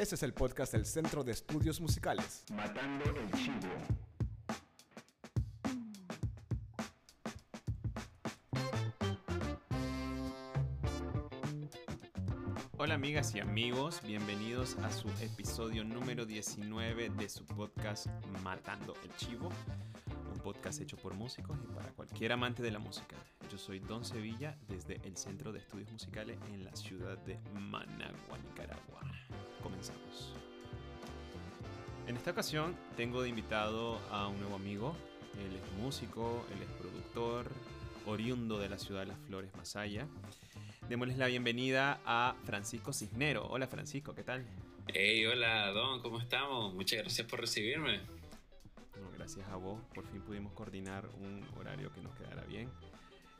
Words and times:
Este 0.00 0.14
es 0.14 0.22
el 0.22 0.32
podcast 0.32 0.72
del 0.72 0.86
Centro 0.86 1.22
de 1.22 1.32
Estudios 1.32 1.78
Musicales. 1.78 2.44
Matando 2.54 3.04
el 3.04 3.30
Chivo. 3.32 3.68
Hola 12.78 12.94
amigas 12.94 13.34
y 13.34 13.40
amigos, 13.40 14.00
bienvenidos 14.02 14.78
a 14.78 14.90
su 14.90 15.06
episodio 15.20 15.84
número 15.84 16.24
19 16.24 17.10
de 17.10 17.28
su 17.28 17.44
podcast 17.44 18.06
Matando 18.42 18.94
el 19.04 19.14
Chivo, 19.16 19.50
podcast 20.40 20.80
hecho 20.80 20.96
por 20.96 21.14
músicos 21.14 21.58
y 21.62 21.74
para 21.74 21.90
cualquier 21.90 22.32
amante 22.32 22.62
de 22.62 22.70
la 22.70 22.78
música. 22.78 23.16
Yo 23.50 23.58
soy 23.58 23.78
Don 23.78 24.04
Sevilla 24.04 24.56
desde 24.68 25.00
el 25.04 25.16
Centro 25.16 25.52
de 25.52 25.58
Estudios 25.58 25.90
Musicales 25.92 26.38
en 26.52 26.64
la 26.64 26.74
ciudad 26.74 27.18
de 27.18 27.38
Managua, 27.54 28.38
Nicaragua. 28.48 29.00
Comenzamos. 29.62 30.32
En 32.06 32.16
esta 32.16 32.30
ocasión 32.30 32.74
tengo 32.96 33.22
de 33.22 33.28
invitado 33.28 33.98
a 34.10 34.28
un 34.28 34.38
nuevo 34.40 34.56
amigo. 34.56 34.96
Él 35.38 35.56
es 35.56 35.82
músico, 35.82 36.44
él 36.54 36.62
es 36.62 36.68
productor, 36.80 37.46
oriundo 38.06 38.58
de 38.58 38.68
la 38.68 38.78
ciudad 38.78 39.00
de 39.00 39.06
Las 39.06 39.18
Flores, 39.20 39.50
Masaya. 39.56 40.06
Démosles 40.88 41.18
la 41.18 41.26
bienvenida 41.26 42.00
a 42.04 42.34
Francisco 42.44 42.92
Cisnero. 42.92 43.46
Hola 43.46 43.66
Francisco, 43.66 44.14
¿qué 44.14 44.24
tal? 44.24 44.44
Hey, 44.88 45.24
hola 45.26 45.70
Don, 45.70 46.00
¿cómo 46.00 46.18
estamos? 46.18 46.74
Muchas 46.74 47.00
gracias 47.00 47.26
por 47.26 47.40
recibirme. 47.40 48.00
Gracias 49.36 49.54
a 49.54 49.58
vos, 49.58 49.80
por 49.94 50.04
fin 50.08 50.20
pudimos 50.22 50.52
coordinar 50.54 51.08
un 51.20 51.46
horario 51.56 51.92
que 51.92 52.00
nos 52.00 52.12
quedara 52.16 52.42
bien. 52.46 52.68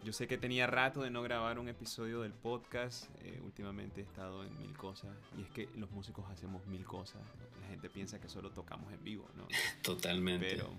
Yo 0.05 0.13
sé 0.13 0.29
que 0.29 0.39
tenía 0.39 0.69
rato 0.69 1.03
de 1.03 1.11
no 1.11 1.21
grabar 1.21 1.59
un 1.59 1.69
episodio 1.69 2.21
del 2.21 2.33
podcast. 2.33 3.07
eh, 3.25 3.41
últimamente 3.43 4.01
he 4.01 4.05
estado 4.05 4.45
en 4.45 4.57
mil 4.61 4.77
cosas. 4.77 5.11
Y 5.37 5.43
es 5.43 5.51
que 5.51 5.69
los 5.75 5.91
músicos 5.91 6.25
hacemos 6.31 6.65
mil 6.69 6.85
cosas. 6.85 7.21
La 7.61 7.67
gente 7.67 7.91
piensa 7.91 8.21
que 8.21 8.29
solo 8.29 8.51
tocamos 8.51 8.93
en 8.93 9.03
vivo, 9.03 9.29
¿no? 9.37 9.49
Totalmente. 9.83 10.49
Pero, 10.49 10.71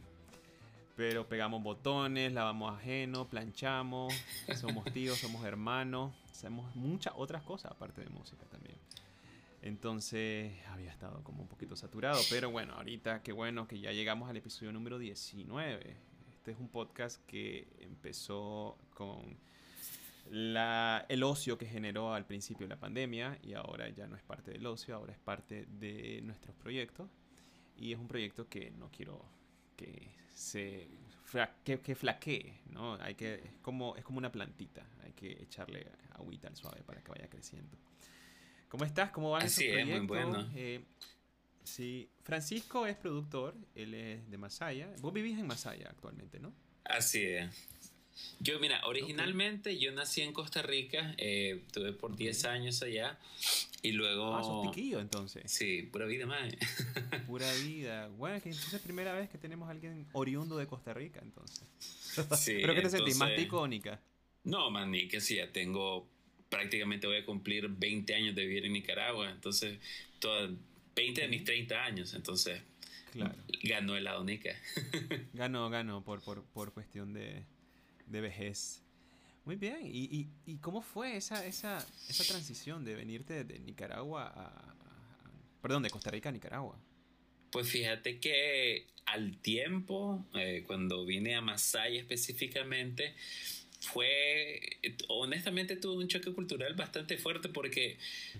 pero 0.95 1.27
pegamos 1.27 1.61
botones, 1.61 2.31
lavamos 2.31 2.73
ajeno, 2.73 3.27
planchamos, 3.27 4.13
somos 4.55 4.85
tíos, 4.93 5.17
somos 5.17 5.43
hermanos, 5.43 6.13
hacemos 6.31 6.73
muchas 6.73 7.13
otras 7.17 7.43
cosas 7.43 7.73
aparte 7.73 7.99
de 7.99 8.07
música 8.07 8.45
también. 8.45 8.77
Entonces 9.61 10.53
había 10.69 10.89
estado 10.89 11.23
como 11.23 11.43
un 11.43 11.47
poquito 11.47 11.75
saturado, 11.75 12.19
pero 12.29 12.49
bueno, 12.49 12.73
ahorita 12.73 13.21
qué 13.21 13.31
bueno 13.31 13.67
que 13.67 13.79
ya 13.79 13.91
llegamos 13.91 14.29
al 14.29 14.37
episodio 14.37 14.71
número 14.71 14.97
19. 14.97 15.97
Este 16.31 16.51
es 16.51 16.57
un 16.57 16.69
podcast 16.69 17.23
que 17.27 17.67
empezó 17.79 18.75
con 18.95 19.37
la, 20.31 21.05
el 21.09 21.21
ocio 21.21 21.59
que 21.59 21.67
generó 21.67 22.13
al 22.15 22.25
principio 22.25 22.67
la 22.67 22.79
pandemia 22.79 23.37
y 23.43 23.53
ahora 23.53 23.87
ya 23.89 24.07
no 24.07 24.15
es 24.15 24.23
parte 24.23 24.49
del 24.51 24.65
ocio, 24.65 24.95
ahora 24.95 25.13
es 25.13 25.19
parte 25.19 25.67
de 25.67 26.21
nuestros 26.23 26.55
proyectos. 26.55 27.09
Y 27.77 27.93
es 27.93 27.99
un 27.99 28.07
proyecto 28.07 28.47
que 28.47 28.71
no 28.71 28.89
quiero 28.89 29.23
que 29.75 30.15
se 30.33 30.89
que, 31.63 31.79
que 31.79 31.95
flaquee, 31.95 32.61
¿no? 32.71 32.95
Hay 32.95 33.13
que 33.15 33.35
es 33.35 33.57
como 33.61 33.95
es 33.95 34.03
como 34.03 34.17
una 34.17 34.31
plantita, 34.31 34.85
hay 35.03 35.13
que 35.13 35.31
echarle 35.31 35.87
agüita 36.13 36.47
al 36.47 36.55
suave 36.55 36.81
para 36.83 37.01
que 37.01 37.11
vaya 37.11 37.29
creciendo. 37.29 37.77
¿Cómo 38.71 38.85
estás? 38.85 39.11
¿Cómo 39.11 39.31
van 39.31 39.43
Así 39.43 39.65
esos 39.65 39.79
es, 39.79 39.85
muy 39.85 40.07
proyectos? 40.07 40.45
bueno. 40.45 40.49
Eh, 40.55 40.79
sí, 41.65 42.09
Francisco 42.23 42.87
es 42.87 42.95
productor, 42.95 43.53
él 43.75 43.93
es 43.93 44.31
de 44.31 44.37
Masaya. 44.37 44.89
Vos 45.01 45.11
vivís 45.11 45.37
en 45.37 45.45
Masaya 45.45 45.89
actualmente, 45.89 46.39
¿no? 46.39 46.53
Así 46.85 47.21
es. 47.21 47.49
Yo, 48.39 48.61
mira, 48.61 48.81
originalmente 48.85 49.77
yo 49.77 49.91
nací 49.91 50.21
en 50.21 50.31
Costa 50.31 50.61
Rica, 50.61 51.13
eh, 51.17 51.61
estuve 51.67 51.91
por 51.91 52.15
10 52.15 52.45
años 52.45 52.81
allá 52.81 53.19
y 53.81 53.91
luego... 53.91 54.37
Ah, 54.37 54.41
sos 54.41 54.71
tiquillo 54.71 55.01
entonces. 55.01 55.51
Sí, 55.51 55.83
pura 55.91 56.05
vida 56.05 56.25
más. 56.25 56.49
Pura 57.27 57.51
vida. 57.65 58.07
Bueno, 58.07 58.41
que 58.41 58.51
entonces 58.51 58.75
es 58.75 58.81
primera 58.81 59.11
vez 59.13 59.29
que 59.29 59.37
tenemos 59.37 59.67
a 59.67 59.71
alguien 59.71 60.07
oriundo 60.13 60.55
de 60.55 60.67
Costa 60.67 60.93
Rica, 60.93 61.19
entonces. 61.21 61.67
Sí, 62.39 62.53
¿Pero 62.61 62.73
qué 62.73 62.83
te 62.83 62.89
sentís? 62.89 63.17
¿Más 63.17 63.35
ticónica? 63.35 63.99
No, 64.45 64.71
man, 64.71 64.91
ni 64.91 65.09
que 65.09 65.19
sí, 65.19 65.35
ya 65.35 65.51
tengo 65.51 66.07
prácticamente 66.51 67.07
voy 67.07 67.15
a 67.17 67.25
cumplir 67.25 67.67
20 67.67 68.13
años 68.13 68.35
de 68.35 68.45
vivir 68.45 68.65
en 68.65 68.73
Nicaragua, 68.73 69.31
entonces, 69.31 69.79
toda, 70.19 70.51
20 70.95 71.21
de 71.21 71.27
mis 71.29 71.43
30 71.43 71.83
años, 71.83 72.13
entonces, 72.13 72.61
Claro. 73.13 73.33
ganó 73.63 73.95
el 73.97 74.03
lado 74.05 74.23
Nica. 74.23 74.51
Ganó, 75.33 75.69
ganó 75.69 76.01
por, 76.03 76.21
por, 76.21 76.43
por 76.45 76.71
cuestión 76.71 77.11
de, 77.13 77.43
de 78.07 78.21
vejez. 78.21 78.81
Muy 79.43 79.55
bien. 79.57 79.79
¿Y, 79.83 80.03
y, 80.05 80.27
y 80.45 80.57
cómo 80.59 80.81
fue 80.81 81.17
esa, 81.17 81.45
esa, 81.45 81.85
esa 82.07 82.23
transición 82.23 82.85
de 82.85 82.95
venirte 82.95 83.43
de 83.43 83.59
Nicaragua 83.59 84.27
a, 84.27 84.45
a- 84.45 84.47
a- 84.47 85.31
Perdón, 85.61 85.83
de 85.83 85.89
Costa 85.89 86.09
Rica 86.11 86.29
a 86.29 86.31
Nicaragua? 86.31 86.77
Pues 87.51 87.67
fíjate 87.69 88.19
que 88.19 88.87
al 89.05 89.35
tiempo, 89.39 90.25
eh, 90.35 90.63
cuando 90.65 91.03
vine 91.05 91.35
a 91.35 91.41
Masaya 91.41 91.99
específicamente, 91.99 93.13
fue, 93.81 94.77
honestamente 95.07 95.75
tuve 95.75 96.03
un 96.03 96.07
choque 96.07 96.31
cultural 96.31 96.73
bastante 96.75 97.17
fuerte 97.17 97.49
porque 97.49 97.97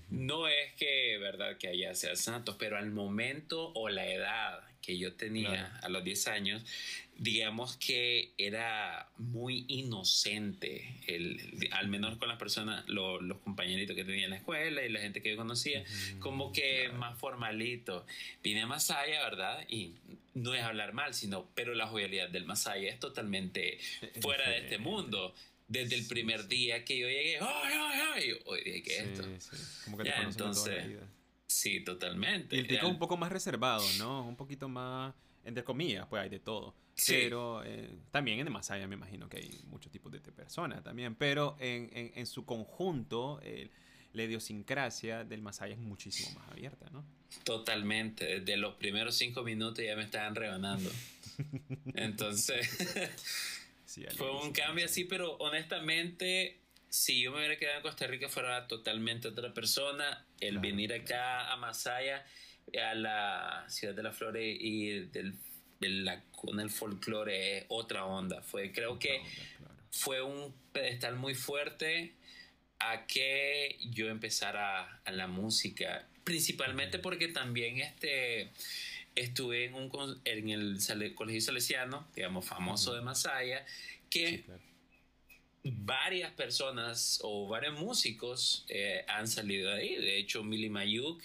no 0.09 0.47
es 0.47 0.74
que, 0.74 1.18
verdad, 1.18 1.57
que 1.57 1.68
allá 1.68 1.96
sea 1.96 2.16
santos, 2.16 2.56
pero 2.59 2.78
al 2.78 2.91
momento 2.91 3.72
o 3.74 3.90
la 3.90 4.07
edad 4.07 4.71
que 4.81 4.97
yo 4.97 5.14
tenía 5.14 5.50
Claro. 5.50 5.86
a 5.86 5.90
los 5.90 6.03
10 6.03 6.28
años, 6.28 6.64
digamos 7.18 7.78
que 7.78 8.34
era 8.38 9.09
muy 9.18 9.66
inocente, 9.68 10.96
el, 11.08 11.68
al 11.72 11.88
menos 11.88 12.18
con 12.18 12.28
las 12.28 12.38
personas, 12.38 12.88
lo- 12.90 13.22
los 13.22 13.38
compañeritos 13.40 13.96
que 13.96 14.03
tenía 14.03 14.24
en 14.25 14.31
la 14.31 14.38
escuela 14.38 14.84
y 14.84 14.90
la 14.90 15.00
gente 15.00 15.22
que 15.22 15.30
yo 15.31 15.38
conocía, 15.38 15.84
como 16.20 16.52
que 16.52 16.90
más 16.90 17.18
formalito. 17.20 18.06
Vine 18.44 18.64
a 18.64 18.68
Masaya, 18.68 19.24
¿verdad? 19.24 19.66
Y 19.70 19.94
no 20.34 20.53
es 20.56 20.64
hablar 20.64 20.94
mal, 20.94 21.14
sino, 21.14 21.50
pero 21.53 21.75
la 21.75 21.88
jovialidad 21.88 22.30
del 22.30 22.46
Masaya 22.46 22.90
es 22.90 23.00
totalmente 23.00 23.78
fuera 24.22 24.50
de 24.50 24.58
este 24.59 24.78
mundo. 24.78 25.34
Desde 25.68 25.96
el 25.96 26.02
Sí, 26.03 26.09
primer 26.09 26.41
sí. 26.41 26.47
día 26.50 26.84
que 26.84 26.97
yo 27.00 27.08
llegué, 27.08 27.38
¡ay, 27.40 27.74
ay, 27.74 28.00
ay! 28.16 28.31
Oye, 28.46 28.84
¿qué 28.84 28.97
es 28.97 29.03
esto? 29.03 29.24
Sí, 29.24 29.56
sí. 29.58 29.64
Como 29.86 29.97
que 29.97 30.03
te 30.03 30.09
Ya, 30.09 30.16
de 30.28 30.34
toda 30.34 30.52
la 30.52 30.52
entonces, 30.52 30.88
vida. 30.90 31.08
Sí, 31.51 31.81
totalmente. 31.84 32.56
Y 32.56 32.59
el 32.59 32.67
tico 32.67 32.88
un 32.88 32.97
poco 33.00 33.17
más 33.17 33.31
reservado, 33.31 33.84
¿no? 33.97 34.25
Un 34.28 34.35
poquito 34.38 34.69
más, 34.69 35.13
entre 35.44 35.63
comillas, 35.63 36.07
pues 36.07 36.22
hay 36.23 36.29
de 36.29 36.39
todo. 36.39 36.75
Sí. 36.95 37.13
Pero 37.13 37.63
eh, 37.66 37.89
también 38.12 38.39
en 38.39 38.51
Masaya 38.51 38.88
me 38.88 38.95
imagino 38.95 39.28
que 39.28 39.38
hay 39.38 39.61
muchos 39.67 39.91
tipos 39.91 40.11
de 40.11 40.19
personas 40.19 40.84
también. 40.84 41.16
Pero 41.16 41.56
en, 41.59 41.90
en, 41.94 42.11
en 42.16 42.25
su 42.25 42.45
conjunto, 42.45 43.40
el- 43.41 43.69
la 44.13 44.23
idiosincrasia 44.23 45.23
del 45.23 45.41
Masaya 45.41 45.73
es 45.73 45.79
muchísimo 45.79 46.31
más 46.40 46.50
abierta, 46.50 46.90
¿no? 46.91 47.03
Totalmente. 47.45 48.40
Desde 48.41 48.57
los 48.57 48.75
primeros 48.75 49.16
cinco 49.16 49.41
minutos 49.44 49.84
ya 49.85 49.95
me 49.95 50.03
estaban 50.03 50.35
rebanando. 50.35 50.90
Entonces, 51.95 52.69
Sí, 53.85 54.06
fue 54.16 54.31
un 54.41 54.51
cambio 54.53 54.85
así, 54.85 55.03
pero 55.06 55.34
honestamente, 55.38 56.59
si 56.90 57.22
yo 57.22 57.31
me 57.31 57.38
hubiera 57.40 57.57
quedado 57.57 57.78
en 57.78 57.84
Costa 57.84 58.07
Rica, 58.07 58.29
fuera 58.29 58.67
totalmente 58.67 59.28
otra 59.28 59.53
persona. 59.53 60.25
El 60.41 60.56
Claro, 60.56 60.62
venir 60.62 60.94
acá 60.94 61.52
a 61.52 61.56
Masaya, 61.56 62.25
a 62.84 62.94
la 62.96 63.66
ciudad 63.69 63.94
de 63.96 64.03
las 64.03 64.16
flores 64.16 64.57
y 64.59 65.00
del, 65.12 65.34
la 65.79 66.22
cuna 66.31 66.62
del 66.63 66.69
folclore, 66.72 67.59
es 67.59 67.66
otra 67.69 68.06
onda. 68.06 68.41
Fue, 68.41 68.72
creo 68.72 69.00
que 69.00 69.19
Otra 69.19 69.24
onda, 69.29 69.57
claro. 69.57 69.75
fue 69.91 70.22
un 70.22 70.53
pedestal 70.74 71.16
muy 71.16 71.34
fuerte 71.35 72.13
a 72.79 73.06
que 73.06 73.78
yo 73.91 74.09
empezara 74.09 75.00
a 75.06 75.12
la 75.12 75.28
música, 75.28 76.07
principalmente 76.24 76.97
porque 77.00 77.28
también 77.28 77.79
este 77.79 78.52
estuve 79.16 79.66
en 79.66 79.73
un 79.75 79.90
con- 79.90 80.19
en 80.25 80.50
el 80.50 80.79
colegio 81.16 81.41
salesiano, 81.41 82.08
digamos 82.16 82.46
famoso 82.46 82.94
de 82.96 83.02
Masaya, 83.02 83.66
que 84.09 84.28
Sí, 84.29 84.38
claro. 84.44 84.62
Varias 85.63 86.31
personas 86.33 87.19
o 87.23 87.47
varios 87.47 87.79
músicos 87.79 88.66
eh, 88.67 89.03
han 89.07 89.27
salido 89.27 89.69
de 89.72 89.75
ahí. 89.81 89.95
De 89.95 90.17
hecho, 90.17 90.43
Mili 90.43 90.69
Mayuk 90.69 91.22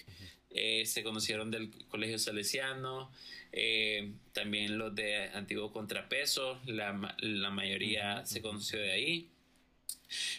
eh, 0.51 0.85
se 0.85 1.03
conocieron 1.03 1.51
del 1.51 1.71
colegio 1.89 2.19
salesiano. 2.19 3.11
eh, 3.51 4.11
también 4.33 4.77
los 4.77 4.93
de 4.93 5.29
Antiguo 5.33 5.71
Contrapeso, 5.71 6.59
la, 6.65 7.15
la 7.19 7.49
mayoría 7.49 8.25
se 8.25 8.41
conoció 8.41 8.77
de 8.79 8.91
ahí. 8.91 9.29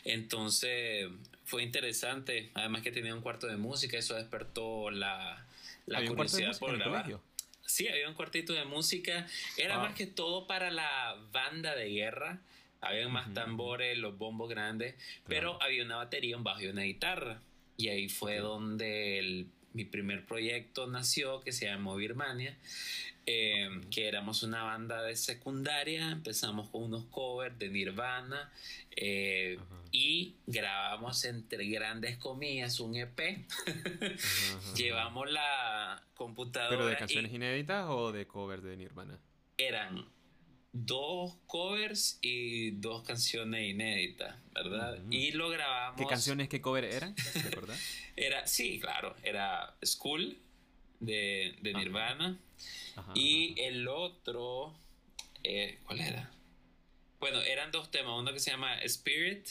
Entonces 0.04 1.08
fue 1.44 1.62
interesante. 1.62 2.50
Además 2.54 2.82
que 2.82 2.92
tenía 2.92 3.14
un 3.14 3.20
cuarto 3.22 3.46
de 3.46 3.56
música, 3.56 3.98
eso 3.98 4.14
despertó 4.14 4.90
la, 4.90 5.44
la 5.86 5.98
¿Había 5.98 6.10
un 6.10 6.16
cuarto 6.16 6.36
de 6.36 6.42
curiosidad 6.44 6.58
por 6.60 6.78
grabar. 6.78 7.20
Sí, 7.66 7.86
había 7.88 8.08
un 8.08 8.14
cuartito 8.14 8.52
de 8.52 8.64
música. 8.64 9.26
Era 9.56 9.76
Wow. 9.76 9.86
más 9.86 9.94
que 9.94 10.06
todo 10.06 10.46
para 10.46 10.70
la 10.70 11.16
banda 11.32 11.74
de 11.74 11.88
guerra. 11.90 12.40
Había 12.80 13.08
más 13.08 13.26
Ujú. 13.26 13.34
tambores, 13.34 13.98
los 13.98 14.16
bombos 14.16 14.48
grandes, 14.48 14.94
pero 15.26 15.60
había 15.62 15.84
una 15.84 15.96
batería, 15.96 16.36
un 16.36 16.44
bajo 16.44 16.62
y 16.62 16.66
una 16.66 16.82
guitarra. 16.82 17.40
Y 17.76 17.88
ahí 17.88 18.08
fue 18.08 18.38
donde 18.38 19.18
el 19.18 19.48
mi 19.72 19.84
primer 19.84 20.24
proyecto 20.24 20.86
nació 20.86 21.40
que 21.40 21.52
se 21.52 21.66
llamó 21.66 21.96
Birmania, 21.96 22.56
eh, 23.26 23.68
que 23.90 24.08
éramos 24.08 24.42
una 24.42 24.62
banda 24.62 25.02
de 25.02 25.14
secundaria, 25.14 26.10
empezamos 26.10 26.70
con 26.70 26.84
unos 26.84 27.04
covers 27.06 27.58
de 27.58 27.68
Nirvana 27.68 28.50
eh, 28.96 29.58
y 29.92 30.34
grabamos 30.46 31.24
entre 31.24 31.66
grandes 31.68 32.16
comillas 32.16 32.80
un 32.80 32.96
EP. 32.96 33.46
Llevamos 34.76 35.30
la 35.30 36.02
computadora. 36.14 36.76
¿Pero 36.76 36.86
de 36.88 36.96
canciones 36.96 37.32
inéditas 37.32 37.86
o 37.88 38.10
de 38.10 38.26
covers 38.26 38.62
de 38.62 38.76
Nirvana? 38.76 39.18
Eran 39.58 40.06
dos 40.72 41.36
covers 41.46 42.18
y 42.20 42.72
dos 42.72 43.02
canciones 43.02 43.68
inéditas, 43.68 44.36
¿verdad? 44.52 44.98
Y 45.10 45.32
lo 45.32 45.48
grabamos. 45.48 45.98
¿Qué 45.98 46.06
canciones, 46.06 46.48
qué 46.48 46.60
cover 46.60 46.84
eran? 46.84 47.14
Era, 48.16 48.46
sí, 48.48 48.80
claro, 48.80 49.14
era 49.22 49.76
School 49.84 50.36
de, 50.98 51.56
de 51.62 51.72
Nirvana. 51.72 52.36
y 53.14 53.54
el 53.60 53.86
otro, 53.86 54.74
eh, 55.44 55.78
¿cuál 55.84 56.00
era? 56.00 56.32
Bueno, 57.20 57.40
eran 57.42 57.70
dos 57.70 57.92
temas, 57.92 58.18
uno 58.18 58.32
que 58.32 58.40
se 58.40 58.50
llama 58.50 58.76
Spirit 58.82 59.46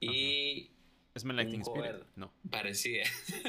y... 0.00 0.70
¿Es 1.14 1.24
Like 1.24 1.56
Spirit? 1.58 2.02
No. 2.16 2.32
Parecía. 2.50 3.04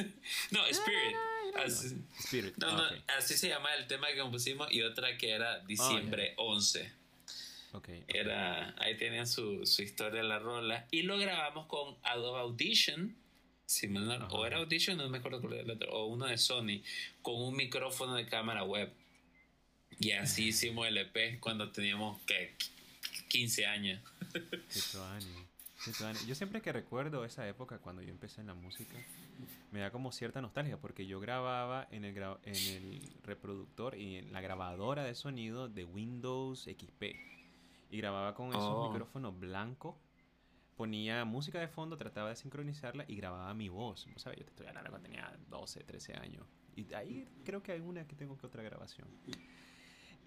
no, 0.51 0.63
Spirit. 0.67 1.15
Así, 1.55 1.97
Spirit. 2.19 2.57
No, 2.57 2.71
no, 2.71 2.83
así 3.17 3.35
se 3.37 3.49
llama 3.49 3.73
el 3.75 3.87
tema 3.87 4.07
que 4.07 4.19
compusimos 4.19 4.71
y 4.71 4.81
otra 4.81 5.17
que 5.17 5.31
era 5.31 5.59
Diciembre 5.59 6.33
11. 6.37 6.91
Okay, 7.73 8.05
era, 8.07 8.73
ahí 8.77 8.95
tenía 8.97 9.25
su, 9.25 9.65
su 9.65 9.81
historia 9.81 10.23
la 10.23 10.39
rola. 10.39 10.87
Y 10.91 11.01
lo 11.01 11.17
grabamos 11.17 11.67
con 11.67 11.95
Adobe 12.03 12.39
Audition. 12.39 13.15
o 14.29 14.45
era 14.45 14.57
Audition, 14.57 14.97
no 14.97 15.09
me 15.09 15.17
acuerdo 15.17 15.41
cuál 15.41 15.53
era 15.53 15.63
el 15.63 15.71
otro, 15.71 15.91
o 15.91 16.05
uno 16.05 16.25
de 16.25 16.37
Sony, 16.37 16.81
con 17.21 17.35
un 17.35 17.55
micrófono 17.55 18.15
de 18.15 18.25
cámara 18.27 18.63
web. 18.63 18.91
Y 19.99 20.11
así 20.11 20.47
hicimos 20.49 20.87
el 20.87 20.97
EP 20.97 21.39
cuando 21.39 21.71
teníamos 21.71 22.21
¿qué? 22.25 22.55
15 23.29 23.65
años. 23.65 24.01
años. 25.11 25.44
Yo 26.25 26.35
siempre 26.35 26.61
que 26.61 26.71
recuerdo 26.71 27.25
esa 27.25 27.47
época 27.47 27.79
cuando 27.79 28.01
yo 28.01 28.09
empecé 28.09 28.41
en 28.41 28.47
la 28.47 28.53
música, 28.53 28.97
me 29.71 29.79
da 29.79 29.91
como 29.91 30.11
cierta 30.11 30.41
nostalgia 30.41 30.77
porque 30.77 31.05
yo 31.05 31.19
grababa 31.19 31.87
en 31.91 32.05
el, 32.05 32.17
en 32.17 32.55
el 32.55 33.13
reproductor 33.23 33.95
y 33.95 34.17
en 34.17 34.33
la 34.33 34.41
grabadora 34.41 35.03
de 35.03 35.15
sonido 35.15 35.67
de 35.67 35.85
Windows 35.85 36.63
XP. 36.63 37.03
Y 37.91 37.97
grababa 37.97 38.33
con 38.33 38.49
esos 38.49 38.63
oh. 38.63 38.89
micrófonos 38.89 39.39
blancos. 39.39 39.95
Ponía 40.75 41.23
música 41.23 41.59
de 41.59 41.67
fondo, 41.67 41.95
trataba 41.97 42.29
de 42.29 42.35
sincronizarla 42.35 43.05
y 43.07 43.15
grababa 43.15 43.53
mi 43.53 43.69
voz. 43.69 44.07
¿Sabes? 44.17 44.39
Yo 44.39 44.45
te 44.45 44.51
estoy 44.51 44.67
hablando 44.67 44.89
cuando 44.89 45.07
tenía 45.07 45.31
12, 45.49 45.83
13 45.83 46.13
años. 46.15 46.45
Y 46.75 46.93
ahí 46.93 47.27
creo 47.45 47.63
que 47.63 47.71
hay 47.71 47.79
una 47.79 48.05
que 48.05 48.15
tengo 48.15 48.37
que 48.37 48.45
otra 48.45 48.61
grabación. 48.63 49.07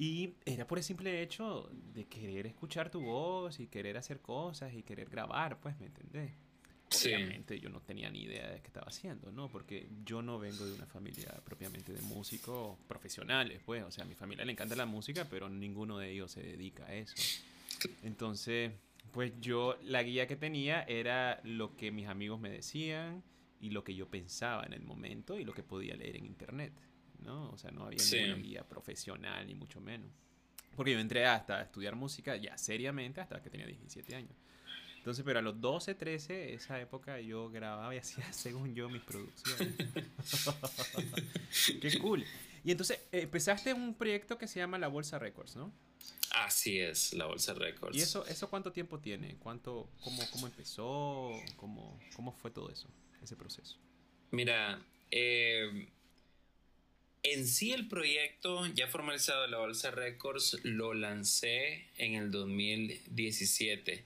Y 0.01 0.35
era 0.47 0.65
por 0.65 0.79
el 0.79 0.85
simple 0.85 1.23
hecho 1.23 1.69
de 1.93 2.07
querer 2.07 2.47
escuchar 2.47 2.89
tu 2.89 3.01
voz 3.01 3.59
y 3.59 3.67
querer 3.67 3.97
hacer 3.99 4.21
cosas 4.21 4.73
y 4.73 4.85
querer 4.85 5.11
grabar, 5.11 5.59
pues, 5.59 5.79
¿me 5.81 5.87
entendés? 5.87 6.31
Obviamente 7.05 7.59
yo 7.59 7.69
no 7.69 7.81
tenía 7.81 8.09
ni 8.09 8.23
idea 8.23 8.49
de 8.49 8.61
qué 8.61 8.69
estaba 8.69 8.87
haciendo, 8.87 9.33
¿no? 9.33 9.49
Porque 9.49 9.89
yo 10.05 10.23
no 10.23 10.39
vengo 10.39 10.65
de 10.65 10.73
una 10.73 10.87
familia 10.87 11.29
propiamente 11.45 11.93
de 11.93 12.01
músicos 12.03 12.79
profesionales, 12.87 13.61
pues. 13.67 13.83
O 13.83 13.91
sea, 13.91 14.05
a 14.05 14.07
mi 14.07 14.15
familia 14.15 14.45
le 14.45 14.53
encanta 14.53 14.77
la 14.77 14.87
música, 14.87 15.27
pero 15.29 15.49
ninguno 15.49 15.99
de 15.99 16.13
ellos 16.13 16.31
se 16.31 16.43
dedica 16.43 16.87
a 16.87 16.95
eso. 16.95 17.17
Entonces, 18.05 18.71
pues 19.11 19.33
yo, 19.41 19.77
la 19.83 20.05
guía 20.05 20.29
que 20.29 20.37
tenía 20.37 20.83
era 20.85 21.41
lo 21.43 21.77
que 21.77 21.91
mis 21.91 22.07
amigos 22.07 22.39
me 22.39 22.51
decían 22.51 23.25
y 23.61 23.71
lo 23.71 23.83
que 23.83 23.97
yo 23.97 24.09
pensaba 24.09 24.65
en 24.65 24.73
el 24.73 24.83
momento 24.83 25.39
y 25.39 25.45
lo 25.45 25.53
que 25.53 25.65
podía 25.65 25.97
leer 25.97 26.17
en 26.17 26.25
internet. 26.25 26.73
¿No? 27.21 27.51
O 27.51 27.59
sea, 27.59 27.71
no 27.71 27.87
había 27.87 28.03
ninguna 28.03 28.37
guía 28.37 28.69
profesional, 28.69 29.47
ni 29.47 29.55
mucho 29.55 29.81
menos. 29.81 30.11
Porque 30.77 30.93
yo 30.93 31.01
entré 31.01 31.27
hasta 31.27 31.59
a 31.59 31.63
estudiar 31.63 31.97
música 31.97 32.37
ya 32.37 32.57
seriamente 32.57 33.21
hasta 33.21 33.43
que 33.43 33.51
tenía 33.51 33.67
17 33.67 34.15
años. 34.15 34.37
Entonces, 34.99 35.25
pero 35.25 35.39
a 35.39 35.43
los 35.43 35.61
12, 35.61 35.95
13, 35.95 36.55
esa 36.55 36.81
época 36.81 37.21
yo 37.21 37.51
grababa 37.51 37.95
y 37.95 37.99
hacía, 38.03 38.33
según 38.33 38.75
yo, 38.75 38.89
mis 38.89 39.03
producciones. 39.03 39.75
Qué 41.81 41.99
cool. 41.99 42.25
Y 42.65 42.71
entonces 42.71 43.01
empezaste 43.13 43.73
un 43.73 43.95
proyecto 43.95 44.37
que 44.37 44.47
se 44.47 44.61
llama 44.61 44.79
La 44.79 44.89
Bolsa 44.89 45.19
Records, 45.19 45.57
¿no? 45.57 45.73
Así 46.33 46.79
es, 46.79 47.15
La 47.15 47.27
Bolsa 47.27 47.55
Records. 47.55 47.97
¿Y 47.97 48.03
eso, 48.03 48.27
eso 48.27 48.51
cuánto 48.51 48.73
tiempo 48.73 48.99
tiene? 48.99 49.37
¿Cuánto, 49.37 49.89
cómo, 50.03 50.23
cómo 50.31 50.47
empezó? 50.47 51.31
¿Cómo, 51.57 51.99
¿Cómo 52.15 52.33
fue 52.33 52.51
todo 52.51 52.71
eso, 52.71 52.89
ese 53.23 53.35
proceso? 53.35 53.79
Mira, 54.31 54.85
eh, 55.11 55.89
en 57.23 57.47
sí 57.47 57.73
el 57.73 57.89
proyecto 57.89 58.67
ya 58.67 58.87
formalizado 58.89 59.43
de 59.43 59.49
la 59.49 59.59
Bolsa 59.59 59.91
Records 59.91 60.59
lo 60.63 60.95
lancé 60.95 61.87
en 61.97 62.15
el 62.15 62.31
2017. 62.31 64.05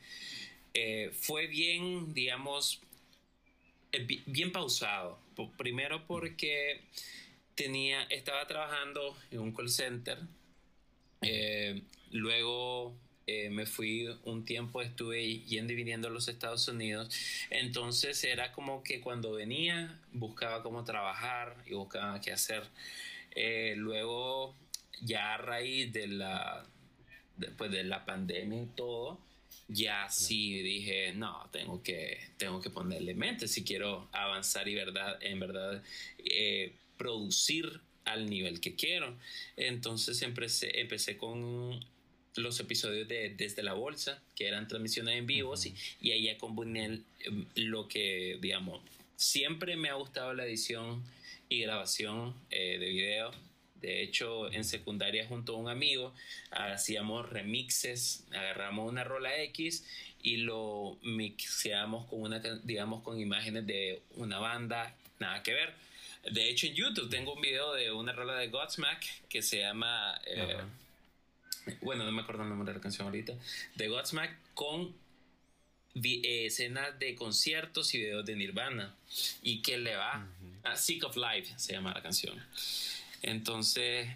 Eh, 0.74 1.10
fue 1.12 1.46
bien, 1.46 2.14
digamos, 2.14 2.80
eh, 3.92 4.06
bien 4.26 4.52
pausado. 4.52 5.18
Primero 5.56 6.06
porque 6.06 6.80
tenía, 7.54 8.02
estaba 8.04 8.46
trabajando 8.46 9.16
en 9.30 9.40
un 9.40 9.52
call 9.52 9.68
center. 9.68 10.18
Eh, 11.22 11.82
luego 12.10 12.96
me 13.50 13.66
fui 13.66 14.08
un 14.24 14.44
tiempo, 14.44 14.82
estuve 14.82 15.40
yendo 15.40 15.72
y 15.72 15.76
viniendo 15.76 16.08
a 16.08 16.10
los 16.10 16.28
Estados 16.28 16.66
Unidos. 16.68 17.14
Entonces 17.50 18.22
era 18.24 18.52
como 18.52 18.82
que 18.82 19.00
cuando 19.00 19.32
venía 19.32 20.00
buscaba 20.12 20.62
cómo 20.62 20.84
trabajar 20.84 21.56
y 21.66 21.74
buscaba 21.74 22.20
qué 22.20 22.32
hacer. 22.32 22.64
Eh, 23.34 23.74
luego, 23.76 24.54
ya 25.02 25.34
a 25.34 25.38
raíz 25.38 25.92
de 25.92 26.08
la, 26.08 26.66
después 27.36 27.70
de 27.70 27.84
la 27.84 28.04
pandemia 28.04 28.62
y 28.62 28.66
todo, 28.76 29.18
ya 29.68 30.08
sí 30.10 30.62
dije, 30.62 31.12
no, 31.14 31.48
tengo 31.50 31.82
que, 31.82 32.18
tengo 32.36 32.60
que 32.60 32.70
ponerle 32.70 33.14
mente 33.14 33.48
si 33.48 33.64
quiero 33.64 34.08
avanzar 34.12 34.68
y 34.68 34.74
verdad, 34.74 35.18
en 35.22 35.40
verdad 35.40 35.82
eh, 36.18 36.74
producir 36.96 37.80
al 38.04 38.28
nivel 38.28 38.60
que 38.60 38.74
quiero. 38.74 39.16
Entonces 39.56 40.20
empecé, 40.22 40.80
empecé 40.80 41.16
con 41.16 41.84
los 42.36 42.58
episodios 42.60 43.08
de 43.08 43.30
Desde 43.30 43.62
la 43.62 43.74
Bolsa, 43.74 44.22
que 44.34 44.48
eran 44.48 44.68
transmisiones 44.68 45.16
en 45.16 45.26
vivo, 45.26 45.54
y, 46.00 46.10
ahí 46.10 46.24
ya 46.24 46.38
combiné 46.38 47.00
lo 47.54 47.88
que, 47.88 48.38
digamos, 48.40 48.80
siempre 49.16 49.76
me 49.76 49.88
ha 49.88 49.94
gustado 49.94 50.34
la 50.34 50.44
edición 50.44 51.02
y 51.48 51.60
grabación 51.60 52.34
eh, 52.50 52.78
de 52.78 52.88
video. 52.88 53.30
De 53.80 54.02
hecho, 54.02 54.50
en 54.52 54.64
secundaria 54.64 55.26
junto 55.26 55.54
a 55.54 55.58
un 55.58 55.68
amigo 55.68 56.14
hacíamos 56.52 57.28
remixes, 57.28 58.24
agarramos 58.30 58.88
una 58.88 59.02
rola 59.02 59.42
X 59.42 59.84
y 60.22 60.36
lo 60.38 60.98
mixeamos 61.02 62.06
con 62.06 62.22
una, 62.22 62.38
digamos, 62.62 63.02
con 63.02 63.18
imágenes 63.18 63.66
de 63.66 64.00
una 64.14 64.38
banda, 64.38 64.94
nada 65.18 65.42
que 65.42 65.52
ver. 65.52 65.74
De 66.30 66.48
hecho, 66.48 66.68
en 66.68 66.74
YouTube 66.74 67.10
tengo 67.10 67.34
un 67.34 67.40
video 67.40 67.74
de 67.74 67.90
una 67.90 68.12
rola 68.12 68.36
de 68.36 68.48
Godsmack 68.48 69.28
que 69.28 69.42
se 69.42 69.58
llama, 69.58 70.20
eh, 70.26 70.58
bueno, 71.80 72.04
no 72.04 72.12
me 72.12 72.22
acuerdo 72.22 72.42
el 72.42 72.48
nombre 72.48 72.72
de 72.72 72.78
la 72.78 72.82
canción 72.82 73.06
ahorita, 73.06 73.34
de 73.76 73.88
Godsmack 73.88 74.36
con 74.54 74.94
eh, 75.94 76.46
escenas 76.46 76.98
de 76.98 77.14
conciertos 77.14 77.94
y 77.94 77.98
videos 77.98 78.24
de 78.24 78.36
Nirvana. 78.36 78.94
¿Y 79.42 79.62
que 79.62 79.78
le 79.78 79.96
va? 79.96 80.26
a 80.64 80.76
Sick 80.76 81.04
of 81.04 81.16
Life 81.16 81.52
se 81.56 81.72
llama 81.72 81.92
la 81.92 82.02
canción. 82.02 82.40
Entonces, 83.22 84.08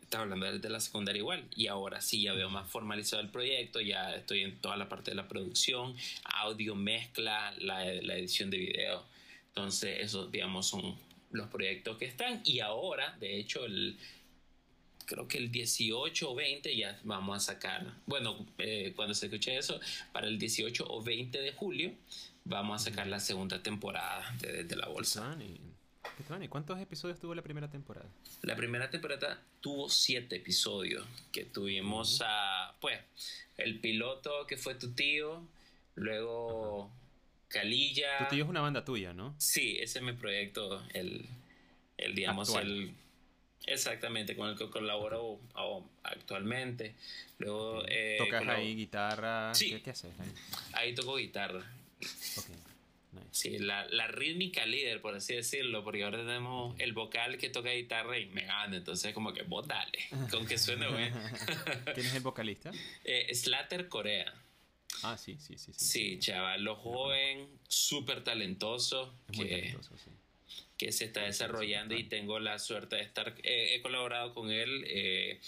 estaba 0.00 0.24
hablando 0.24 0.58
de 0.58 0.70
la 0.70 0.80
secundaria 0.80 1.20
igual. 1.20 1.44
Y 1.56 1.66
ahora 1.66 2.00
sí, 2.00 2.22
ya 2.22 2.34
veo 2.34 2.50
más 2.50 2.68
formalizado 2.70 3.22
el 3.22 3.30
proyecto. 3.30 3.80
Ya 3.80 4.14
estoy 4.14 4.42
en 4.42 4.58
toda 4.58 4.76
la 4.76 4.88
parte 4.88 5.10
de 5.10 5.14
la 5.16 5.28
producción, 5.28 5.96
audio, 6.24 6.74
mezcla, 6.74 7.54
la, 7.58 7.84
la 7.84 8.16
edición 8.16 8.50
de 8.50 8.58
video. 8.58 9.04
Entonces, 9.48 10.00
esos, 10.00 10.30
digamos, 10.30 10.66
son 10.66 10.96
los 11.30 11.48
proyectos 11.48 11.96
que 11.98 12.04
están. 12.04 12.42
Y 12.44 12.60
ahora, 12.60 13.16
de 13.20 13.38
hecho, 13.38 13.64
el, 13.64 13.98
creo 15.06 15.28
que 15.28 15.38
el 15.38 15.50
18 15.50 16.30
o 16.30 16.34
20 16.34 16.76
ya 16.76 16.98
vamos 17.04 17.36
a 17.36 17.52
sacar, 17.52 17.94
bueno, 18.06 18.46
eh, 18.58 18.92
cuando 18.96 19.14
se 19.14 19.26
escuche 19.26 19.56
eso, 19.56 19.80
para 20.12 20.26
el 20.26 20.38
18 20.38 20.84
o 20.88 21.02
20 21.02 21.40
de 21.40 21.52
julio 21.52 21.92
vamos 22.44 22.82
a 22.82 22.90
sacar 22.90 23.06
la 23.06 23.20
segunda 23.20 23.62
temporada 23.62 24.34
de, 24.40 24.64
de 24.64 24.76
La 24.76 24.88
Bolsa. 24.88 25.36
¿Y 26.40 26.48
cuántos 26.48 26.80
episodios 26.80 27.20
tuvo 27.20 27.34
la 27.34 27.42
primera 27.42 27.68
temporada? 27.68 28.08
La 28.42 28.56
primera 28.56 28.90
temporada 28.90 29.40
tuvo 29.60 29.88
siete 29.88 30.36
episodios, 30.36 31.06
que 31.30 31.44
tuvimos 31.44 32.22
a, 32.24 32.74
pues, 32.80 32.98
el 33.56 33.78
piloto 33.80 34.46
que 34.46 34.56
fue 34.56 34.74
tu 34.74 34.92
tío, 34.92 35.42
luego 35.94 36.90
Calilla. 37.48 38.18
Tu 38.18 38.36
tío 38.36 38.44
es 38.44 38.50
una 38.50 38.60
banda 38.60 38.84
tuya, 38.84 39.12
¿no? 39.12 39.34
Sí, 39.38 39.76
ese 39.78 39.98
es 39.98 40.04
mi 40.04 40.12
proyecto, 40.12 40.82
el, 40.94 41.26
el 41.98 42.14
digamos, 42.14 42.54
el 42.56 42.94
Exactamente, 43.66 44.36
con 44.36 44.48
el 44.50 44.56
que 44.56 44.68
colaboro 44.68 45.40
actualmente. 46.02 46.94
Luego, 47.38 47.84
eh, 47.88 48.16
¿Tocas 48.18 48.46
ahí 48.48 48.74
guitarra? 48.74 49.54
Sí. 49.54 49.80
¿Qué, 49.82 49.90
haces 49.90 50.12
ahí? 50.18 50.28
Ahí 50.72 50.94
toco 50.94 51.16
guitarra. 51.16 51.64
Sí, 53.30 53.58
la, 53.58 53.86
la, 53.86 54.08
rítmica 54.08 54.64
líder, 54.66 55.00
por 55.00 55.14
así 55.14 55.34
decirlo, 55.34 55.84
porque 55.84 56.02
ahora 56.02 56.18
tenemos 56.18 56.78
el 56.78 56.92
vocal 56.92 57.38
que 57.38 57.50
toca 57.50 57.70
guitarra 57.70 58.18
y 58.18 58.26
me 58.26 58.44
gana, 58.44 58.76
entonces 58.76 59.12
como 59.12 59.32
que 59.32 59.42
vos 59.42 59.66
dale, 59.68 59.98
con 60.30 60.46
que 60.46 60.58
suene 60.58 60.88
bien. 60.88 61.14
¿Quién 61.94 62.06
es 62.06 62.14
el 62.14 62.22
vocalista? 62.22 62.70
Eh, 63.04 63.34
Slater 63.34 63.88
Corea. 63.88 64.32
Ah, 65.02 65.16
sí, 65.16 65.36
sí, 65.38 65.58
sí. 65.58 65.72
Sí, 65.74 65.86
sí 65.86 66.18
chaval, 66.18 66.62
lo 66.62 66.76
joven, 66.76 67.48
súper 67.68 68.24
talentoso. 68.24 69.14
muy 69.34 69.48
talentoso, 69.48 69.96
sí 69.98 70.10
que 70.82 70.90
se 70.90 71.04
está 71.04 71.22
desarrollando 71.22 71.94
y 71.94 72.04
tengo 72.04 72.40
la 72.40 72.58
suerte 72.58 72.96
de 72.96 73.02
estar, 73.02 73.34
eh, 73.44 73.74
he 73.74 73.82
colaborado 73.82 74.34
con 74.34 74.50
él 74.50 74.84
eh, 74.88 75.40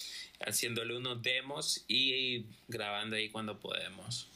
haciéndole 0.46 0.96
unos 0.96 1.22
demos 1.22 1.84
y 1.88 2.46
grabando 2.68 3.16
ahí 3.16 3.30
cuando 3.30 3.58
podemos. 3.58 4.28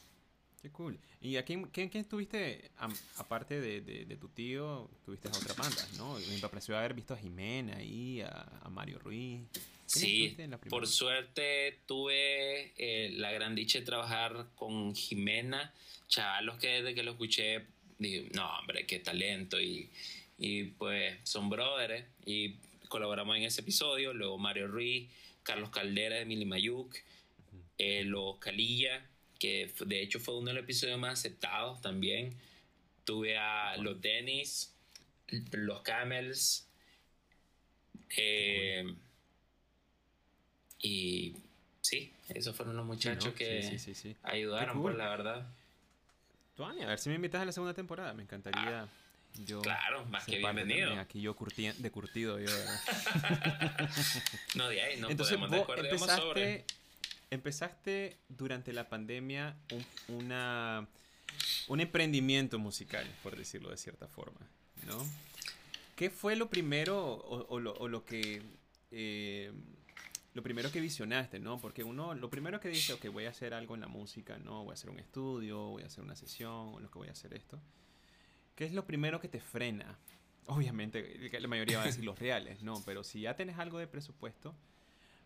Qué 0.61 0.71
cool. 0.71 0.99
¿Y 1.21 1.37
a 1.37 1.45
quién, 1.45 1.67
quién, 1.67 1.91
estuviste, 1.95 2.71
aparte 3.17 3.61
de, 3.61 3.81
de, 3.81 4.17
tu 4.17 4.29
tío, 4.29 4.91
tuviste 5.05 5.29
a 5.29 5.31
otras 5.31 5.57
bandas, 5.57 5.93
no? 5.97 6.17
Me 6.17 6.39
pareció 6.49 6.77
haber 6.77 6.95
visto 6.95 7.15
a 7.15 7.17
Jimena 7.17 7.77
ahí, 7.77 8.21
a, 8.21 8.69
Mario 8.71 8.99
Ruiz. 8.99 9.43
Sí, 9.87 10.37
por 10.69 10.87
suerte 10.87 11.79
tuve 11.87 12.73
eh, 12.77 13.11
la 13.13 13.33
gran 13.33 13.55
dicha 13.55 13.79
de 13.79 13.85
trabajar 13.85 14.49
con 14.55 14.95
Jimena, 14.95 15.73
chavalos 16.09 16.59
que 16.59 16.69
desde 16.69 16.95
que 16.95 17.03
lo 17.03 17.13
escuché, 17.13 17.67
dije, 17.99 18.29
no, 18.35 18.59
hombre, 18.59 18.85
qué 18.87 18.99
talento 18.99 19.61
y 19.61 19.91
y 20.39 20.65
pues 20.65 21.19
son 21.25 21.51
brothers 21.51 22.05
y 22.25 22.55
colaboramos 22.89 23.37
en 23.37 23.43
ese 23.43 23.61
episodio. 23.61 24.15
Luego 24.15 24.39
Mario 24.39 24.69
Ruiz, 24.69 25.11
Carlos 25.43 25.71
Caldera 25.71 26.17
de 26.17 26.25
Mili 26.25 26.47
Mayuk, 26.47 26.97
eh, 27.77 28.05
los 28.05 28.39
Calilla, 28.39 29.05
que 29.39 29.73
de 29.85 30.01
hecho 30.01 30.21
fue 30.21 30.37
uno 30.37 30.49
de 30.49 30.55
los 30.55 30.63
episodios 30.63 30.99
más 30.99 31.19
aceptados 31.19 31.83
también. 31.83 32.35
Tuve 33.05 33.37
a 33.37 33.77
los 33.79 34.01
Dennis, 34.01 34.73
los 35.51 35.83
Camels. 35.83 36.69
Eh, 38.17 38.95
y 40.81 41.35
sí, 41.81 42.13
esos 42.29 42.55
fueron 42.55 42.77
los 42.77 42.87
muchachos 42.87 43.35
que 43.35 43.77
ayudaron, 44.23 44.75
por 44.75 44.93
pues, 44.93 44.97
la 44.97 45.09
verdad. 45.09 45.47
a 46.59 46.87
ver 46.87 46.99
si 46.99 47.09
me 47.09 47.17
invitas 47.17 47.43
a 47.43 47.45
la 47.45 47.53
segunda 47.53 47.75
temporada, 47.75 48.15
me 48.15 48.23
encantaría. 48.23 48.83
Ah 48.83 48.89
claro, 49.63 50.05
más 50.07 50.25
que 50.25 50.39
bienvenido. 50.39 50.99
Aquí 50.99 51.21
yo 51.21 51.35
de 51.35 51.91
curtido, 51.91 52.39
yo, 52.39 52.47
no, 54.55 54.69
de 54.69 54.83
ahí 54.83 55.01
no 55.01 55.11
Entonces, 55.11 55.37
podemos 55.37 55.67
vos 55.67 55.79
empezaste, 55.79 56.23
sobre. 56.23 56.65
empezaste 57.31 58.17
durante 58.29 58.73
la 58.73 58.89
pandemia 58.89 59.57
un, 59.73 60.17
una, 60.17 60.89
un 61.69 61.81
emprendimiento 61.81 62.59
musical, 62.59 63.07
por 63.23 63.37
decirlo 63.37 63.71
de 63.71 63.77
cierta 63.77 64.09
forma, 64.09 64.41
¿no? 64.87 65.07
¿Qué 65.99 66.11
fue 66.11 66.37
lo 66.37 66.49
primero 66.49 67.17
o, 67.17 67.59
lo, 67.59 68.05
que... 68.05 68.41
Eh, 68.93 69.51
lo 70.33 70.45
primero 70.45 70.71
que 70.71 70.81
visionaste, 70.81 71.41
¿no? 71.41 71.59
Porque 71.59 71.83
uno, 71.83 72.15
lo 72.15 72.31
primero 72.31 72.61
que 72.61 72.69
dice, 72.69 72.93
ok, 72.93 73.09
voy 73.09 73.25
a 73.25 73.31
hacer 73.31 73.53
algo 73.53 73.75
en 73.75 73.81
la 73.81 73.89
música, 73.89 74.39
¿no? 74.39 74.63
Voy 74.63 74.71
a 74.71 74.75
hacer 74.75 74.91
un 74.91 75.01
estudio, 75.01 75.71
voy 75.71 75.83
a 75.83 75.87
hacer 75.87 76.05
una 76.05 76.15
sesión, 76.15 76.75
o 76.75 76.79
lo 76.79 76.89
que 76.89 77.01
voy 77.01 77.09
a 77.09 77.11
hacer 77.11 77.35
esto. 77.35 77.61
¿Qué 78.59 78.65
es 78.65 78.73
lo 78.73 78.85
primero 78.85 79.21
que 79.21 79.29
te 79.29 79.39
frena? 79.39 79.97
Obviamente, 80.47 81.31
la 81.39 81.47
mayoría 81.47 81.77
va 81.77 81.85
a 81.85 81.87
decir 81.87 82.05
los 82.05 82.19
reales, 82.19 82.61
¿no? 82.61 82.83
Pero 82.85 83.05
si 83.05 83.21
ya 83.21 83.37
tienes 83.37 83.57
algo 83.57 83.79
de 83.79 83.87
presupuesto, 83.87 84.53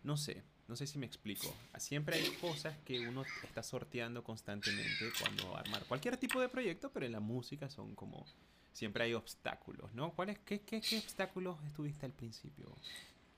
no 0.03 0.17
sé, 0.17 0.43
no 0.67 0.75
sé 0.75 0.85
si 0.85 0.99
me 0.99 1.07
explico. 1.07 1.51
Siempre 1.79 2.17
hay 2.17 2.29
cosas 2.39 2.77
que 2.85 2.99
uno 2.99 3.25
está 3.43 3.63
sorteando 3.63 4.23
constantemente 4.23 5.11
cuando 5.19 5.49
va 5.49 5.57
a 5.57 5.61
armar 5.61 5.83
cualquier 5.85 6.17
tipo 6.17 6.39
de 6.39 6.47
proyecto, 6.47 6.91
pero 6.91 7.07
en 7.07 7.11
la 7.11 7.21
música 7.21 7.71
son 7.71 7.95
como... 7.95 8.23
Siempre 8.71 9.05
hay 9.05 9.15
obstáculos, 9.15 9.91
¿no? 9.95 10.11
¿Cuáles, 10.13 10.37
qué, 10.45 10.61
qué, 10.61 10.79
qué 10.79 10.99
obstáculos 10.99 11.57
estuviste 11.65 12.05
al 12.05 12.13
principio? 12.13 12.67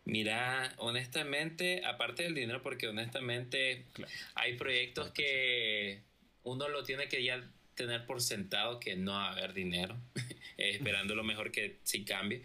Mira, 0.03 0.73
honestamente, 0.79 1.85
aparte 1.85 2.23
del 2.23 2.35
dinero, 2.35 2.61
porque 2.61 2.89
honestamente 2.89 3.85
hay 4.33 4.57
proyectos 4.57 5.11
que 5.11 6.03
uno 6.43 6.67
lo 6.67 6.83
tiene 6.83 7.07
que 7.07 7.23
ya 7.23 7.41
tener 7.75 8.05
por 8.05 8.21
sentado 8.21 8.79
que 8.79 8.95
no 8.95 9.13
va 9.13 9.27
a 9.27 9.31
haber 9.31 9.53
dinero, 9.53 9.95
eh, 10.57 10.71
esperando 10.71 11.15
lo 11.15 11.23
mejor 11.23 11.51
que 11.51 11.77
sí 11.83 12.03
cambie. 12.03 12.43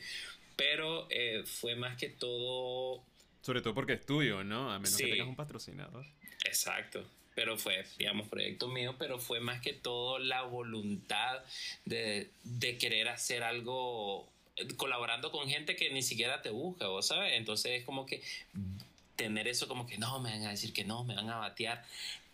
Pero 0.56 1.06
eh, 1.10 1.42
fue 1.46 1.74
más 1.76 1.96
que 1.96 2.08
todo... 2.08 3.02
Sobre 3.42 3.62
todo 3.62 3.74
porque 3.74 3.94
es 3.94 4.04
tuyo, 4.04 4.44
¿no? 4.44 4.70
A 4.70 4.78
menos 4.78 4.96
que 4.96 5.06
tengas 5.06 5.28
un 5.28 5.36
patrocinador. 5.36 6.04
Exacto. 6.44 7.04
Pero 7.34 7.56
fue, 7.56 7.86
digamos, 7.96 8.28
proyecto 8.28 8.68
mío, 8.68 8.96
pero 8.98 9.18
fue 9.18 9.40
más 9.40 9.62
que 9.62 9.72
todo 9.72 10.18
la 10.18 10.42
voluntad 10.42 11.42
de, 11.86 12.28
de 12.44 12.76
querer 12.76 13.08
hacer 13.08 13.42
algo 13.42 14.28
colaborando 14.76 15.30
con 15.30 15.48
gente 15.48 15.76
que 15.76 15.90
ni 15.90 16.02
siquiera 16.02 16.42
te 16.42 16.50
busca, 16.50 16.88
¿vos 16.88 17.06
sabes? 17.06 17.32
Entonces 17.34 17.80
es 17.80 17.84
como 17.84 18.04
que 18.04 18.22
tener 19.16 19.48
eso 19.48 19.68
como 19.68 19.86
que 19.86 19.98
no, 19.98 20.18
me 20.20 20.30
van 20.30 20.46
a 20.46 20.50
decir 20.50 20.72
que 20.72 20.84
no, 20.84 21.04
me 21.04 21.14
van 21.14 21.28
a 21.28 21.36
batear. 21.36 21.84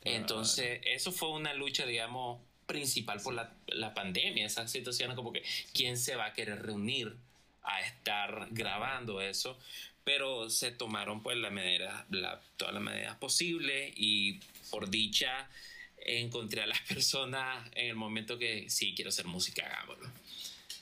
Entonces, 0.02 0.80
eso 0.84 1.10
fue 1.10 1.30
una 1.30 1.52
lucha, 1.52 1.84
digamos, 1.84 2.40
principal 2.66 3.20
por 3.22 3.34
la, 3.34 3.52
la 3.68 3.94
pandemia, 3.94 4.46
esa 4.46 4.66
situación 4.68 5.14
como 5.14 5.32
que 5.32 5.42
quién 5.72 5.96
se 5.96 6.16
va 6.16 6.26
a 6.26 6.32
querer 6.32 6.62
reunir 6.62 7.16
a 7.62 7.80
estar 7.80 8.48
grabando 8.50 9.20
eso, 9.20 9.58
pero 10.04 10.50
se 10.50 10.70
tomaron 10.70 11.22
pues 11.22 11.36
la 11.36 11.50
medida, 11.50 12.06
la, 12.10 12.40
todas 12.56 12.74
las 12.74 12.82
medidas 12.82 13.16
posibles 13.16 13.92
y 13.96 14.40
por 14.70 14.88
dicha 14.88 15.48
encontré 15.98 16.62
a 16.62 16.66
las 16.66 16.80
personas 16.88 17.68
en 17.74 17.88
el 17.88 17.96
momento 17.96 18.38
que 18.38 18.70
sí 18.70 18.94
quiero 18.94 19.08
hacer 19.08 19.26
música, 19.26 19.66
hagámoslo. 19.66 20.10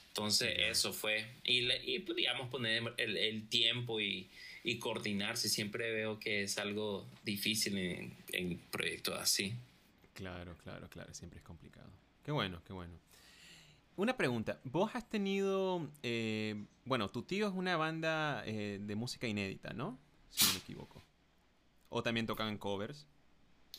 Entonces 0.08 0.54
eso 0.58 0.92
fue, 0.92 1.26
y, 1.42 1.68
y 1.72 1.98
podíamos 2.00 2.48
poner 2.48 2.82
el, 2.98 3.16
el 3.16 3.48
tiempo 3.48 4.00
y, 4.00 4.28
y, 4.62 4.78
coordinarse, 4.78 5.48
siempre 5.48 5.90
veo 5.90 6.20
que 6.20 6.44
es 6.44 6.56
algo 6.58 7.04
difícil 7.24 7.76
en, 7.78 8.16
en 8.32 8.58
proyectos 8.70 9.18
así. 9.18 9.54
Claro, 10.14 10.56
claro, 10.62 10.88
claro, 10.88 11.12
siempre 11.12 11.38
es 11.38 11.44
complicado. 11.44 11.90
Qué 12.24 12.32
bueno, 12.32 12.62
qué 12.66 12.72
bueno. 12.72 12.94
Una 13.96 14.16
pregunta, 14.16 14.60
vos 14.64 14.94
has 14.94 15.08
tenido, 15.08 15.88
eh, 16.02 16.64
bueno, 16.84 17.10
tu 17.10 17.22
tío 17.22 17.46
es 17.46 17.54
una 17.54 17.76
banda 17.76 18.42
eh, 18.46 18.78
de 18.80 18.94
música 18.96 19.28
inédita, 19.28 19.72
¿no? 19.72 19.98
Si 20.30 20.46
no 20.46 20.52
me 20.52 20.58
equivoco. 20.58 21.02
O 21.90 22.02
también 22.02 22.26
tocan 22.26 22.58
covers. 22.58 23.06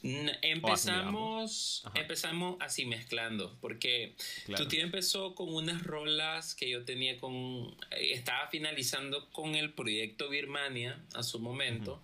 Empezamos, 0.03 1.83
empezamos 1.95 2.57
así 2.59 2.85
mezclando, 2.85 3.57
porque 3.59 4.15
tu 4.55 4.67
tío 4.67 4.83
empezó 4.83 5.35
con 5.35 5.53
unas 5.53 5.83
rolas 5.83 6.53
que 6.53 6.69
yo 6.69 6.85
tenía 6.85 7.17
con, 7.17 7.75
estaba 7.91 8.47
finalizando 8.49 9.29
con 9.31 9.55
el 9.55 9.73
proyecto 9.73 10.29
Birmania 10.29 11.01
a 11.13 11.23
su 11.23 11.39
momento. 11.39 12.01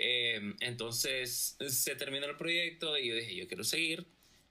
Em, 0.00 0.56
entonces 0.60 1.56
se 1.68 1.96
terminó 1.96 2.26
el 2.26 2.36
proyecto 2.36 2.96
y 2.96 3.08
yo 3.08 3.16
dije, 3.16 3.34
yo 3.34 3.48
quiero 3.48 3.64
seguir. 3.64 4.06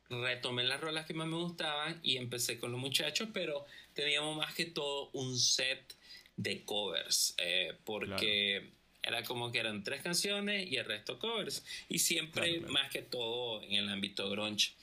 Retomé 0.10 0.64
las 0.64 0.82
rolas 0.82 1.06
que 1.06 1.14
más 1.14 1.28
me 1.28 1.38
gustaban 1.38 2.00
y 2.04 2.18
empecé 2.18 2.60
con 2.60 2.72
los 2.72 2.80
muchachos, 2.80 3.30
pero 3.34 3.66
teníamos 3.94 4.38
más 4.38 4.54
que 4.54 4.66
todo 4.66 5.10
un 5.14 5.38
set 5.38 5.96
de 6.36 6.64
covers, 6.64 7.34
eh, 7.38 7.74
porque 7.84 8.72
era 9.02 9.24
como 9.24 9.52
que 9.52 9.60
eran 9.60 9.84
tres 9.84 10.02
canciones 10.02 10.70
y 10.70 10.76
el 10.76 10.86
resto 10.86 11.18
covers, 11.18 11.66
y 11.90 12.00
siempre 12.00 12.60
más 12.62 12.90
que 12.92 13.02
todo 13.02 13.64
en 13.64 13.74
el 13.74 13.90
ámbito 13.90 14.30
grunge. 14.30 14.74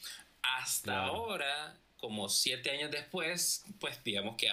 Hasta 0.42 1.06
ahora, 1.06 1.78
como 1.98 2.28
siete 2.28 2.70
años 2.70 2.90
después, 2.90 3.64
pues 3.80 4.02
digamos 4.02 4.36
que 4.36 4.50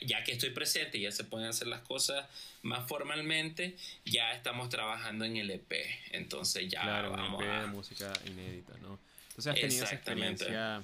ya 0.00 0.24
que 0.24 0.32
estoy 0.32 0.50
presente 0.50 0.98
y 0.98 1.02
ya 1.02 1.12
se 1.12 1.24
pueden 1.24 1.48
hacer 1.48 1.68
las 1.68 1.80
cosas 1.82 2.26
más 2.62 2.88
formalmente, 2.88 3.76
ya 4.04 4.32
estamos 4.32 4.68
trabajando 4.68 5.24
en 5.24 5.36
el 5.36 5.50
EP. 5.50 5.72
Entonces 6.12 6.68
ya 6.68 6.82
claro, 6.82 7.10
vamos 7.10 7.42
EP 7.42 7.48
de 7.48 7.66
música 7.66 8.12
inédita, 8.26 8.74
¿no? 8.78 8.98
Entonces 9.28 9.46
has 9.46 9.60
tenido 9.60 9.84
esa 9.84 9.94
experiencia 9.94 10.82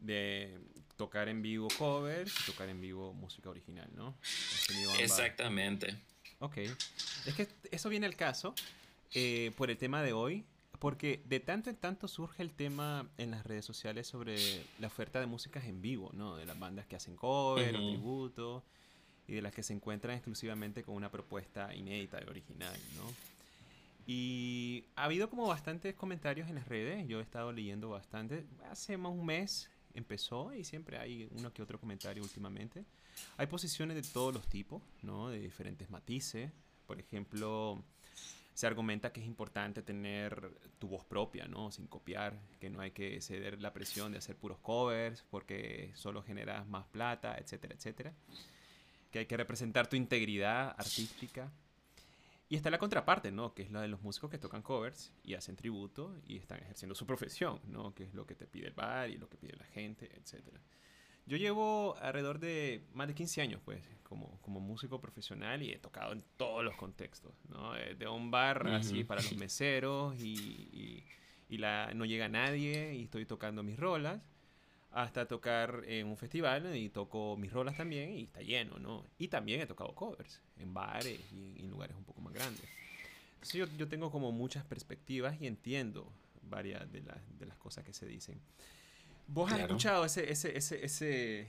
de 0.00 0.56
tocar 0.96 1.28
en 1.28 1.42
vivo 1.42 1.68
covers 1.78 2.32
y 2.40 2.44
tocar 2.44 2.68
en 2.68 2.80
vivo 2.80 3.12
música 3.12 3.48
original, 3.48 3.88
¿no? 3.94 4.16
Exactamente. 4.98 5.96
Ok. 6.40 6.58
Es 7.26 7.34
que 7.34 7.48
eso 7.70 7.88
viene 7.88 8.06
al 8.06 8.16
caso 8.16 8.54
eh, 9.14 9.52
por 9.56 9.70
el 9.70 9.76
tema 9.76 10.02
de 10.02 10.12
hoy, 10.12 10.44
porque 10.78 11.22
de 11.26 11.40
tanto 11.40 11.70
en 11.70 11.76
tanto 11.76 12.08
surge 12.08 12.42
el 12.42 12.52
tema 12.52 13.08
en 13.18 13.30
las 13.30 13.44
redes 13.44 13.64
sociales 13.64 14.06
sobre 14.06 14.36
la 14.78 14.86
oferta 14.86 15.20
de 15.20 15.26
músicas 15.26 15.64
en 15.64 15.80
vivo, 15.80 16.10
¿no? 16.14 16.36
De 16.36 16.46
las 16.46 16.58
bandas 16.58 16.86
que 16.86 16.96
hacen 16.96 17.16
cover 17.16 17.74
o 17.76 17.78
tributo 17.78 18.64
y 19.26 19.34
de 19.34 19.42
las 19.42 19.52
que 19.52 19.62
se 19.62 19.72
encuentran 19.72 20.14
exclusivamente 20.14 20.82
con 20.82 20.94
una 20.94 21.10
propuesta 21.10 21.74
inédita 21.74 22.20
y 22.24 22.28
original, 22.28 22.76
¿no? 22.96 23.02
Y 24.06 24.84
ha 24.96 25.04
habido 25.04 25.28
como 25.28 25.46
bastantes 25.46 25.94
comentarios 25.94 26.48
en 26.48 26.54
las 26.54 26.66
redes, 26.66 27.06
yo 27.08 27.18
he 27.20 27.22
estado 27.22 27.52
leyendo 27.52 27.90
bastante, 27.90 28.46
hace 28.70 28.96
más 28.96 29.12
un 29.12 29.26
mes 29.26 29.70
empezó 29.94 30.54
y 30.54 30.64
siempre 30.64 30.98
hay 30.98 31.28
uno 31.32 31.52
que 31.52 31.62
otro 31.62 31.78
comentario 31.78 32.22
últimamente. 32.22 32.84
Hay 33.36 33.48
posiciones 33.48 33.96
de 33.96 34.02
todos 34.02 34.32
los 34.32 34.48
tipos, 34.48 34.82
¿no? 35.02 35.28
De 35.28 35.40
diferentes 35.40 35.90
matices. 35.90 36.52
Por 36.86 36.98
ejemplo, 37.00 37.84
se 38.58 38.66
argumenta 38.66 39.12
que 39.12 39.20
es 39.20 39.26
importante 39.28 39.84
tener 39.84 40.50
tu 40.80 40.88
voz 40.88 41.04
propia, 41.04 41.46
¿no? 41.46 41.70
Sin 41.70 41.86
copiar, 41.86 42.40
que 42.58 42.68
no 42.68 42.80
hay 42.80 42.90
que 42.90 43.20
ceder 43.20 43.62
la 43.62 43.72
presión 43.72 44.10
de 44.10 44.18
hacer 44.18 44.34
puros 44.34 44.58
covers 44.58 45.22
porque 45.30 45.92
solo 45.94 46.24
generas 46.24 46.66
más 46.66 46.84
plata, 46.86 47.38
etcétera, 47.38 47.76
etcétera. 47.76 48.12
Que 49.12 49.20
hay 49.20 49.26
que 49.26 49.36
representar 49.36 49.86
tu 49.86 49.94
integridad 49.94 50.74
artística. 50.76 51.52
Y 52.48 52.56
está 52.56 52.68
la 52.68 52.78
contraparte, 52.78 53.30
¿no? 53.30 53.54
Que 53.54 53.62
es 53.62 53.70
la 53.70 53.80
de 53.80 53.86
los 53.86 54.02
músicos 54.02 54.28
que 54.28 54.38
tocan 54.38 54.62
covers 54.62 55.12
y 55.22 55.34
hacen 55.34 55.54
tributo 55.54 56.16
y 56.26 56.38
están 56.38 56.58
ejerciendo 56.58 56.96
su 56.96 57.06
profesión, 57.06 57.60
¿no? 57.68 57.94
Que 57.94 58.02
es 58.02 58.12
lo 58.12 58.26
que 58.26 58.34
te 58.34 58.48
pide 58.48 58.66
el 58.66 58.74
bar 58.74 59.08
y 59.08 59.18
lo 59.18 59.28
que 59.28 59.36
pide 59.36 59.54
la 59.54 59.66
gente, 59.66 60.10
etcétera. 60.16 60.60
Yo 61.28 61.36
llevo 61.36 61.94
alrededor 62.00 62.38
de 62.38 62.82
más 62.94 63.06
de 63.06 63.14
15 63.14 63.42
años, 63.42 63.60
pues, 63.62 63.82
como, 64.02 64.40
como 64.40 64.60
músico 64.60 64.98
profesional 64.98 65.62
y 65.62 65.70
he 65.70 65.78
tocado 65.78 66.12
en 66.14 66.24
todos 66.38 66.64
los 66.64 66.74
contextos, 66.74 67.34
¿no? 67.50 67.76
Eh, 67.76 67.94
de 67.96 68.08
un 68.08 68.30
bar 68.30 68.66
así 68.68 69.04
para 69.04 69.20
los 69.20 69.32
meseros 69.36 70.18
y, 70.18 71.04
y, 71.50 71.58
la, 71.58 71.92
no 71.92 72.06
llega 72.06 72.30
nadie 72.30 72.94
y 72.94 73.02
estoy 73.02 73.26
tocando 73.26 73.62
mis 73.62 73.78
rolas, 73.78 74.22
hasta 74.90 75.28
tocar 75.28 75.82
en 75.86 76.06
un 76.06 76.16
festival 76.16 76.74
y 76.74 76.88
toco 76.88 77.36
mis 77.36 77.52
rolas 77.52 77.76
también 77.76 78.14
y 78.14 78.22
está 78.22 78.40
lleno, 78.40 78.78
¿no? 78.78 79.04
Y 79.18 79.28
también 79.28 79.60
he 79.60 79.66
tocado 79.66 79.94
covers 79.94 80.40
en 80.56 80.72
bares 80.72 81.20
y 81.30 81.60
en 81.60 81.68
lugares 81.68 81.94
un 81.94 82.04
poco 82.04 82.22
más 82.22 82.32
grandes. 82.32 82.64
Entonces 83.34 83.52
yo, 83.52 83.66
yo 83.76 83.86
tengo 83.86 84.10
como 84.10 84.32
muchas 84.32 84.64
perspectivas 84.64 85.38
y 85.42 85.46
entiendo 85.46 86.10
varias 86.40 86.90
de, 86.90 87.02
de 87.02 87.46
las 87.46 87.58
cosas 87.58 87.84
que 87.84 87.92
se 87.92 88.06
dicen. 88.06 88.40
¿Vos 89.28 89.52
has 89.52 89.60
escuchado 89.60 90.04
ese, 90.06 90.30
ese, 90.32 90.56
ese, 90.56 90.84
ese, 90.84 91.46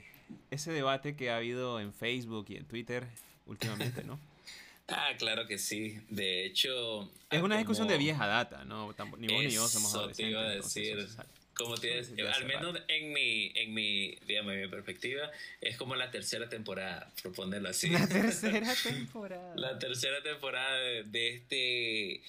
ese 0.52 0.72
debate 0.72 1.16
que 1.16 1.32
ha 1.32 1.38
habido 1.38 1.80
en 1.80 1.94
Facebook 1.94 2.46
y 2.50 2.58
en 2.58 2.66
Twitter 2.66 3.08
últimamente, 3.46 4.04
no? 4.04 4.20
ah, 4.90 5.12
claro 5.18 5.48
que 5.48 5.58
sí. 5.58 5.98
De 6.10 6.46
hecho... 6.46 7.10
Es 7.30 7.42
una 7.42 7.58
discusión 7.58 7.88
de 7.88 7.98
vieja 7.98 8.28
data, 8.28 8.66
¿no? 8.66 8.94
Ni 9.18 9.34
vos 9.34 9.44
ni 9.44 9.52
yo 9.52 9.68
somos 9.68 9.94
adolescentes. 9.94 10.18
te 10.18 10.30
iba 10.30 10.42
a 10.42 10.50
decir. 10.50 11.08
como 11.54 11.78
tienes, 11.78 12.12
al 12.34 12.46
menos 12.46 12.76
en 12.90 13.14
mi, 13.14 13.54
en 13.56 13.74
mi, 13.74 14.16
digamos, 14.28 14.54
en 14.54 14.62
mi 14.62 14.68
perspectiva, 14.68 15.32
es 15.62 15.78
como 15.78 15.96
la 15.96 16.12
tercera 16.12 16.50
temporada, 16.50 17.10
por 17.24 17.34
ponerlo 17.34 17.70
así. 17.70 17.90
La 17.92 18.08
tercera 18.10 18.74
temporada. 18.84 19.56
la 19.56 19.80
tercera 19.80 20.22
temporada 20.22 20.78
de, 21.06 21.30
este 21.30 22.22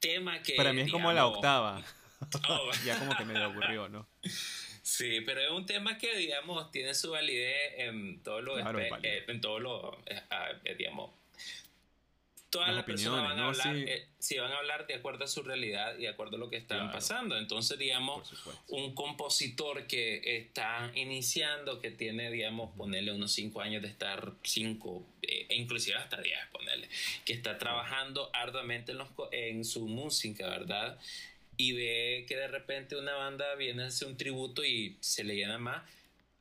tema 0.00 0.40
que... 0.42 0.54
Para 0.54 0.72
mí 0.72 0.80
es 0.80 0.90
como 0.90 1.12
la 1.12 1.26
octava. 1.26 1.84
Oh. 2.48 2.70
ya 2.84 2.98
como 2.98 3.16
que 3.16 3.24
me 3.24 3.38
aburrió, 3.38 3.88
¿no? 3.88 4.06
Sí, 4.82 5.22
pero 5.22 5.40
es 5.40 5.50
un 5.50 5.64
tema 5.66 5.96
que, 5.98 6.14
digamos, 6.16 6.70
tiene 6.70 6.94
su 6.94 7.12
validez 7.12 7.72
en 7.78 8.22
todos 8.22 8.42
los... 8.42 8.60
Eh, 9.02 9.24
en 9.28 9.40
todos 9.40 9.60
los, 9.60 9.94
eh, 10.06 10.20
ah, 10.30 10.50
eh, 10.64 10.74
digamos, 10.74 11.10
todas 12.54 12.72
las, 12.72 12.84
personas 12.84 13.24
van 13.24 13.38
a 13.40 13.48
hablar, 13.48 13.76
sí. 14.20 14.38
van 14.38 14.52
a 14.52 14.58
hablar 14.58 14.86
de 14.86 14.94
acuerdo 14.94 15.24
a 15.24 15.26
su 15.26 15.42
realidad 15.42 15.98
y 15.98 16.02
de 16.02 16.08
acuerdo 16.08 16.36
a 16.36 16.38
lo 16.38 16.50
que 16.50 16.56
están 16.56 16.92
pasando. 16.92 17.36
Entonces, 17.36 17.76
digamos, 17.78 18.32
un 18.68 18.94
compositor 18.94 19.88
que 19.88 20.36
está 20.36 20.92
iniciando, 20.94 21.80
que 21.80 21.90
tiene, 21.90 22.30
digamos, 22.30 22.70
ponerle 22.76 23.10
unos 23.10 23.32
5 23.32 23.60
años 23.60 23.82
de 23.82 23.88
estar 23.88 24.34
5, 24.44 25.06
e 25.22 25.54
inclusive 25.56 25.96
hasta 25.96 26.20
10, 26.20 26.38
ponerle, 26.52 26.88
que 27.24 27.32
está 27.32 27.58
trabajando 27.58 28.30
arduamente 28.32 28.92
en, 28.92 28.98
los, 28.98 29.08
en 29.32 29.64
su 29.64 29.88
música, 29.88 30.46
¿verdad? 30.46 30.96
Y 31.56 31.72
ve 31.72 32.24
que 32.28 32.36
de 32.36 32.48
repente 32.48 32.96
una 32.96 33.14
banda 33.14 33.54
viene 33.54 33.84
a 33.84 33.86
hacer 33.86 34.08
un 34.08 34.16
tributo 34.16 34.64
y 34.64 34.96
se 35.00 35.24
le 35.24 35.36
llena 35.36 35.58
más, 35.58 35.82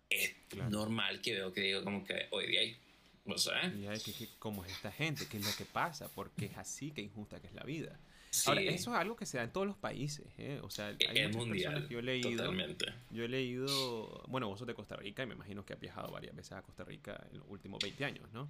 es 0.10 0.34
normal 0.70 1.22
que 1.22 1.34
veo 1.34 1.54
que 1.54 1.62
digo 1.62 1.84
como 1.84 2.04
que 2.04 2.28
hoy 2.32 2.48
día 2.48 2.62
hay, 2.62 2.78
no. 3.26 3.36
Y 3.36 4.28
¿Cómo 4.40 4.66
es 4.66 4.72
esta 4.72 4.92
gente? 4.92 5.28
¿Qué 5.30 5.38
es 5.38 5.46
lo 5.46 5.56
que 5.56 5.66
pasa? 5.66 6.10
Porque 6.14 6.46
es 6.46 6.58
así 6.58 6.92
que 6.92 7.02
injusta 7.02 7.40
que 7.40 7.48
es 7.48 7.54
la 7.54 7.64
vida. 7.64 7.98
Ahora, 8.46 8.62
eso 8.62 8.92
es 8.92 8.98
algo 8.98 9.16
que 9.16 9.28
se 9.28 9.38
da 9.38 9.44
en 9.44 9.52
todos 9.52 9.68
los 9.68 9.78
países, 9.78 10.26
¿eh? 10.40 10.60
O 10.64 10.70
sea, 10.70 10.88
hay 10.88 11.28
muchas 11.28 11.36
mundial, 11.36 11.88
que 11.88 11.94
yo 11.94 12.00
he 12.00 12.04
leído. 12.04 12.32
Totalmente. 12.32 12.88
Yo 13.12 13.24
he 13.24 13.28
leído, 13.28 14.24
bueno, 14.28 14.48
vos 14.48 14.58
sos 14.58 14.68
de 14.68 14.74
Costa 14.74 14.96
Rica 14.96 15.22
y 15.22 15.28
me 15.28 15.36
imagino 15.36 15.64
que 15.64 15.74
has 15.74 15.80
viajado 15.80 16.12
varias 16.12 16.36
veces 16.36 16.54
a 16.54 16.64
Costa 16.64 16.84
Rica 16.84 17.28
en 17.32 17.38
los 17.38 17.48
últimos 17.48 17.82
20 17.82 18.04
años, 18.06 18.32
¿no? 18.34 18.50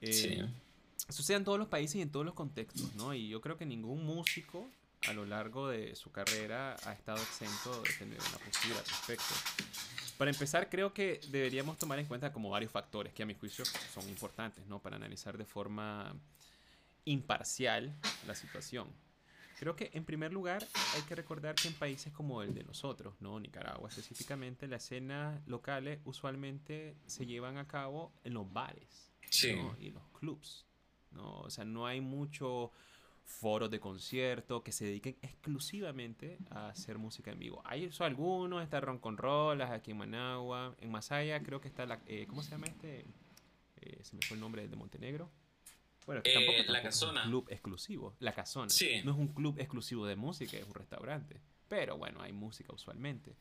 Eh, 0.00 0.12
sí. 0.12 0.38
Sucede 1.08 1.36
en 1.36 1.44
todos 1.44 1.60
los 1.60 1.68
países 1.68 1.96
y 1.96 2.02
en 2.02 2.10
todos 2.10 2.26
los 2.26 2.34
contextos, 2.34 2.92
¿no? 2.96 3.14
Y 3.14 3.28
yo 3.28 3.40
creo 3.40 3.56
que 3.56 3.66
ningún 3.66 4.04
músico 4.04 4.68
a 5.08 5.12
lo 5.12 5.24
largo 5.24 5.68
de 5.68 5.94
su 5.96 6.10
carrera 6.10 6.76
ha 6.84 6.92
estado 6.92 7.18
exento 7.20 7.82
de 7.82 7.92
tener 7.98 8.18
una 8.18 8.38
postura 8.38 8.78
al 8.78 8.84
respecto. 8.84 9.34
Para 10.18 10.30
empezar, 10.30 10.68
creo 10.68 10.92
que 10.94 11.20
deberíamos 11.28 11.78
tomar 11.78 11.98
en 11.98 12.06
cuenta 12.06 12.32
como 12.32 12.50
varios 12.50 12.70
factores 12.70 13.12
que 13.12 13.22
a 13.22 13.26
mi 13.26 13.34
juicio 13.34 13.64
son 13.64 14.08
importantes, 14.08 14.66
¿no? 14.66 14.78
Para 14.78 14.96
analizar 14.96 15.36
de 15.36 15.44
forma 15.44 16.14
imparcial 17.04 17.92
la 18.26 18.34
situación. 18.34 18.88
Creo 19.58 19.76
que 19.76 19.90
en 19.94 20.04
primer 20.04 20.32
lugar 20.32 20.66
hay 20.94 21.02
que 21.02 21.14
recordar 21.14 21.54
que 21.54 21.68
en 21.68 21.74
países 21.74 22.12
como 22.12 22.42
el 22.42 22.52
de 22.54 22.64
nosotros, 22.64 23.14
¿no? 23.20 23.38
Nicaragua 23.38 23.88
específicamente, 23.88 24.66
las 24.66 24.84
escenas 24.84 25.40
locales 25.46 26.00
usualmente 26.04 26.96
se 27.06 27.26
llevan 27.26 27.58
a 27.58 27.66
cabo 27.66 28.12
en 28.24 28.34
los 28.34 28.52
bares 28.52 29.12
y 29.78 29.90
los 29.90 30.02
clubs. 30.18 30.66
¿no? 31.12 31.40
O 31.40 31.50
sea, 31.50 31.64
no 31.64 31.86
hay 31.86 32.00
mucho 32.00 32.72
foros 33.32 33.70
de 33.70 33.80
concierto 33.80 34.62
que 34.62 34.72
se 34.72 34.84
dediquen 34.84 35.16
exclusivamente 35.22 36.38
a 36.50 36.68
hacer 36.68 36.98
música 36.98 37.30
en 37.30 37.38
vivo. 37.38 37.62
Hay 37.64 37.84
eso 37.84 38.04
algunos, 38.04 38.62
está 38.62 38.80
Ron 38.80 38.98
con 38.98 39.16
Rolas 39.16 39.70
aquí 39.70 39.90
en 39.90 39.98
Managua, 39.98 40.76
en 40.80 40.90
Masaya 40.90 41.42
creo 41.42 41.60
que 41.60 41.68
está 41.68 41.86
la, 41.86 42.00
eh, 42.06 42.26
¿cómo 42.28 42.42
se 42.42 42.50
llama 42.50 42.66
este? 42.66 43.06
Eh, 43.80 43.98
se 44.02 44.14
me 44.14 44.22
fue 44.22 44.36
el 44.36 44.40
nombre 44.40 44.68
de 44.68 44.76
Montenegro. 44.76 45.30
Bueno, 46.06 46.22
que 46.22 46.32
tampoco, 46.32 46.72
la 46.72 46.80
Es 46.80 47.02
un 47.02 47.14
club 47.14 47.46
exclusivo. 47.48 48.14
La 48.18 48.32
Casona. 48.32 48.72
No 49.04 49.12
es 49.12 49.18
un 49.18 49.28
club 49.28 49.58
exclusivo 49.58 50.06
de 50.06 50.16
música, 50.16 50.56
es 50.56 50.66
un 50.66 50.74
restaurante. 50.74 51.40
Pero 51.68 51.96
bueno, 51.96 52.20
hay 52.20 52.32
música 52.32 52.72
usualmente. 52.72 53.36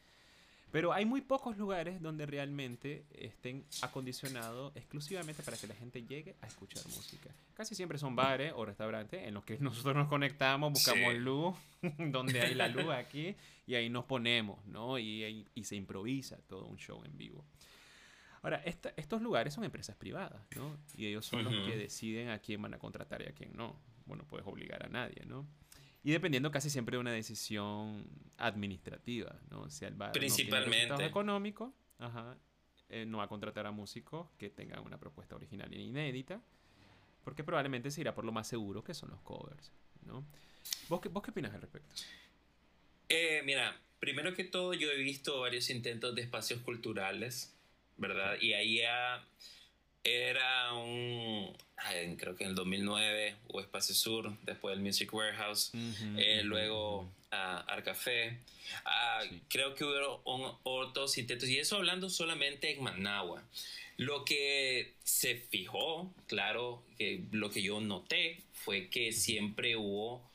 Pero 0.71 0.93
hay 0.93 1.05
muy 1.05 1.19
pocos 1.19 1.57
lugares 1.57 2.01
donde 2.01 2.25
realmente 2.25 3.05
estén 3.11 3.65
acondicionados 3.81 4.71
exclusivamente 4.75 5.43
para 5.43 5.57
que 5.57 5.67
la 5.67 5.75
gente 5.75 6.03
llegue 6.03 6.35
a 6.41 6.47
escuchar 6.47 6.83
música. 6.87 7.29
Casi 7.53 7.75
siempre 7.75 7.97
son 7.97 8.15
bares 8.15 8.53
o 8.55 8.63
restaurantes 8.63 9.27
en 9.27 9.33
los 9.33 9.43
que 9.43 9.57
nosotros 9.59 9.95
nos 9.95 10.07
conectamos, 10.07 10.71
buscamos 10.71 11.13
luz, 11.15 11.55
donde 12.11 12.39
hay 12.39 12.55
la 12.55 12.69
luz 12.69 12.89
aquí, 12.89 13.35
y 13.67 13.75
ahí 13.75 13.89
nos 13.89 14.05
ponemos, 14.05 14.65
¿no? 14.65 14.97
Y, 14.97 15.45
y, 15.53 15.63
se 15.65 15.75
improvisa 15.75 16.37
todo 16.47 16.65
un 16.65 16.77
show 16.77 17.03
en 17.03 17.17
vivo. 17.17 17.43
Ahora, 18.41 18.63
estos 18.95 19.21
lugares 19.21 19.53
son 19.53 19.65
empresas 19.65 19.95
privadas, 19.97 20.41
¿no? 20.55 20.77
Y 20.95 21.05
ellos 21.05 21.25
son 21.25 21.43
los 21.43 21.53
que 21.53 21.75
deciden 21.77 22.29
a 22.29 22.39
quién 22.39 22.61
van 22.61 22.73
a 22.73 22.79
contratar 22.79 23.21
y 23.21 23.27
a 23.27 23.33
quién 23.33 23.51
no. 23.55 23.75
Bueno, 24.05 24.25
puedes 24.25 24.47
obligar 24.47 24.83
a 24.85 24.89
nadie, 24.89 25.23
¿no? 25.25 25.45
Y 26.03 26.11
dependiendo 26.11 26.51
casi 26.51 26.69
siempre 26.69 26.97
de 26.97 27.01
una 27.01 27.11
decisión 27.11 28.05
administrativa, 28.37 29.39
¿no? 29.49 29.69
Si 29.69 29.85
el 29.85 29.93
bar 29.93 30.11
Principalmente. 30.11 30.87
No 30.89 31.01
económico, 31.01 31.73
ajá, 31.99 32.37
eh, 32.89 33.05
no 33.05 33.19
va 33.19 33.25
a 33.25 33.27
contratar 33.27 33.67
a 33.67 33.71
músicos 33.71 34.27
que 34.37 34.49
tengan 34.49 34.79
una 34.79 34.99
propuesta 34.99 35.35
original 35.35 35.71
e 35.71 35.79
inédita, 35.79 36.41
porque 37.23 37.43
probablemente 37.43 37.91
se 37.91 38.01
irá 38.01 38.15
por 38.15 38.25
lo 38.25 38.31
más 38.31 38.47
seguro 38.47 38.83
que 38.83 38.93
son 38.93 39.11
los 39.11 39.21
covers, 39.21 39.71
¿no? 40.05 40.25
¿Vos 40.89 41.01
qué, 41.01 41.09
vos 41.09 41.23
qué 41.23 41.31
opinas 41.31 41.53
al 41.53 41.61
respecto? 41.61 41.95
Eh, 43.07 43.41
mira, 43.45 43.79
primero 43.99 44.33
que 44.33 44.43
todo 44.43 44.73
yo 44.73 44.89
he 44.89 44.97
visto 44.97 45.41
varios 45.41 45.69
intentos 45.69 46.15
de 46.15 46.23
espacios 46.23 46.61
culturales, 46.61 47.53
¿verdad? 47.97 48.37
Y 48.41 48.53
ahí 48.53 48.79
ya 48.79 49.23
era 50.03 50.73
un, 50.73 51.55
creo 52.17 52.35
que 52.35 52.43
en 52.43 52.51
el 52.51 52.55
2009 52.55 53.35
o 53.47 53.61
Espacio 53.61 53.93
Sur, 53.93 54.35
después 54.43 54.75
el 54.75 54.81
Music 54.81 55.13
Warehouse, 55.13 55.71
eh, 56.17 56.41
luego 56.43 57.01
uh, 57.31 57.35
Arcafé. 57.67 58.37
Ah, 58.85 59.21
creo 59.49 59.75
que 59.75 59.83
hubo 59.83 60.59
otros 60.63 61.17
intentos, 61.17 61.49
y 61.49 61.59
eso 61.59 61.75
hablando 61.75 62.09
solamente 62.09 62.71
en 62.71 62.83
Managua. 62.83 63.43
Lo 63.97 64.25
que 64.25 64.93
se 65.03 65.35
fijó, 65.35 66.11
claro, 66.27 66.83
que 66.97 67.21
lo 67.31 67.51
que 67.51 67.61
yo 67.61 67.79
noté 67.81 68.41
fue 68.53 68.89
que 68.89 69.11
siempre 69.11 69.75
hubo 69.75 70.27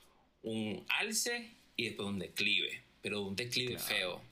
un 0.43 0.85
alce 0.89 1.51
y 1.77 1.87
después 1.87 2.09
un 2.09 2.19
declive, 2.19 2.83
pero 3.03 3.23
un 3.23 3.35
declive 3.35 3.79
feo. 3.79 4.23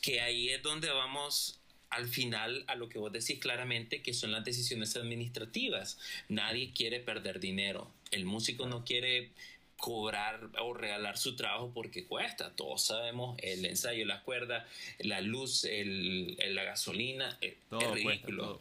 Que 0.00 0.20
ahí 0.20 0.48
es 0.48 0.62
donde 0.62 0.90
vamos 0.90 1.60
al 1.94 2.08
final 2.08 2.64
a 2.66 2.74
lo 2.74 2.88
que 2.88 2.98
vos 2.98 3.12
decís 3.12 3.38
claramente, 3.38 4.02
que 4.02 4.14
son 4.14 4.32
las 4.32 4.44
decisiones 4.44 4.96
administrativas. 4.96 5.98
Nadie 6.28 6.72
quiere 6.72 7.00
perder 7.00 7.40
dinero. 7.40 7.90
El 8.10 8.24
músico 8.24 8.66
no 8.66 8.84
quiere 8.84 9.30
cobrar 9.76 10.48
o 10.60 10.72
regalar 10.72 11.18
su 11.18 11.36
trabajo 11.36 11.70
porque 11.74 12.04
cuesta. 12.04 12.50
Todos 12.56 12.82
sabemos 12.82 13.36
el 13.42 13.64
ensayo, 13.64 14.06
las 14.06 14.22
cuerdas, 14.22 14.64
la 14.98 15.20
luz, 15.20 15.64
el, 15.64 16.36
la 16.54 16.64
gasolina. 16.64 17.36
Eh, 17.40 17.56
es, 17.80 17.90
ridículo. 17.90 18.60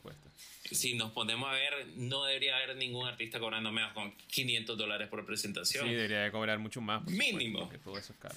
Si 0.71 0.95
nos 0.95 1.11
ponemos 1.11 1.49
a 1.49 1.53
ver, 1.53 1.87
no 1.95 2.23
debería 2.23 2.55
haber 2.55 2.75
ningún 2.77 3.05
artista 3.05 3.39
cobrando 3.39 3.71
menos 3.71 3.93
con 3.93 4.15
500 4.15 4.77
dólares 4.77 5.07
por 5.09 5.25
presentación. 5.25 5.87
Sí, 5.87 5.93
debería 5.93 6.31
cobrar 6.31 6.59
mucho 6.59 6.81
más. 6.81 7.03
Mínimo. 7.05 7.69
todo 7.83 7.97
eso 7.97 8.13
es 8.13 8.19
caro. 8.19 8.35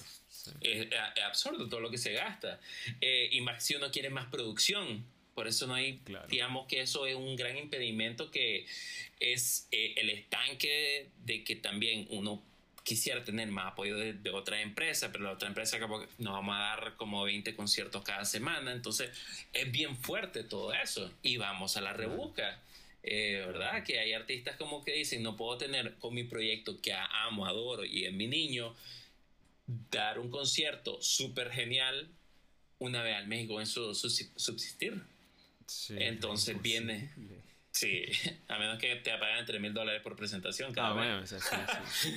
Es, 0.61 0.87
absurdo 1.25 1.67
todo 1.69 1.79
lo 1.79 1.89
que 1.89 1.97
se 1.97 2.13
gasta. 2.13 2.59
Eh, 3.01 3.29
y 3.31 3.41
más 3.41 3.63
si 3.63 3.75
uno 3.75 3.91
quiere 3.91 4.09
más 4.09 4.25
producción, 4.27 5.05
Por 5.33 5.47
eso 5.47 5.67
no 5.67 5.75
hay, 5.75 6.01
digamos 6.29 6.65
que 6.65 6.81
eso 6.81 7.05
es 7.05 7.15
un 7.15 7.35
gran 7.35 7.55
impedimento 7.57 8.31
que 8.31 8.65
es 9.19 9.67
eh, 9.71 9.93
el 9.97 10.09
estanque 10.09 11.09
de 11.25 11.43
que 11.43 11.55
también 11.55 12.07
uno 12.09 12.41
quisiera 12.87 13.21
tener 13.21 13.49
más 13.49 13.73
apoyo 13.73 13.97
de, 13.97 14.29
otra 14.29 14.61
empresa, 14.61 15.11
pero 15.11 15.25
la 15.25 15.33
otra 15.33 15.49
empresa 15.49 15.77
nos 15.77 16.33
vamos 16.33 16.55
a 16.55 16.59
dar 16.59 16.95
como 16.95 17.21
20 17.25 17.53
conciertos 17.53 18.01
cada 18.01 18.23
semana, 18.23 18.71
entonces 18.71 19.09
es 19.51 19.69
bien 19.69 19.97
fuerte 19.97 20.45
todo 20.45 20.71
eso 20.71 21.11
y 21.21 21.35
vamos 21.35 21.75
a 21.75 21.81
la 21.81 21.91
rebusca. 21.91 22.61
Eh, 23.03 23.43
¿Verdad? 23.45 23.83
Que 23.83 23.99
hay 23.99 24.13
artistas 24.13 24.55
como 24.55 24.85
que 24.85 24.93
dicen, 24.93 25.21
no 25.21 25.35
puedo 25.35 25.57
tener 25.57 25.95
con 25.95 26.13
mi 26.13 26.23
proyecto 26.23 26.79
que 26.81 26.93
amo, 26.93 27.45
adoro 27.45 27.83
y 27.83 28.05
es 28.05 28.13
mi 28.13 28.27
niño, 28.27 28.73
dar 29.91 30.17
un 30.17 30.29
concierto 30.29 31.01
súper 31.01 31.51
genial 31.51 32.07
una 32.79 33.03
vez 33.03 33.17
al 33.17 33.27
México 33.27 33.59
en 33.59 33.67
su, 33.67 33.93
subsistir. 33.95 35.01
Entonces 35.89 36.61
viene, 36.61 37.11
Sí, 37.77 38.05
a 38.47 38.57
menos 38.57 38.79
que 38.79 38.95
te 38.95 39.15
paguen 39.17 39.45
3 39.45 39.61
mil 39.61 39.73
dólares 39.73 40.01
por 40.01 40.15
presentación 40.15 40.73
cada 40.73 40.89
ah, 40.89 40.93
bueno, 40.93 41.27
sí, 41.27 41.35
sí. 41.39 42.13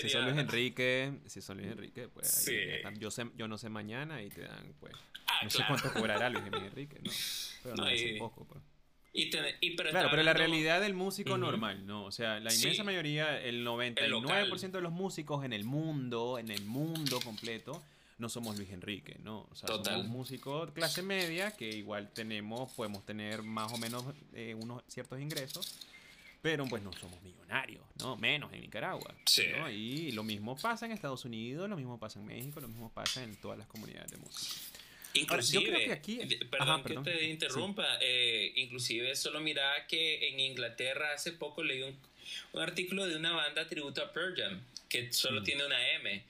Si 0.00 0.08
son 0.08 0.24
Luis 0.24 0.38
Enrique, 0.38 1.12
si 1.26 1.40
son 1.40 1.58
Luis 1.58 1.70
Enrique, 1.70 2.08
pues 2.08 2.50
yo, 2.98 3.10
sé, 3.10 3.26
yo 3.36 3.46
no 3.46 3.56
sé 3.56 3.68
mañana 3.68 4.22
y 4.22 4.28
te 4.30 4.42
dan, 4.42 4.74
pues, 4.80 4.92
ah, 5.28 5.40
no 5.44 5.50
sé 5.50 5.62
cuánto 5.68 5.92
cobrará 5.92 6.30
Luis 6.30 6.44
Enrique, 6.52 6.98
¿no? 7.02 7.10
Pero 7.62 7.76
no, 7.76 7.84
no 7.84 8.18
poco, 8.18 8.44
pues. 8.46 8.62
Y 9.16 9.30
pero 9.76 9.90
claro, 9.90 10.08
pero 10.10 10.24
la 10.24 10.32
realidad 10.32 10.80
del 10.80 10.94
músico 10.94 11.38
normal, 11.38 11.86
¿no? 11.86 12.04
O 12.04 12.10
sea, 12.10 12.40
la 12.40 12.52
inmensa 12.52 12.82
mayoría, 12.82 13.40
el 13.40 13.64
99% 13.64 14.72
de 14.72 14.80
los 14.80 14.90
músicos 14.90 15.44
en 15.44 15.52
el 15.52 15.62
mundo, 15.62 16.36
en 16.40 16.50
el 16.50 16.64
mundo 16.64 17.20
completo, 17.20 17.80
no 18.24 18.30
somos 18.30 18.56
Luis 18.56 18.70
Enrique, 18.70 19.18
¿no? 19.22 19.46
O 19.50 19.54
sea, 19.54 19.68
somos 19.68 20.06
músicos 20.06 20.70
clase 20.70 21.02
media 21.02 21.50
que 21.50 21.68
igual 21.68 22.10
tenemos, 22.14 22.72
podemos 22.72 23.04
tener 23.04 23.42
más 23.42 23.70
o 23.70 23.76
menos 23.76 24.02
eh, 24.32 24.54
unos 24.54 24.82
ciertos 24.88 25.20
ingresos, 25.20 25.78
pero 26.40 26.64
pues 26.64 26.82
no 26.82 26.90
somos 26.94 27.20
millonarios, 27.22 27.84
¿no? 27.98 28.16
Menos 28.16 28.50
en 28.54 28.62
Nicaragua. 28.62 29.14
Sí. 29.26 29.44
Y 29.74 30.12
lo 30.12 30.22
mismo 30.22 30.56
pasa 30.56 30.86
en 30.86 30.92
Estados 30.92 31.26
Unidos, 31.26 31.68
lo 31.68 31.76
mismo 31.76 31.98
pasa 31.98 32.18
en 32.18 32.24
México, 32.24 32.60
lo 32.60 32.68
mismo 32.68 32.90
pasa 32.90 33.22
en 33.22 33.36
todas 33.36 33.58
las 33.58 33.66
comunidades 33.66 34.10
de 34.12 34.16
música. 34.16 34.54
Inclusive, 35.12 35.92
aquí, 35.92 36.20
perdón, 36.50 36.82
que 36.82 36.96
te 36.96 37.28
interrumpa, 37.28 37.98
eh, 38.00 38.54
inclusive 38.56 39.14
solo 39.16 39.38
mira 39.40 39.86
que 39.86 40.30
en 40.30 40.40
Inglaterra 40.40 41.12
hace 41.12 41.32
poco 41.32 41.62
leí 41.62 41.82
un, 41.82 41.94
un 42.54 42.62
artículo 42.62 43.06
de 43.06 43.16
una 43.16 43.32
banda 43.32 43.68
tributo 43.68 44.02
a 44.02 44.10
Pearl 44.10 44.34
Jam, 44.34 44.62
que 44.88 45.12
solo 45.12 45.42
mm. 45.42 45.44
tiene 45.44 45.66
una 45.66 45.90
M, 45.90 46.24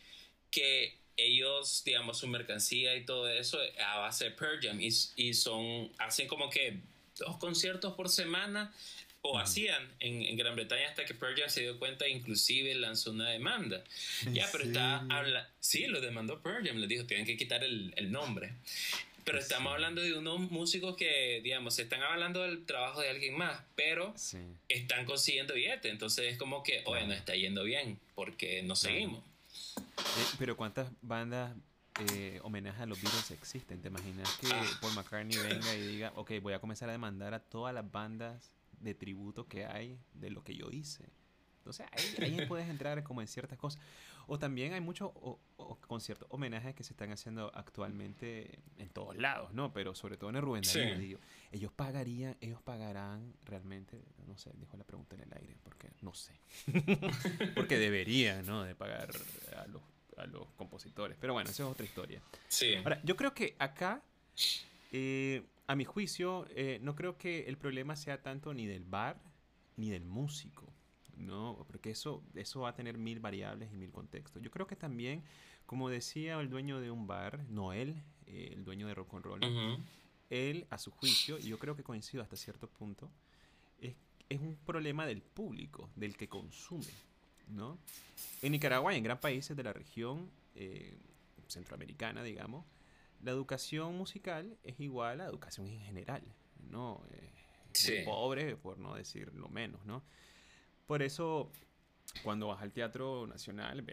que 0.51 1.04
ellos, 1.17 1.83
digamos, 1.85 2.19
su 2.19 2.27
mercancía 2.27 2.97
y 2.97 3.05
todo 3.05 3.29
eso 3.29 3.59
a 3.87 3.99
base 3.99 4.25
de 4.25 4.31
Pearl 4.33 4.61
Jam 4.61 4.81
y, 4.81 4.89
y 5.17 5.35
son, 5.35 5.91
hacen 5.99 6.29
como 6.29 6.51
que 6.51 6.79
dos 7.19 7.37
conciertos 7.39 7.95
por 7.95 8.09
semana 8.09 8.73
o 9.23 9.39
hacían 9.39 9.83
en, 10.01 10.37
Gran 10.37 10.55
Bretaña 10.55 10.89
hasta 10.89 11.07
que 11.07 11.15
Pearl 11.15 11.35
Jam 11.35 11.49
se 11.49 11.63
dio 11.63 11.79
cuenta, 11.79 12.07
inclusive 12.07 12.75
lanzó 12.75 13.11
una 13.11 13.31
demanda. 13.31 13.83
Ya, 14.33 14.47
pero 14.53 14.65
está 14.65 14.99
habla 15.09 15.49
sí, 15.61 15.87
lo 15.87 16.01
demandó 16.01 16.41
Pearl 16.41 16.67
Jam, 16.67 16.77
le 16.77 16.87
dijo, 16.87 17.05
tienen 17.07 17.25
que 17.25 17.37
quitar 17.37 17.65
el, 17.65 17.95
el 17.97 18.13
nombre. 18.13 18.53
Pero 19.25 19.39
estamos 19.39 19.73
hablando 19.73 20.03
de 20.03 20.13
unos 20.13 20.39
músicos 20.51 20.97
que, 20.97 21.41
digamos, 21.43 21.79
están 21.79 22.03
hablando 22.03 22.43
del 22.43 22.67
trabajo 22.67 23.01
de 23.01 23.09
alguien 23.09 23.35
más, 23.39 23.63
pero 23.75 24.15
están 24.69 25.07
consiguiendo 25.07 25.55
billetes. 25.55 25.91
Entonces 25.91 26.33
es 26.33 26.39
como 26.39 26.63
que, 26.63 26.83
oye, 26.85 27.07
no 27.07 27.15
está 27.15 27.35
yendo 27.35 27.65
bien, 27.65 27.99
porque 28.15 28.63
no 28.63 28.77
seguimos. 28.77 29.25
Eh, 29.77 30.27
pero 30.39 30.57
¿cuántas 30.57 30.91
bandas 31.03 31.55
eh, 32.11 32.41
homenaje 32.43 32.83
a 32.83 32.87
los 32.87 33.01
Beatles 33.01 33.31
existen? 33.31 33.81
¿Te 33.81 33.89
imaginas 33.89 34.29
que. 34.41 34.49
Paul 34.81 34.95
McCartney 34.95 35.37
venga 35.39 35.75
y 35.75 35.87
diga, 35.87 36.13
ok, 36.17 36.33
voy 36.43 36.53
a 36.53 36.61
comenzar 36.61 36.89
a 36.89 36.93
demandar 36.93 37.35
a 37.35 37.41
todas 37.41 37.75
las 37.75 37.91
bandas 37.91 38.53
de 38.81 38.95
tributo 38.95 39.47
que 39.47 39.67
hay 39.67 39.99
de 40.13 40.31
lo 40.31 40.43
que 40.43 40.55
yo 40.55 40.71
hice? 40.71 41.11
Entonces 41.59 41.87
ahí, 41.93 42.37
ahí 42.39 42.47
puedes 42.47 42.69
entrar 42.69 43.03
como 43.03 43.21
en 43.23 43.29
ciertas 43.29 43.59
cosas. 43.59 43.81
O 44.27 44.39
también 44.39 44.73
hay 44.73 44.81
muchos 44.81 45.13
conciertos, 45.87 46.29
homenajes 46.31 46.75
que 46.75 46.83
se 46.83 46.93
están 46.93 47.13
haciendo 47.13 47.51
actualmente 47.55 48.59
en 48.79 48.89
todos 48.89 49.17
lados, 49.17 49.53
¿no? 49.53 49.73
Pero 49.73 49.95
sobre 49.95 50.17
todo 50.17 50.31
en 50.31 50.37
el 50.37 50.43
Rubén 50.43 50.63
Darío. 50.63 51.19
Ellos 51.53 51.73
pagarían, 51.73 52.37
ellos 52.41 52.61
pagarán 52.63 53.35
realmente, 53.45 54.03
no 54.27 54.37
sé, 54.37 54.51
dejo 54.55 54.77
la 54.77 54.85
pregunta 54.85 55.17
en 55.17 55.23
el 55.23 55.33
aire, 55.35 55.57
porque 55.63 55.91
no 56.03 56.15
sé. 56.15 56.33
porque 57.55 57.79
deberían, 57.79 58.47
¿no? 58.47 58.63
De 58.65 58.75
pagar 58.75 59.11
a 59.57 59.67
los, 59.67 59.83
a 60.17 60.27
los 60.27 60.47
compositores. 60.57 61.17
Pero 61.21 61.33
bueno, 61.33 61.51
esa 61.51 61.65
es 61.65 61.69
otra 61.69 61.85
historia. 61.85 62.21
Sí. 62.49 62.75
Ahora, 62.77 63.01
yo 63.05 63.17
creo 63.17 63.35
que 63.35 63.57
acá, 63.59 64.03
eh, 64.93 65.43
a 65.67 65.77
mi 65.77 65.85
juicio, 65.85 66.47
eh, 66.51 66.79
no 66.83 66.95
creo 66.95 67.17
que 67.17 67.45
el 67.47 67.57
problema 67.57 67.97
sea 67.97 68.23
tanto 68.23 68.55
ni 68.55 68.67
del 68.67 68.85
bar 68.85 69.21
ni 69.77 69.91
del 69.91 70.05
músico. 70.05 70.64
¿No? 71.17 71.65
Porque 71.67 71.91
eso, 71.91 72.23
eso 72.35 72.61
va 72.61 72.71
a 72.71 72.75
tener 72.75 72.99
mil 72.99 73.21
variables 73.21 73.73
y 73.73 73.77
mil 73.77 73.91
contextos. 73.91 74.43
Yo 74.43 74.51
creo 74.51 74.67
que 74.67 74.77
también, 74.77 75.23
como 75.67 75.89
decía 75.89 76.41
el 76.41 76.51
dueño 76.51 76.81
de 76.81 76.91
un 76.91 77.07
bar, 77.07 77.45
Noel, 77.49 78.03
eh, 78.27 78.51
el 78.53 78.65
dueño 78.65 78.87
de 78.87 78.95
Rock 78.95 79.15
and 79.15 79.25
Roll, 79.25 79.41
él, 80.31 80.67
a 80.71 80.79
su 80.79 80.91
juicio, 80.91 81.39
y 81.39 81.49
yo 81.49 81.59
creo 81.59 81.77
que 81.77 81.83
coincido 81.83 82.23
hasta 82.23 82.37
cierto 82.37 82.69
punto, 82.69 83.11
es, 83.81 83.95
es 84.29 84.41
un 84.41 84.57
problema 84.57 85.07
del 85.07 85.23
público, 85.23 85.91
del 85.97 86.17
que 86.17 86.29
consume, 86.29 86.93
¿no? 87.49 87.79
En 88.43 88.53
Nicaragua 88.53 88.95
y 88.95 88.99
en 88.99 89.05
gran 89.05 89.21
países 89.21 89.57
de 89.57 89.63
la 89.63 89.73
región 89.73 90.31
eh, 90.55 90.97
centroamericana, 91.49 92.23
digamos, 92.23 92.65
la 93.23 93.31
educación 93.31 93.97
musical 93.97 94.57
es 94.65 94.79
igual 94.81 95.21
a 95.21 95.25
la 95.25 95.31
educación 95.31 95.67
en 95.67 95.81
general, 95.81 96.23
¿no? 96.71 97.03
Eh, 97.11 97.31
pobre, 98.05 98.57
por 98.57 98.79
no 98.79 98.95
decir 98.95 99.33
lo 99.35 99.49
menos, 99.49 99.85
¿no? 99.85 100.03
Por 100.87 101.03
eso, 101.03 101.51
cuando 102.23 102.49
vas 102.49 102.63
al 102.63 102.73
Teatro 102.73 103.27
Nacional, 103.27 103.85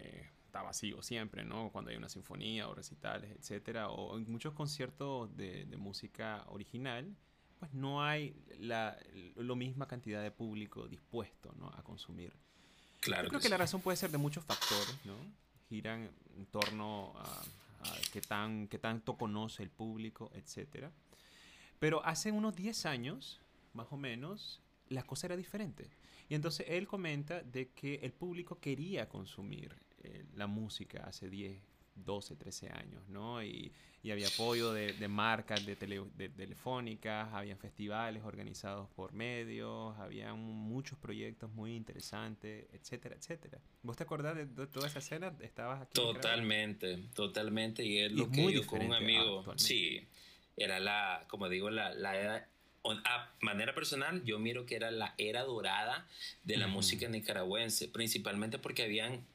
está 0.46 0.62
vacío 0.62 1.02
siempre, 1.02 1.46
¿no? 1.46 1.70
Cuando 1.72 1.92
hay 1.92 1.98
una 1.98 2.10
sinfonía 2.10 2.68
o 2.68 2.76
recitales, 2.76 3.32
etcétera, 3.32 3.90
o 3.90 4.18
en 4.18 4.30
muchos 4.30 4.54
conciertos 4.54 5.36
de, 5.38 5.66
música 5.78 6.44
original, 6.48 7.16
pues 7.60 7.74
no 7.74 8.04
hay 8.04 8.36
la 8.60 8.98
lo 9.36 9.56
misma 9.56 9.88
cantidad 9.88 10.22
de 10.22 10.32
público 10.32 10.88
dispuesto, 10.88 11.54
¿no? 11.58 11.70
A 11.70 11.84
consumir. 11.84 12.34
Claro. 13.00 13.24
Yo 13.24 13.30
creo 13.30 13.42
que, 13.42 13.50
la 13.50 13.58
razón 13.58 13.82
puede 13.82 13.96
ser 13.96 14.12
de 14.12 14.18
muchos 14.18 14.44
factores, 14.44 14.98
¿no? 15.06 15.16
Giran 15.70 16.10
en 16.36 16.46
torno 16.48 17.14
a, 17.16 17.42
a 17.90 17.98
qué, 18.12 18.22
tan, 18.22 18.68
qué 18.68 18.78
tanto 18.78 19.16
conoce 19.16 19.64
el 19.64 19.70
público, 19.70 20.32
etcétera. 20.34 20.92
Pero 21.80 22.06
hace 22.06 22.32
unos 22.32 22.56
10 22.56 22.86
años, 22.86 23.40
más 23.74 23.88
o 23.92 23.98
menos, 23.98 24.62
la 24.90 25.04
cosa 25.04 25.28
era 25.28 25.38
diferente. 25.38 25.90
Y 26.32 26.36
entonces 26.36 26.66
él 26.70 26.88
comenta 26.88 27.44
de 27.44 27.72
que 27.72 27.96
el 27.96 28.14
público 28.14 28.58
quería 28.58 29.10
consumir 29.10 29.76
eh, 30.02 30.24
la 30.36 30.48
música 30.48 31.04
hace 31.06 31.30
10, 31.30 31.62
12, 31.94 32.38
13 32.38 32.70
años, 32.70 33.06
¿no? 33.10 33.44
Y, 33.44 33.70
y 34.02 34.12
había 34.12 34.30
apoyo 34.30 34.72
de, 34.72 34.94
de 34.94 35.08
marcas 35.10 35.66
de, 35.66 35.76
de, 35.76 36.30
telefónicas, 36.30 37.34
había 37.34 37.58
festivales 37.58 38.24
organizados 38.24 38.88
por 38.92 39.12
medios, 39.12 40.00
había 40.00 40.34
muchos 40.34 40.98
proyectos 41.00 41.52
muy 41.52 41.76
interesantes, 41.76 42.66
etcétera, 42.72 43.18
etcétera. 43.18 43.60
¿Vos 43.84 43.98
te 43.98 44.04
acordás 44.04 44.38
de, 44.38 44.46
toda 44.68 44.88
esa 44.88 45.00
escena? 45.00 45.36
¿Estabas 45.42 45.82
aquí? 45.82 45.96
Totalmente, 45.96 47.10
totalmente. 47.14 47.84
Y 47.84 47.98
es 47.98 48.12
lo 48.14 48.32
que 48.32 48.40
muy 48.42 48.66
con 48.66 48.82
un 48.82 48.94
amigo. 48.94 49.44
Sí, 49.58 50.08
era 50.56 50.80
la, 50.80 51.26
como 51.28 51.50
digo, 51.50 51.70
la, 51.70 51.94
la 51.94 52.48
a 52.84 53.32
manera 53.42 53.74
personal, 53.76 54.24
yo 54.24 54.40
miro 54.40 54.66
que 54.66 54.76
era 54.76 54.92
la 54.92 55.14
era 55.18 55.44
dorada 55.44 56.08
de 56.44 56.58
la 56.58 56.68
música 56.68 57.08
nicaragüense, 57.08 57.88
principalmente 57.88 58.58
porque 58.58 58.84
habían, 58.84 59.26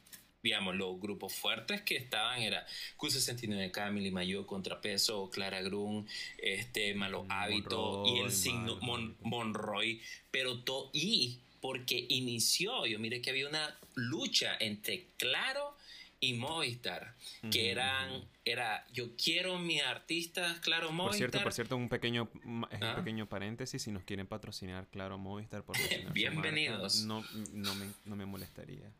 digamos, 0.42 0.74
los 0.74 1.00
grupos 1.00 1.34
fuertes 1.34 1.82
que 1.82 1.96
estaban, 1.96 2.42
era 2.42 2.66
Q69, 2.98 3.70
Camille 3.70 4.10
Mayo, 4.10 4.46
Contrapeso, 4.46 5.30
Clara 5.30 5.62
Grun, 5.62 6.06
este, 6.38 6.94
Malo 6.94 7.26
Hábito 7.28 8.04
y 8.06 8.20
el 8.20 8.32
signo 8.32 8.78
Monroy, 9.22 10.02
pero 10.30 10.60
todo, 10.60 10.90
y 10.92 11.38
porque 11.60 12.06
inició, 12.08 12.86
yo 12.86 12.98
mire 12.98 13.20
que 13.20 13.30
había 13.30 13.48
una 13.48 13.78
lucha 13.94 14.56
entre 14.60 15.06
Claro 15.16 15.75
y 16.18 16.32
Movistar, 16.32 17.14
que 17.50 17.70
eran, 17.70 18.24
era, 18.44 18.86
yo 18.92 19.14
quiero 19.22 19.58
mi 19.58 19.80
artista, 19.80 20.58
claro, 20.62 20.90
Movistar. 20.90 21.08
Por 21.08 21.16
cierto, 21.16 21.42
por 21.42 21.52
cierto, 21.52 21.76
un 21.76 21.88
pequeño, 21.90 22.30
un 22.44 22.66
ah. 22.80 22.96
pequeño 22.96 23.28
paréntesis, 23.28 23.82
si 23.82 23.90
nos 23.90 24.02
quieren 24.04 24.26
patrocinar, 24.26 24.86
claro, 24.88 25.18
Movistar, 25.18 25.62
por 25.62 25.76
Bienvenidos. 26.14 27.02
no, 27.02 27.24
no, 27.52 27.74
me, 27.74 27.86
no 28.06 28.16
me 28.16 28.24
molestaría, 28.24 28.90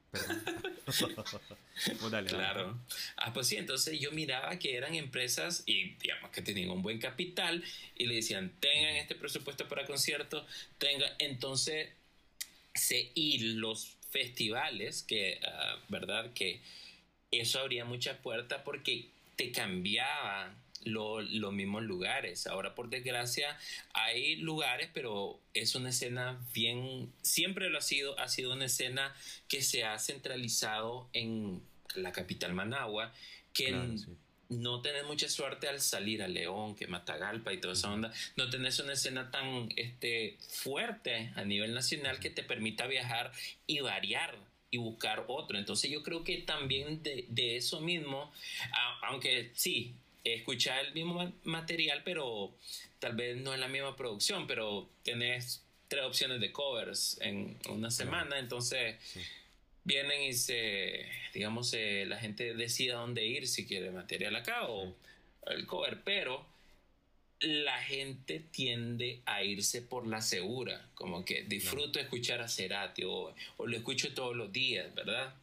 pues 0.84 1.04
dale, 2.10 2.28
claro. 2.28 2.78
Ah, 3.16 3.32
pues 3.32 3.46
sí, 3.46 3.56
entonces 3.56 3.98
yo 3.98 4.12
miraba 4.12 4.58
que 4.58 4.76
eran 4.76 4.94
empresas 4.94 5.62
y 5.64 5.94
digamos 5.94 6.30
que 6.30 6.42
tenían 6.42 6.70
un 6.70 6.82
buen 6.82 6.98
capital 6.98 7.64
y 7.96 8.06
le 8.06 8.16
decían, 8.16 8.52
tengan 8.60 8.96
este 8.96 9.14
presupuesto 9.14 9.66
para 9.68 9.86
conciertos, 9.86 10.44
tengan, 10.76 11.10
entonces, 11.18 11.88
se, 12.74 13.10
y 13.14 13.54
los 13.54 13.96
festivales 14.10 15.02
que, 15.02 15.40
uh, 15.42 15.80
¿verdad? 15.88 16.32
Que 16.34 16.60
eso 17.30 17.60
abría 17.60 17.84
muchas 17.84 18.18
puertas 18.18 18.62
porque 18.64 19.10
te 19.36 19.52
cambiaba 19.52 20.54
los 20.84 21.52
mismos 21.52 21.82
lugares. 21.82 22.46
Ahora, 22.46 22.74
por 22.74 22.88
desgracia, 22.88 23.58
hay 23.92 24.36
lugares, 24.36 24.88
pero 24.92 25.40
es 25.52 25.74
una 25.74 25.90
escena 25.90 26.40
bien, 26.54 27.12
siempre 27.22 27.70
lo 27.70 27.78
ha 27.78 27.82
sido, 27.82 28.18
ha 28.18 28.28
sido 28.28 28.52
una 28.52 28.66
escena 28.66 29.14
que 29.48 29.62
se 29.62 29.84
ha 29.84 29.98
centralizado 29.98 31.08
en 31.12 31.62
la 31.94 32.12
capital 32.12 32.52
Managua, 32.52 33.12
que 33.52 33.96
no 34.48 34.80
tenés 34.80 35.04
mucha 35.04 35.28
suerte 35.28 35.66
al 35.66 35.80
salir 35.80 36.22
a 36.22 36.28
León, 36.28 36.76
que 36.76 36.86
Matagalpa 36.86 37.52
y 37.52 37.58
toda 37.58 37.74
esa 37.74 37.90
onda, 37.90 38.12
no 38.36 38.48
tenés 38.48 38.78
una 38.78 38.92
escena 38.92 39.30
tan 39.30 39.68
este, 39.76 40.36
fuerte 40.48 41.32
a 41.34 41.44
nivel 41.44 41.74
nacional 41.74 42.20
que 42.20 42.30
te 42.30 42.44
permita 42.44 42.86
viajar 42.86 43.32
y 43.66 43.80
variar 43.80 44.38
y 44.70 44.78
buscar 44.78 45.24
otro. 45.28 45.58
Entonces 45.58 45.90
yo 45.90 46.02
creo 46.02 46.24
que 46.24 46.38
también 46.38 47.02
de, 47.02 47.26
de 47.28 47.56
eso 47.56 47.80
mismo, 47.80 48.32
aunque 49.02 49.50
sí, 49.54 49.94
escuchar 50.24 50.84
el 50.84 50.92
mismo 50.92 51.32
material, 51.44 52.02
pero 52.04 52.54
tal 52.98 53.14
vez 53.14 53.36
no 53.36 53.54
es 53.54 53.60
la 53.60 53.68
misma 53.68 53.96
producción, 53.96 54.46
pero 54.46 54.88
tenés 55.02 55.62
tres 55.88 56.04
opciones 56.04 56.40
de 56.40 56.52
covers 56.52 57.18
en 57.20 57.56
una 57.68 57.90
semana, 57.90 58.38
entonces 58.38 58.96
vienen 59.84 60.22
y 60.22 60.32
se, 60.32 61.06
digamos, 61.32 61.74
la 62.06 62.18
gente 62.18 62.54
decide 62.54 62.92
a 62.92 62.96
dónde 62.96 63.24
ir, 63.24 63.46
si 63.46 63.66
quiere 63.66 63.90
material 63.90 64.34
acá 64.34 64.66
o 64.68 64.92
el 65.46 65.64
cover, 65.66 66.02
pero 66.02 66.44
la 67.40 67.82
gente 67.82 68.42
tiende 68.50 69.20
a 69.26 69.42
irse 69.42 69.82
por 69.82 70.06
la 70.06 70.22
segura, 70.22 70.86
como 70.94 71.24
que 71.24 71.42
disfruto 71.42 71.98
escuchar 71.98 72.40
a 72.40 72.48
Cerati 72.48 73.02
o, 73.04 73.34
lo 73.58 73.76
escucho 73.76 74.14
todos 74.14 74.34
los 74.34 74.52
días, 74.52 74.94
¿verdad? 74.94 75.34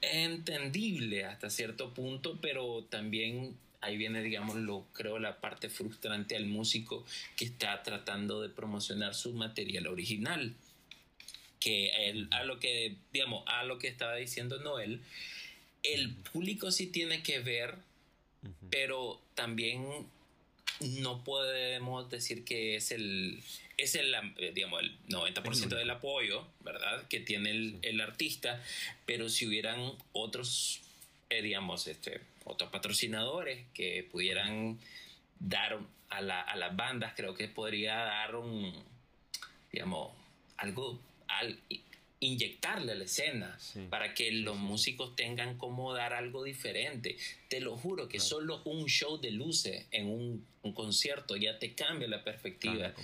Es 0.00 0.14
entendible 0.14 1.24
hasta 1.24 1.48
cierto 1.48 1.94
punto, 1.94 2.38
pero 2.40 2.84
también 2.90 3.56
ahí 3.80 3.96
viene, 3.96 4.22
digamos, 4.22 4.56
lo 4.56 4.84
creo 4.92 5.18
la 5.18 5.40
parte 5.40 5.70
frustrante 5.70 6.36
al 6.36 6.46
músico 6.46 7.04
que 7.36 7.46
está 7.46 7.82
tratando 7.82 8.42
de 8.42 8.48
promocionar 8.48 9.14
su 9.14 9.32
material 9.32 9.86
original. 9.86 10.54
Que 11.60 12.26
a 12.30 12.44
lo 12.44 12.60
que, 12.60 12.96
digamos, 13.12 13.42
a 13.46 13.64
lo 13.64 13.78
que 13.78 13.88
estaba 13.88 14.14
diciendo 14.16 14.58
Noel, 14.60 15.00
el 15.82 16.14
público 16.14 16.70
sí 16.70 16.86
tiene 16.86 17.22
que 17.22 17.40
ver, 17.40 17.76
pero 18.70 19.20
también 19.34 20.06
no 20.80 21.24
podemos 21.24 22.10
decir 22.10 22.44
que 22.44 22.76
es 22.76 22.90
el, 22.90 23.42
es 23.76 23.94
el, 23.94 24.14
digamos, 24.54 24.82
el 24.82 24.98
90% 25.08 25.68
del 25.68 25.90
apoyo, 25.90 26.46
¿verdad? 26.60 27.06
Que 27.08 27.20
tiene 27.20 27.50
el, 27.50 27.78
el 27.82 28.00
artista, 28.00 28.62
pero 29.04 29.28
si 29.28 29.46
hubieran 29.46 29.92
otros, 30.12 30.82
eh, 31.30 31.42
digamos, 31.42 31.86
este, 31.86 32.20
otros 32.44 32.70
patrocinadores 32.70 33.64
que 33.74 34.06
pudieran 34.10 34.78
dar 35.38 35.78
a, 36.08 36.20
la, 36.20 36.40
a 36.40 36.56
las 36.56 36.76
bandas, 36.76 37.14
creo 37.16 37.34
que 37.34 37.48
podría 37.48 37.96
dar 37.96 38.36
un, 38.36 38.72
digamos, 39.72 40.12
algo, 40.56 41.00
al, 41.28 41.58
inyectarle 42.20 42.92
a 42.92 42.94
la 42.94 43.04
escena 43.04 43.58
para 43.90 44.14
que 44.14 44.32
los 44.32 44.56
músicos 44.56 45.14
tengan 45.16 45.58
como 45.58 45.92
dar 45.92 46.14
algo 46.14 46.44
diferente. 46.44 47.16
Te 47.48 47.60
lo 47.60 47.76
juro 47.76 48.08
que 48.08 48.20
solo 48.20 48.62
un 48.64 48.86
show 48.86 49.20
de 49.20 49.30
luces 49.30 49.86
en 49.90 50.08
un, 50.08 50.46
un 50.62 50.72
concierto 50.72 51.36
ya 51.36 51.58
te 51.58 51.74
cambia 51.74 52.08
la 52.08 52.24
perspectiva. 52.24 52.94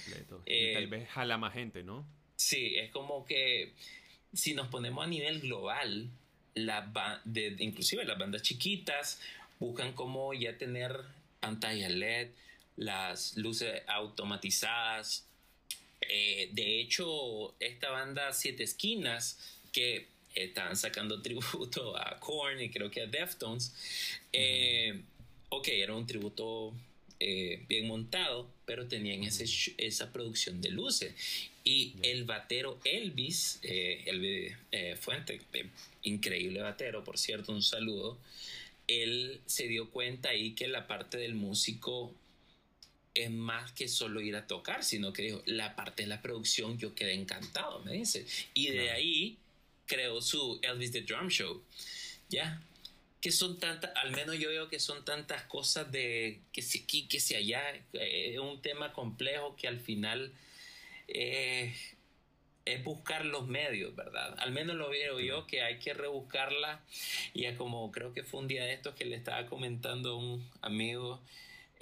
Eh, 0.47 0.73
tal 0.75 0.87
vez 0.87 1.09
jala 1.11 1.37
más 1.37 1.53
gente, 1.53 1.83
¿no? 1.83 2.07
Sí, 2.37 2.75
es 2.77 2.91
como 2.91 3.25
que 3.27 3.73
si 4.33 4.55
nos 4.55 4.69
ponemos 4.69 5.05
a 5.05 5.09
nivel 5.09 5.41
global, 5.41 6.09
la 6.55 7.21
de, 7.25 7.57
inclusive 7.59 8.05
las 8.05 8.19
bandas 8.19 8.43
chiquitas 8.43 9.21
buscan 9.59 9.93
como 9.93 10.35
ya 10.35 10.57
tener 10.59 10.97
pantalla 11.41 11.89
LED, 11.89 12.31
las 12.77 13.37
luces 13.37 13.83
automatizadas. 13.87 15.27
Eh, 16.09 16.49
de 16.53 16.81
hecho, 16.81 17.55
esta 17.61 17.91
banda 17.91 18.33
Siete 18.33 18.65
Esquinas, 18.65 19.39
que 19.73 20.07
estaban 20.35 20.77
sacando 20.77 21.21
tributo 21.23 21.97
a 21.97 22.19
Korn 22.19 22.61
y 22.61 22.71
creo 22.71 22.91
que 22.91 23.03
a 23.03 23.07
Deftones, 23.07 23.75
eh, 24.33 25.01
ok, 25.49 25.69
era 25.69 25.95
un 25.95 26.07
tributo 26.07 26.73
eh, 27.21 27.63
bien 27.69 27.87
montado, 27.87 28.49
pero 28.65 28.87
tenían 28.89 29.23
ese, 29.25 29.45
esa 29.79 30.13
producción 30.13 30.61
de 30.61 30.71
luces. 30.71 31.15
Y 31.65 31.95
el 32.03 32.25
batero 32.25 32.81
Elvis, 32.83 33.61
Elvis 33.63 34.53
Fuente, 34.99 35.41
increíble 36.03 36.61
batero, 36.61 37.05
por 37.05 37.19
cierto, 37.19 37.53
un 37.53 37.63
saludo, 37.63 38.19
él 38.89 39.41
se 39.47 39.69
dio 39.69 39.91
cuenta 39.91 40.31
ahí 40.31 40.53
que 40.53 40.67
la 40.67 40.87
parte 40.87 41.19
del 41.19 41.35
músico 41.35 42.13
es 43.15 43.31
más 43.31 43.73
que 43.73 43.89
solo 43.89 44.21
ir 44.21 44.37
a 44.37 44.47
tocar, 44.47 44.85
sino 44.85 45.13
que 45.13 45.23
dijo, 45.23 45.43
la 45.47 45.77
parte 45.77 46.03
de 46.03 46.09
la 46.09 46.23
producción 46.23 46.79
yo 46.79 46.95
quedé 46.95 47.15
encantado, 47.15 47.81
me 47.81 47.93
dice. 47.93 48.27
Y 48.55 48.69
de 48.69 48.91
ahí 48.91 49.39
creó 49.87 50.23
su 50.23 50.59
Elvis 50.63 50.93
the 50.93 51.03
Drum 51.03 51.29
Show. 51.29 51.63
¿Ya? 52.29 52.63
Que 53.21 53.31
son 53.31 53.59
tantas, 53.61 53.93
al 53.97 54.13
menos 54.13 54.39
yo 54.39 54.49
veo 54.49 54.69
que 54.69 54.81
son 54.81 55.05
tantas 55.05 55.45
cosas 55.45 55.93
de 55.93 56.41
que 56.53 56.63
si 56.63 56.81
aquí, 56.81 57.07
que 57.07 57.21
si 57.21 57.35
allá, 57.35 57.63
es 57.93 58.39
un 58.39 58.61
tema 58.63 58.93
complejo 58.93 59.55
que 59.57 59.69
al 59.69 59.79
final 59.79 60.33
eh, 61.09 61.75
es 62.65 62.85
buscar 62.85 63.25
los 63.27 63.47
medios, 63.47 63.95
¿verdad? 63.95 64.35
Al 64.39 64.53
menos 64.53 64.77
lo 64.77 64.89
veo 64.89 65.21
yo 65.21 65.47
que 65.47 65.63
hay 65.63 65.79
que 65.79 65.95
rebuscarla. 65.95 66.81
Y 67.35 67.51
como 67.55 67.93
creo 67.93 68.13
que 68.13 68.23
fue 68.23 68.41
un 68.41 68.49
día 68.49 68.65
de 68.65 68.73
estos 68.73 68.95
que 68.95 69.05
le 69.05 69.17
estaba 69.17 69.47
comentando 69.47 70.13
a 70.13 70.17
un 70.17 70.51
amigo, 70.63 71.21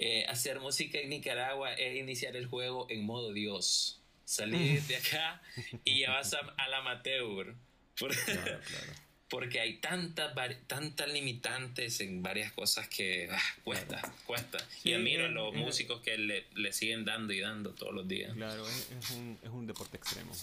eh, 0.03 0.25
hacer 0.27 0.59
música 0.59 0.97
en 0.97 1.09
Nicaragua 1.09 1.73
es 1.73 1.95
iniciar 1.95 2.35
el 2.35 2.47
juego 2.47 2.87
en 2.89 3.05
modo 3.05 3.31
Dios. 3.33 4.01
Salir 4.25 4.81
de 4.83 4.95
acá 4.97 5.41
y 5.85 6.01
ya 6.01 6.11
vas 6.11 6.33
a, 6.33 6.39
al 6.57 6.73
amateur. 6.73 7.55
claro, 7.95 8.15
claro 8.25 8.93
porque 9.31 9.61
hay 9.61 9.77
tantas, 9.77 10.35
tantas 10.67 11.07
limitantes 11.07 12.01
en 12.01 12.21
varias 12.21 12.51
cosas 12.51 12.89
que 12.89 13.29
ah, 13.31 13.39
cuesta, 13.63 14.01
cuesta. 14.25 14.57
y 14.83 14.91
admiro 14.91 15.25
a 15.25 15.29
los 15.29 15.53
músicos 15.53 16.01
que 16.01 16.17
le, 16.17 16.47
le, 16.53 16.73
siguen 16.73 17.05
dando 17.05 17.31
y 17.31 17.39
dando 17.39 17.71
todos 17.73 17.93
los 17.93 18.05
días. 18.05 18.33
Claro, 18.33 18.67
es, 18.67 19.11
un, 19.11 19.39
es 19.41 19.49
un, 19.49 19.65
deporte 19.65 19.95
extremo, 19.95 20.33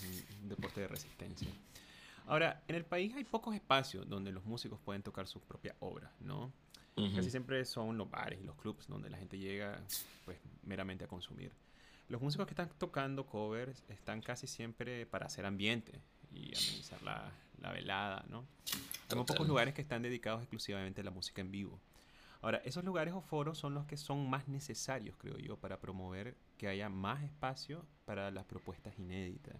un, 0.43 0.49
deporte 0.49 0.81
de 0.81 0.89
resistencia. 0.89 1.49
Ahora, 2.27 2.63
en 2.67 2.77
el 2.77 2.85
país 2.85 3.15
hay 3.15 3.25
pocos 3.25 3.55
espacios 3.55 4.09
donde 4.09 4.33
los 4.33 4.45
músicos 4.47 4.81
pueden 4.83 5.03
tocar 5.03 5.27
sus 5.27 5.43
propias 5.43 5.77
obras, 5.81 6.11
¿no? 6.21 6.51
Casi 7.15 7.31
siempre 7.31 7.65
son 7.65 7.97
los 7.97 8.11
bares 8.11 8.41
y 8.41 8.45
los 8.45 8.57
clubs 8.57 8.87
donde 8.89 9.11
la 9.11 9.19
gente 9.19 9.39
llega 9.39 9.81
pues 10.25 10.39
meramente 10.65 11.05
a 11.05 11.09
consumir. 11.09 11.53
Los 12.09 12.23
músicos 12.23 12.47
que 12.47 12.53
están 12.53 12.71
tocando 12.79 13.27
covers 13.27 13.85
están 13.89 14.23
casi 14.23 14.47
siempre 14.47 15.07
para 15.07 15.27
hacer 15.27 15.45
ambiente 15.45 16.01
y 16.33 16.55
amenizar 16.57 17.03
la, 17.03 17.31
la 17.61 17.73
velada, 17.73 18.25
¿no? 18.29 18.45
Hay 19.11 19.25
pocos 19.25 19.47
lugares 19.47 19.75
que 19.75 19.83
están 19.83 20.03
dedicados 20.03 20.41
exclusivamente 20.43 21.01
a 21.01 21.05
la 21.05 21.11
música 21.11 21.41
en 21.41 21.51
vivo. 21.51 21.81
Ahora, 22.41 22.59
esos 22.65 22.85
lugares 22.85 23.15
o 23.15 23.21
foros 23.21 23.59
son 23.59 23.75
los 23.75 23.85
que 23.87 23.97
son 23.97 24.31
más 24.31 24.47
necesarios, 24.49 25.17
creo 25.19 25.39
yo, 25.39 25.57
para 25.57 25.81
promover 25.81 26.37
que 26.57 26.69
haya 26.69 26.89
más 26.89 27.23
espacio 27.25 27.85
para 28.05 28.31
las 28.31 28.45
propuestas 28.45 28.97
inéditas. 28.99 29.57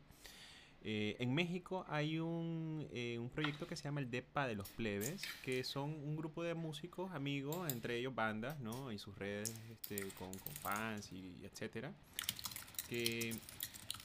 Eh, 0.83 1.17
en 1.19 1.35
México 1.35 1.85
hay 1.89 2.19
un, 2.19 2.87
eh, 2.93 3.19
un, 3.19 3.29
proyecto 3.31 3.67
que 3.67 3.75
se 3.75 3.85
llama 3.85 4.01
el 4.01 4.11
DEPA 4.11 4.47
de 4.47 4.55
los 4.55 4.69
Plebes, 4.69 5.23
que 5.43 5.65
son 5.65 5.91
un 5.91 6.17
grupo 6.17 6.43
de 6.43 6.55
músicos, 6.55 7.11
amigos, 7.13 7.71
entre 7.73 7.99
ellos 7.99 8.15
bandas, 8.15 8.61
¿no? 8.61 8.93
Y 8.93 8.99
sus 8.99 9.17
redes 9.19 9.53
este, 9.71 10.09
con, 10.19 10.33
fans 10.63 11.13
y 11.13 11.45
etcétera, 11.45 11.93
que 12.89 13.35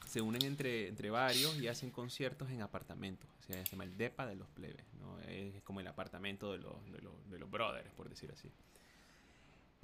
se 0.08 0.22
unen 0.22 0.44
entre, 0.44 0.88
entre 0.88 1.10
varios 1.12 1.58
y 1.60 1.68
hacen 1.68 1.92
conciertos 1.92 2.50
en 2.50 2.62
apartamentos. 2.62 3.30
O 3.42 3.44
sea, 3.44 3.64
se 3.66 3.72
llama 3.72 3.84
el 3.84 3.96
DEPA 3.96 4.26
de 4.26 4.36
los 4.36 4.48
plebes, 4.50 4.86
¿no? 5.00 5.20
Es 5.22 5.62
como 5.64 5.80
el 5.80 5.88
apartamento 5.88 6.52
de 6.52 6.58
los, 6.58 6.76
de 7.30 7.40
los 7.40 7.52
brothers, 7.52 7.92
por 7.92 8.10
decir 8.10 8.32
así. 8.32 8.52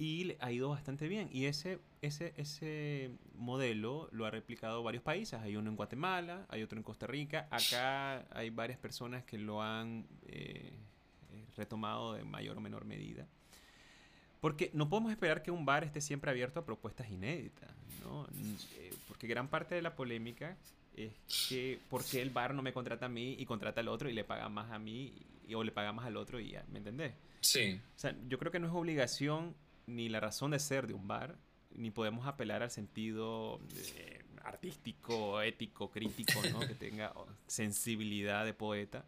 Y 0.00 0.34
ha 0.40 0.50
ido 0.50 0.70
bastante 0.70 1.08
bien. 1.08 1.28
Y 1.30 1.44
ese, 1.44 1.78
ese, 2.00 2.32
ese 2.38 3.10
modelo 3.34 4.08
lo 4.12 4.24
ha 4.24 4.30
replicado 4.30 4.82
varios 4.82 5.02
países. 5.02 5.38
Hay 5.42 5.56
uno 5.56 5.68
en 5.68 5.76
Guatemala, 5.76 6.46
hay 6.48 6.62
otro 6.62 6.78
en 6.78 6.82
Costa 6.82 7.06
Rica. 7.06 7.48
Acá 7.50 8.24
hay 8.34 8.48
varias 8.48 8.78
personas 8.78 9.24
que 9.24 9.36
lo 9.36 9.60
han 9.60 10.06
eh, 10.26 10.72
retomado 11.54 12.14
de 12.14 12.24
mayor 12.24 12.56
o 12.56 12.62
menor 12.62 12.86
medida. 12.86 13.26
Porque 14.40 14.70
no 14.72 14.88
podemos 14.88 15.12
esperar 15.12 15.42
que 15.42 15.50
un 15.50 15.66
bar 15.66 15.84
esté 15.84 16.00
siempre 16.00 16.30
abierto 16.30 16.60
a 16.60 16.64
propuestas 16.64 17.10
inéditas, 17.10 17.70
¿no? 18.02 18.26
Eh, 18.78 18.94
porque 19.06 19.26
gran 19.26 19.48
parte 19.48 19.74
de 19.74 19.82
la 19.82 19.94
polémica 19.94 20.56
es 20.96 21.12
que 21.46 21.78
¿por 21.90 22.06
qué 22.06 22.22
el 22.22 22.30
bar 22.30 22.54
no 22.54 22.62
me 22.62 22.72
contrata 22.72 23.04
a 23.04 23.10
mí 23.10 23.36
y 23.38 23.44
contrata 23.44 23.82
al 23.82 23.88
otro 23.88 24.08
y 24.08 24.14
le 24.14 24.24
paga 24.24 24.48
más 24.48 24.70
a 24.70 24.78
mí 24.78 25.12
o 25.54 25.62
le 25.62 25.72
paga 25.72 25.92
más 25.92 26.06
al 26.06 26.16
otro 26.16 26.40
y 26.40 26.52
ya, 26.52 26.64
¿me 26.70 26.78
entendés? 26.78 27.12
Sí. 27.42 27.78
O 27.96 27.98
sea, 27.98 28.16
yo 28.28 28.38
creo 28.38 28.50
que 28.50 28.60
no 28.60 28.66
es 28.66 28.72
obligación 28.72 29.54
ni 29.90 30.08
la 30.08 30.20
razón 30.20 30.52
de 30.52 30.58
ser 30.58 30.86
de 30.86 30.94
un 30.94 31.06
bar, 31.06 31.36
ni 31.72 31.90
podemos 31.90 32.26
apelar 32.26 32.62
al 32.62 32.70
sentido 32.70 33.60
eh, 33.96 34.24
artístico, 34.44 35.40
ético, 35.42 35.90
crítico, 35.90 36.40
¿no? 36.52 36.60
que 36.60 36.74
tenga 36.74 37.12
sensibilidad 37.46 38.44
de 38.44 38.54
poeta 38.54 39.04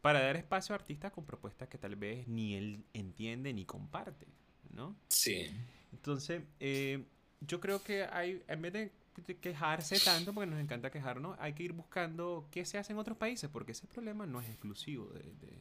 para 0.00 0.20
dar 0.20 0.36
espacio 0.36 0.74
a 0.74 0.76
artistas 0.76 1.12
con 1.12 1.24
propuestas 1.24 1.68
que 1.68 1.78
tal 1.78 1.96
vez 1.96 2.28
ni 2.28 2.54
él 2.54 2.84
entiende 2.92 3.52
ni 3.52 3.64
comparte. 3.64 4.26
¿no? 4.70 4.96
Sí. 5.08 5.50
Entonces, 5.92 6.42
eh, 6.60 7.04
yo 7.40 7.60
creo 7.60 7.82
que 7.82 8.04
hay, 8.04 8.42
en 8.48 8.62
vez 8.62 8.72
de 8.72 8.92
quejarse 9.40 9.98
tanto, 10.00 10.34
porque 10.34 10.50
nos 10.50 10.60
encanta 10.60 10.90
quejarnos, 10.90 11.36
hay 11.40 11.52
que 11.54 11.62
ir 11.62 11.72
buscando 11.72 12.48
qué 12.50 12.64
se 12.64 12.78
hace 12.78 12.92
en 12.92 12.98
otros 12.98 13.16
países, 13.16 13.48
porque 13.50 13.72
ese 13.72 13.86
problema 13.86 14.26
no 14.26 14.40
es 14.40 14.48
exclusivo 14.48 15.06
de, 15.06 15.22
de, 15.22 15.58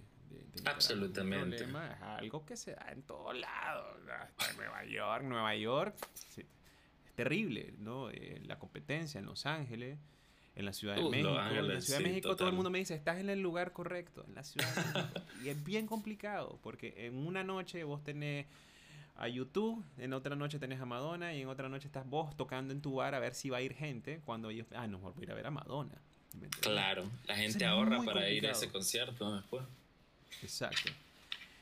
Absolutamente. 0.65 1.63
Es 1.63 1.73
algo 2.01 2.45
que 2.45 2.55
se 2.55 2.71
da 2.71 2.89
en 2.91 3.03
todos 3.03 3.37
lados. 3.37 3.97
En 4.49 4.57
Nueva 4.57 4.85
York, 4.85 5.23
Nueva 5.23 5.55
York, 5.55 5.95
es 6.37 7.13
terrible, 7.15 7.73
¿no? 7.79 8.09
Eh, 8.09 8.41
la 8.45 8.59
competencia 8.59 9.19
en 9.19 9.25
Los 9.25 9.45
Ángeles, 9.45 9.97
en 10.55 10.65
la 10.65 10.73
Ciudad 10.73 10.95
de 10.95 11.03
México. 11.09 11.29
en 11.29 11.67
la 11.67 11.81
Ciudad 11.81 11.99
de 11.99 12.05
México 12.05 12.35
todo 12.35 12.47
el 12.47 12.55
mundo 12.55 12.69
me 12.69 12.79
dice, 12.79 12.95
estás 12.95 13.17
en 13.19 13.29
el 13.29 13.41
lugar 13.41 13.73
correcto, 13.73 14.23
en 14.27 14.35
la 14.35 14.43
Ciudad 14.43 14.67
de 14.75 15.01
México. 15.01 15.21
y 15.43 15.49
es 15.49 15.63
bien 15.63 15.87
complicado, 15.87 16.59
porque 16.61 16.93
en 17.05 17.25
una 17.25 17.43
noche 17.43 17.83
vos 17.83 18.03
tenés 18.03 18.45
a 19.15 19.27
YouTube, 19.27 19.83
en 19.97 20.13
otra 20.13 20.35
noche 20.35 20.59
tenés 20.59 20.81
a 20.81 20.85
Madonna 20.85 21.33
y 21.33 21.41
en 21.41 21.47
otra 21.47 21.69
noche 21.69 21.87
estás 21.87 22.07
vos 22.07 22.35
tocando 22.35 22.73
en 22.73 22.81
tu 22.81 22.95
bar 22.95 23.13
a 23.13 23.19
ver 23.19 23.35
si 23.35 23.49
va 23.49 23.57
a 23.57 23.61
ir 23.61 23.73
gente 23.73 24.21
cuando 24.25 24.49
ellos, 24.49 24.67
ah, 24.75 24.87
no, 24.87 24.99
voy 24.99 25.13
a 25.19 25.23
ir 25.23 25.31
a 25.31 25.35
ver 25.35 25.47
a 25.47 25.51
Madonna. 25.51 26.01
Claro, 26.61 27.03
la 27.27 27.35
gente 27.35 27.63
ahorra 27.63 28.01
para 28.03 28.29
ir 28.29 28.47
a 28.47 28.51
ese 28.51 28.71
concierto 28.71 29.35
después. 29.35 29.63
Exacto. 30.41 30.91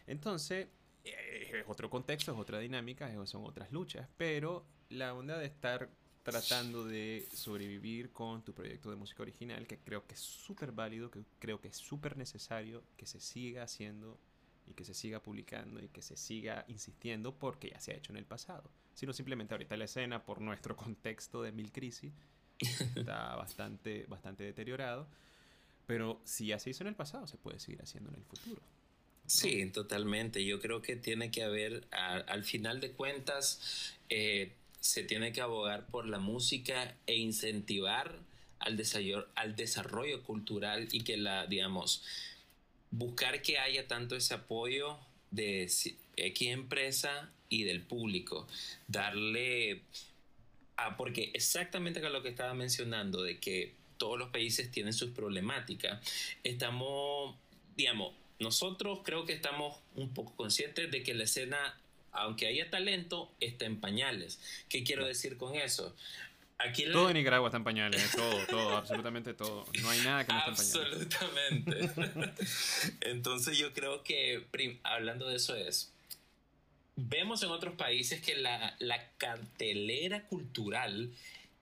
Entonces, 0.08 0.68
eh, 1.04 1.52
es 1.60 1.66
otro 1.68 1.90
contexto, 1.90 2.32
es 2.32 2.38
otra 2.38 2.60
dinámica, 2.60 3.10
son 3.26 3.46
otras 3.46 3.72
luchas, 3.72 4.08
pero 4.18 4.66
la 4.90 5.14
onda 5.14 5.38
de 5.38 5.46
estar 5.46 5.90
tratando 6.24 6.86
de 6.86 7.26
sobrevivir 7.34 8.12
con 8.12 8.44
tu 8.44 8.54
proyecto 8.54 8.90
de 8.90 8.96
música 8.96 9.24
original, 9.24 9.66
que 9.66 9.80
creo 9.80 10.06
que 10.06 10.14
es 10.14 10.20
súper 10.20 10.72
válido, 10.72 11.10
que 11.10 11.24
creo 11.40 11.60
que 11.60 11.70
es 11.70 11.78
súper 11.78 12.18
necesario 12.18 12.84
que 12.96 13.06
se 13.06 13.20
siga 13.20 13.64
haciendo 13.64 14.20
y 14.68 14.74
que 14.74 14.86
se 14.86 14.94
siga 14.94 15.22
publicando 15.22 15.84
y 15.84 15.90
que 15.90 16.02
se 16.02 16.16
siga 16.16 16.66
insistiendo 16.68 17.34
porque 17.34 17.70
ya 17.70 17.80
se 17.80 17.92
ha 17.92 17.96
hecho 17.96 18.12
en 18.14 18.18
el 18.18 18.26
pasado. 18.26 18.70
Sino 18.94 19.14
simplemente 19.14 19.54
ahorita 19.54 19.76
la 19.78 19.86
escena, 19.86 20.24
por 20.24 20.42
nuestro 20.42 20.76
contexto 20.78 21.42
de 21.42 21.52
mil 21.52 21.72
crisis, 21.72 22.14
está 22.96 23.36
bastante, 23.36 24.06
bastante 24.08 24.44
deteriorado. 24.44 25.08
Pero 25.92 26.22
si 26.24 26.46
ya 26.46 26.58
se 26.58 26.70
hizo 26.70 26.84
en 26.84 26.88
el 26.88 26.96
pasado, 26.96 27.28
se 27.28 27.36
puede 27.36 27.60
seguir 27.60 27.82
haciendo 27.82 28.12
en 28.12 28.16
el 28.16 28.24
futuro. 28.24 28.62
Sí, 29.26 29.66
totalmente. 29.72 30.46
Yo 30.46 30.62
creo 30.62 30.82
que 30.82 30.96
tiene 30.96 31.32
que 31.32 31.44
haber, 31.44 31.86
al 31.92 32.46
final 32.46 32.80
de 32.80 32.94
cuentas, 32.94 33.92
eh, 34.08 34.54
se 34.80 35.04
tiene 35.04 35.34
que 35.34 35.42
abogar 35.42 35.88
por 35.88 36.08
la 36.08 36.18
música 36.18 36.96
e 37.08 37.16
incentivar 37.16 38.18
al 38.60 38.78
desarrollo, 38.78 39.28
al 39.36 39.58
desarrollo 39.58 40.24
cultural 40.24 40.88
y 40.94 41.02
que 41.02 41.18
la, 41.18 41.46
digamos, 41.46 42.06
buscar 42.92 43.42
que 43.42 43.60
haya 43.60 43.86
tanto 43.86 44.16
ese 44.16 44.36
apoyo 44.36 44.98
de 45.30 45.70
X 46.16 46.48
empresa 46.48 47.30
y 47.50 47.66
del 47.66 47.82
público. 47.82 48.48
Darle... 48.88 49.82
Ah, 50.78 50.96
porque 50.96 51.32
exactamente 51.34 52.00
con 52.00 52.14
lo 52.14 52.24
que 52.24 52.30
estaba 52.30 52.54
mencionando, 52.54 53.24
de 53.24 53.40
que 53.40 53.81
todos 54.02 54.18
los 54.18 54.30
países 54.30 54.72
tienen 54.72 54.94
sus 54.94 55.12
problemáticas, 55.12 56.02
estamos, 56.44 57.36
digamos, 57.78 58.16
nosotros 58.40 59.02
creo 59.04 59.26
que 59.26 59.34
estamos 59.34 59.78
un 59.94 60.12
poco 60.12 60.36
conscientes 60.36 60.90
de 60.90 61.04
que 61.04 61.14
la 61.14 61.26
escena, 61.26 61.80
aunque 62.12 62.48
haya 62.48 62.72
talento, 62.72 63.32
está 63.40 63.66
en 63.66 63.80
pañales. 63.80 64.40
¿Qué 64.70 64.84
quiero 64.84 65.06
decir 65.06 65.38
con 65.38 65.54
eso? 65.54 65.96
todo 66.92 67.10
en 67.10 67.18
Nicaragua 67.18 67.50
está 67.50 67.58
en 67.58 67.64
pañales, 67.64 68.12
todo, 68.16 68.48
todo, 68.48 68.78
absolutamente 68.78 69.36
todo. 69.36 69.68
No 69.84 69.90
hay 69.92 70.00
nada 70.00 70.26
que 70.26 70.34
no 70.34 70.40
esté 70.40 70.50
en 70.50 70.82
pañales. 70.82 71.16
Absolutamente. 71.16 72.34
Entonces 73.02 73.56
yo 73.56 73.72
creo 73.72 74.04
que, 74.04 74.48
hablando 74.82 75.28
de 75.28 75.36
eso 75.36 75.56
es, 75.56 75.94
vemos 76.96 77.44
en 77.44 77.50
otros 77.50 77.76
países 77.76 78.20
que 78.20 78.34
la, 78.34 78.76
la 78.80 79.12
cartelera 79.20 80.26
cultural 80.26 81.12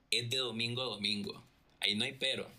es 0.10 0.30
de 0.30 0.38
domingo 0.38 0.84
a 0.84 0.86
domingo. 0.86 1.49
Ahí 1.80 1.96
no 1.96 2.06
hay 2.06 2.14
pero. 2.14 2.50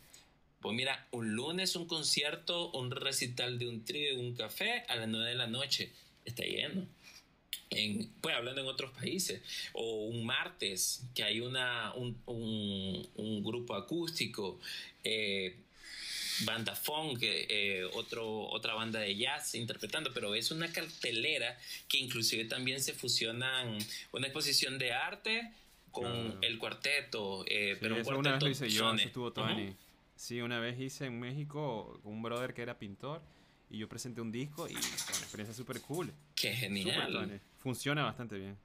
Pues 0.61 0.74
mira, 0.74 1.06
un 1.11 1.35
lunes 1.35 1.74
un 1.76 1.87
concierto, 1.87 2.70
un 2.72 2.90
recital 2.90 3.59
de 3.59 3.68
un 3.68 3.85
trío, 3.85 4.18
un 4.18 4.35
café 4.35 4.85
a 4.88 4.96
las 4.96 5.09
9 5.09 5.30
de 5.30 5.35
la 5.35 5.46
noche. 5.46 5.92
Está 6.24 6.44
lleno 6.44 6.87
en, 7.70 8.11
pues 8.20 8.35
hablando 8.35 8.61
en 8.61 8.66
otros 8.66 8.90
países, 8.92 9.40
o 9.72 10.06
un 10.06 10.24
martes 10.26 11.02
que 11.14 11.22
hay 11.22 11.40
una, 11.40 11.94
un, 11.94 12.20
un, 12.26 13.42
grupo 13.44 13.74
acústico, 13.74 14.61
eh, 15.04 15.56
banda 16.40 16.74
funk, 16.74 17.20
eh, 17.22 17.85
otra 17.92 18.74
banda 18.74 19.00
de 19.00 19.16
jazz 19.16 19.54
interpretando, 19.54 20.12
pero 20.12 20.35
es 20.35 20.50
una 20.50 20.72
cartelera 20.72 21.59
que 21.88 21.98
inclusive 21.98 22.44
también 22.44 22.80
se 22.80 22.92
fusionan 22.92 23.78
una 24.12 24.26
exposición 24.26 24.78
de 24.78 24.92
arte 24.92 25.52
con 25.90 26.38
el 26.42 26.59
cuarteto, 26.59 27.44
eh, 27.46 27.76
pero 27.81 27.96
un 27.96 28.14
una 28.14 28.33
vez 28.33 28.42
lo 28.42 28.48
hice 28.48 28.68
yo, 28.68 28.92
estuvo 28.94 29.33
Tony. 29.33 29.74
Sí, 30.16 30.40
una 30.42 30.61
vez 30.61 30.79
hice 30.79 31.07
en 31.07 31.18
México 31.18 31.98
un 32.05 32.22
brother 32.22 32.53
que 32.53 32.62
era 32.62 32.79
pintor 32.79 33.22
y 33.70 33.79
yo 33.79 33.88
presenté 33.88 34.20
un 34.20 34.31
disco 34.31 34.68
y 34.68 34.74
fue 34.74 35.14
una 35.14 35.22
experiencia 35.22 35.55
súper 35.55 35.81
cool. 35.81 36.12
Qué 36.35 36.53
genial. 36.53 37.40
Funciona 37.59 38.05
bastante 38.05 38.37
bien. 38.37 38.59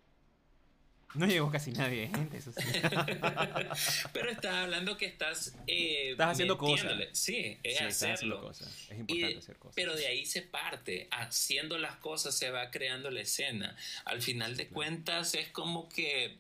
No 1.16 1.26
llegó 1.26 1.50
casi 1.50 1.72
nadie, 1.72 2.08
gente, 2.14 2.38
eso 2.38 2.52
sí. 2.52 2.62
Pero 4.14 4.30
estás 4.30 4.54
hablando 4.54 4.98
que 4.98 5.06
estás... 5.06 5.56
Eh, 5.66 6.12
estás 6.12 6.32
haciendo 6.32 6.58
cosas. 6.58 6.92
Sí, 7.14 7.58
es 7.64 7.82
hacerlo. 7.82 8.42
Cosas. 8.42 8.68
Es 8.90 9.00
importante 9.00 9.38
hacer 9.38 9.56
cosas. 9.56 9.76
Pero 9.76 9.96
de 9.96 10.08
ahí 10.08 10.26
se 10.26 10.42
parte. 10.42 11.08
Haciendo 11.12 11.78
las 11.78 11.96
cosas 11.98 12.38
se 12.38 12.52
va 12.52 12.70
creando 12.70 13.12
la 13.12 13.22
escena. 13.22 13.78
Al 14.04 14.22
final 14.22 14.58
de 14.58 14.68
cuentas 14.68 15.36
es 15.36 15.48
como 15.50 15.88
que 15.88 16.38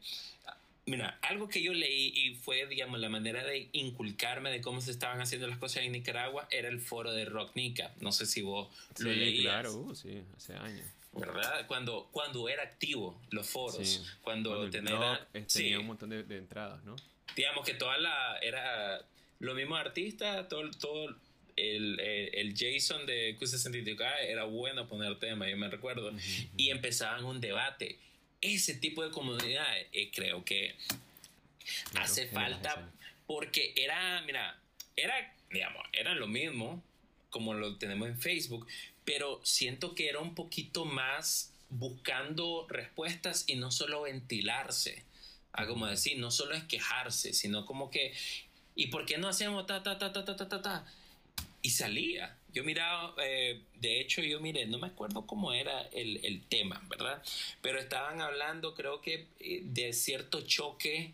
Mira, 0.87 1.17
algo 1.23 1.49
que 1.49 1.63
yo 1.63 1.73
leí 1.73 2.13
y 2.15 2.35
fue, 2.35 2.67
digamos, 2.67 2.99
la 2.99 3.09
manera 3.09 3.43
de 3.43 3.69
inculcarme 3.71 4.51
de 4.51 4.61
cómo 4.61 4.81
se 4.81 4.91
estaban 4.91 5.19
haciendo 5.19 5.47
las 5.47 5.57
cosas 5.57 5.83
en 5.83 5.91
Nicaragua 5.91 6.47
era 6.51 6.67
el 6.67 6.79
foro 6.79 7.11
de 7.11 7.25
Rock 7.25 7.55
Nica. 7.55 7.91
No 8.01 8.11
sé 8.11 8.27
si 8.27 8.43
vos 8.43 8.69
lo 8.99 9.11
leías. 9.11 9.53
claro, 9.53 9.73
uh, 9.73 9.95
sí, 9.95 10.21
hace 10.37 10.53
años. 10.53 10.85
¿Verdad? 11.13 11.65
Cuando, 11.67 12.09
cuando 12.11 12.47
era 12.49 12.61
activo 12.61 13.19
los 13.31 13.49
foros. 13.49 14.17
Cuando, 14.21 14.69
tenía, 14.69 15.27
tenía 15.51 15.79
un 15.79 15.87
montón 15.87 16.09
de, 16.09 16.37
entradas, 16.37 16.83
¿no? 16.83 16.95
Digamos 17.35 17.65
que 17.65 17.73
toda 17.73 17.97
la... 17.97 18.37
Era 18.41 19.01
lo 19.39 19.55
mismo 19.55 19.75
artista, 19.75 20.47
todo, 20.47 20.69
todo 20.71 21.15
el, 21.55 21.99
el, 21.99 22.53
Jason 22.55 23.05
de 23.05 23.37
Q62 23.39 23.97
era 24.27 24.43
bueno 24.43 24.87
poner 24.87 25.17
tema, 25.17 25.49
yo 25.49 25.57
me 25.57 25.69
recuerdo. 25.69 26.11
Y 26.57 26.69
empezaban 26.69 27.23
un 27.23 27.41
debate 27.41 27.97
ese 28.53 28.75
tipo 28.75 29.03
de 29.03 29.11
comunidad 29.11 29.65
eh, 29.91 30.11
creo 30.13 30.43
que 30.43 30.75
hace 31.95 32.27
falta 32.27 32.91
porque 33.25 33.73
era, 33.75 34.21
mira, 34.21 34.59
era, 34.95 35.33
digamos, 35.49 35.83
era 35.93 36.13
lo 36.13 36.27
mismo 36.27 36.83
como 37.29 37.53
lo 37.53 37.77
tenemos 37.77 38.07
en 38.07 38.17
Facebook, 38.19 38.65
pero 39.03 39.41
siento 39.43 39.93
que 39.93 40.07
era 40.07 40.19
un 40.19 40.35
poquito 40.35 40.85
más 40.85 41.51
buscando 41.69 42.65
respuestas 42.69 43.43
y 43.47 43.55
no 43.55 43.71
solo 43.71 44.03
ventilarse. 44.03 45.03
A 45.51 45.65
como 45.67 45.87
decir, 45.87 46.17
no 46.17 46.31
solo 46.31 46.55
es 46.55 46.63
quejarse, 46.63 47.33
sino 47.33 47.65
como 47.65 47.89
que, 47.89 48.13
¿y 48.75 48.87
por 48.87 49.05
qué 49.05 49.17
no 49.17 49.27
hacemos 49.27 49.65
ta, 49.65 49.83
ta, 49.83 49.97
ta, 49.97 50.11
ta, 50.11 50.25
ta, 50.25 50.35
ta, 50.35 50.47
ta? 50.47 50.61
ta? 50.61 50.85
Y 51.61 51.69
salía. 51.71 52.37
Yo 52.55 52.63
miraba, 52.63 53.13
eh, 53.21 53.59
de 53.81 53.99
hecho 53.99 54.21
yo 54.21 54.39
miré, 54.39 54.65
no 54.65 54.79
me 54.79 54.87
acuerdo 54.87 55.27
cómo 55.27 55.51
era 55.51 55.81
el, 55.91 56.21
el 56.23 56.41
tema, 56.47 56.81
¿verdad? 56.89 57.21
Pero 57.61 57.79
estaban 57.79 58.21
hablando 58.21 58.73
creo 58.73 59.01
que 59.01 59.27
eh, 59.41 59.59
de 59.65 59.91
cierto 59.91 60.39
choque 60.47 61.11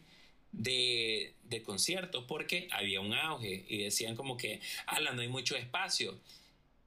de, 0.52 1.34
de, 1.46 1.64
conciertos 1.64 2.26
porque 2.28 2.68
había 2.72 3.02
un 3.02 3.16
auge 3.16 3.66
y 3.68 3.80
decían 3.80 4.16
como 4.16 4.38
que, 4.38 4.62
ala, 4.86 5.14
no 5.14 5.22
hay 5.22 5.30
mucho 5.30 5.56
espacio. 5.56 6.16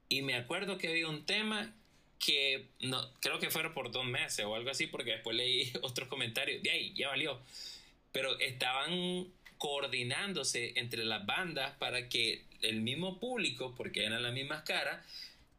Y 0.07 0.21
me 0.21 0.35
acuerdo 0.35 0.77
que 0.77 0.87
había 0.87 1.09
un 1.09 1.25
tema 1.25 1.73
que 2.17 2.67
no, 2.79 3.11
creo 3.19 3.39
que 3.39 3.49
fueron 3.49 3.73
por 3.73 3.91
dos 3.91 4.05
meses 4.05 4.45
o 4.45 4.55
algo 4.55 4.69
así 4.69 4.87
porque 4.87 5.11
después 5.11 5.35
leí 5.35 5.73
otros 5.81 6.07
comentarios, 6.07 6.63
de 6.63 6.71
ahí, 6.71 6.93
ya 6.93 7.09
valió. 7.09 7.41
Pero 8.13 8.39
estaban 8.39 9.27
coordinándose 9.57 10.73
entre 10.75 11.03
las 11.03 11.25
bandas 11.25 11.75
para 11.77 12.07
que 12.07 12.43
el 12.69 12.81
mismo 12.81 13.19
público, 13.19 13.73
porque 13.75 14.05
eran 14.05 14.23
las 14.23 14.33
mismas 14.33 14.63
caras, 14.63 15.05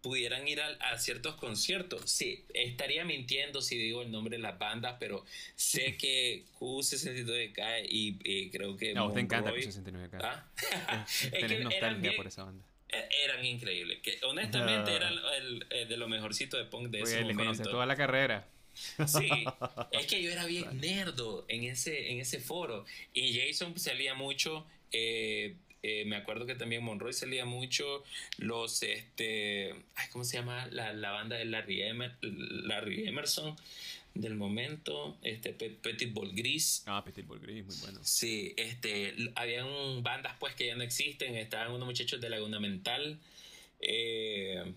pudieran 0.06 0.46
ir 0.46 0.60
a, 0.60 0.98
ciertos 0.98 1.34
conciertos. 1.34 2.08
Sí, 2.08 2.44
estaría 2.54 3.04
mintiendo 3.04 3.60
si 3.60 3.76
digo 3.76 4.02
el 4.02 4.12
nombre 4.12 4.36
de 4.36 4.42
las 4.42 4.56
bandas, 4.56 4.96
pero 5.00 5.24
sé 5.56 5.96
que 5.98 6.44
Q69K 6.60 7.86
y, 7.88 8.18
y, 8.22 8.50
creo 8.50 8.76
que. 8.76 8.94
No, 8.94 9.12
te 9.12 9.20
encanta 9.20 9.52
Q69K. 9.52 10.18
¿Ah? 10.22 11.06
Tenés 11.30 11.64
nostalgia 11.64 12.12
por 12.16 12.26
esa 12.28 12.44
banda. 12.44 12.64
E, 12.88 13.08
eran 13.24 13.44
increíbles. 13.44 13.98
Que 14.00 14.20
honestamente 14.22 14.94
eran 14.94 15.14
el, 15.38 15.88
de 15.88 15.96
lo 15.96 16.08
mejorcito 16.08 16.56
de 16.56 16.66
punk 16.66 16.90
de 16.90 17.00
ese 17.00 17.22
momento. 17.22 17.42
conoces 17.42 17.68
toda 17.68 17.86
la 17.86 17.96
carrera. 17.96 18.46
Sí, 18.74 19.28
es 19.90 20.06
que 20.06 20.22
yo 20.22 20.30
era 20.30 20.44
bien 20.46 20.80
nerdo 20.80 21.44
en 21.48 21.64
ese, 21.64 22.12
en 22.12 22.20
ese 22.20 22.38
foro. 22.38 22.84
Y 23.12 23.40
Jason 23.40 23.76
salía 23.78 24.14
mucho. 24.14 24.64
Eh, 24.92 25.56
eh, 25.88 26.04
me 26.04 26.16
acuerdo 26.16 26.46
que 26.46 26.56
también 26.56 26.82
Monroy 26.82 27.12
salía 27.12 27.44
mucho, 27.44 28.02
los, 28.38 28.82
este, 28.82 29.72
ay, 29.94 30.08
¿cómo 30.10 30.24
se 30.24 30.36
llama? 30.36 30.66
La, 30.72 30.92
la 30.92 31.12
banda 31.12 31.36
de 31.36 31.44
Larry, 31.44 31.80
Larry 32.22 33.06
Emerson, 33.06 33.54
del 34.12 34.34
momento, 34.34 35.16
este 35.22 35.52
Petit 35.52 36.12
Bol 36.12 36.32
Gris. 36.34 36.82
Ah, 36.86 37.04
Petit 37.04 37.24
Bol 37.24 37.38
Gris, 37.38 37.64
muy 37.64 37.76
bueno. 37.82 38.00
Sí, 38.02 38.52
este, 38.56 39.14
habían 39.36 40.02
bandas 40.02 40.34
pues 40.40 40.56
que 40.56 40.66
ya 40.66 40.74
no 40.74 40.82
existen, 40.82 41.36
estaban 41.36 41.70
unos 41.70 41.86
muchachos 41.86 42.20
de 42.20 42.30
Laguna 42.30 42.58
Mental, 42.58 43.20
eh, 43.78 44.74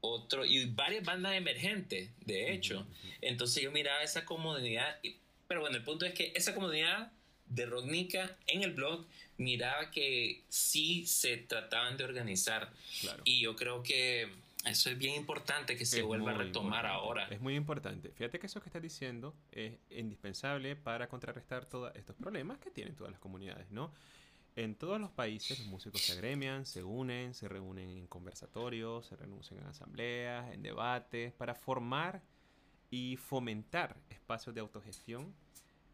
otro, 0.00 0.46
y 0.46 0.64
varias 0.64 1.04
bandas 1.04 1.34
emergentes, 1.34 2.08
de 2.24 2.54
hecho. 2.54 2.86
Entonces 3.20 3.62
yo 3.62 3.70
miraba 3.72 4.02
esa 4.02 4.24
comunidad, 4.24 5.00
pero 5.48 5.60
bueno, 5.60 5.76
el 5.76 5.84
punto 5.84 6.06
es 6.06 6.14
que 6.14 6.32
esa 6.34 6.54
comunidad 6.54 7.12
de 7.48 7.66
Rocknica 7.66 8.38
en 8.46 8.62
el 8.62 8.72
blog 8.72 9.06
miraba 9.38 9.90
que 9.90 10.42
sí 10.48 11.06
se 11.06 11.36
trataban 11.36 11.96
de 11.96 12.04
organizar. 12.04 12.72
Y 13.24 13.40
yo 13.40 13.56
creo 13.56 13.82
que 13.82 14.28
eso 14.64 14.90
es 14.90 14.98
bien 14.98 15.14
importante 15.14 15.76
que 15.76 15.86
se 15.86 16.02
vuelva 16.02 16.32
a 16.32 16.34
retomar 16.34 16.86
ahora. 16.86 17.28
Es 17.28 17.40
muy 17.40 17.54
importante. 17.54 18.10
Fíjate 18.10 18.38
que 18.38 18.46
eso 18.46 18.60
que 18.60 18.68
estás 18.68 18.82
diciendo 18.82 19.34
es 19.52 19.74
indispensable 19.90 20.74
para 20.74 21.08
contrarrestar 21.08 21.66
todos 21.66 21.94
estos 21.94 22.16
problemas 22.16 22.58
que 22.58 22.70
tienen 22.70 22.96
todas 22.96 23.12
las 23.12 23.20
comunidades, 23.20 23.70
¿no? 23.70 23.92
En 24.56 24.74
todos 24.74 24.98
los 24.98 25.10
países 25.10 25.58
los 25.58 25.68
músicos 25.68 26.00
se 26.00 26.14
agremian, 26.14 26.64
se 26.64 26.82
unen, 26.82 27.34
se 27.34 27.46
reúnen 27.46 27.90
en 27.90 28.06
conversatorios, 28.06 29.06
se 29.06 29.14
reúnen 29.14 29.42
en 29.50 29.66
asambleas, 29.66 30.50
en 30.52 30.62
debates, 30.62 31.32
para 31.34 31.54
formar 31.54 32.22
y 32.90 33.18
fomentar 33.18 33.96
espacios 34.08 34.54
de 34.54 34.62
autogestión 34.62 35.34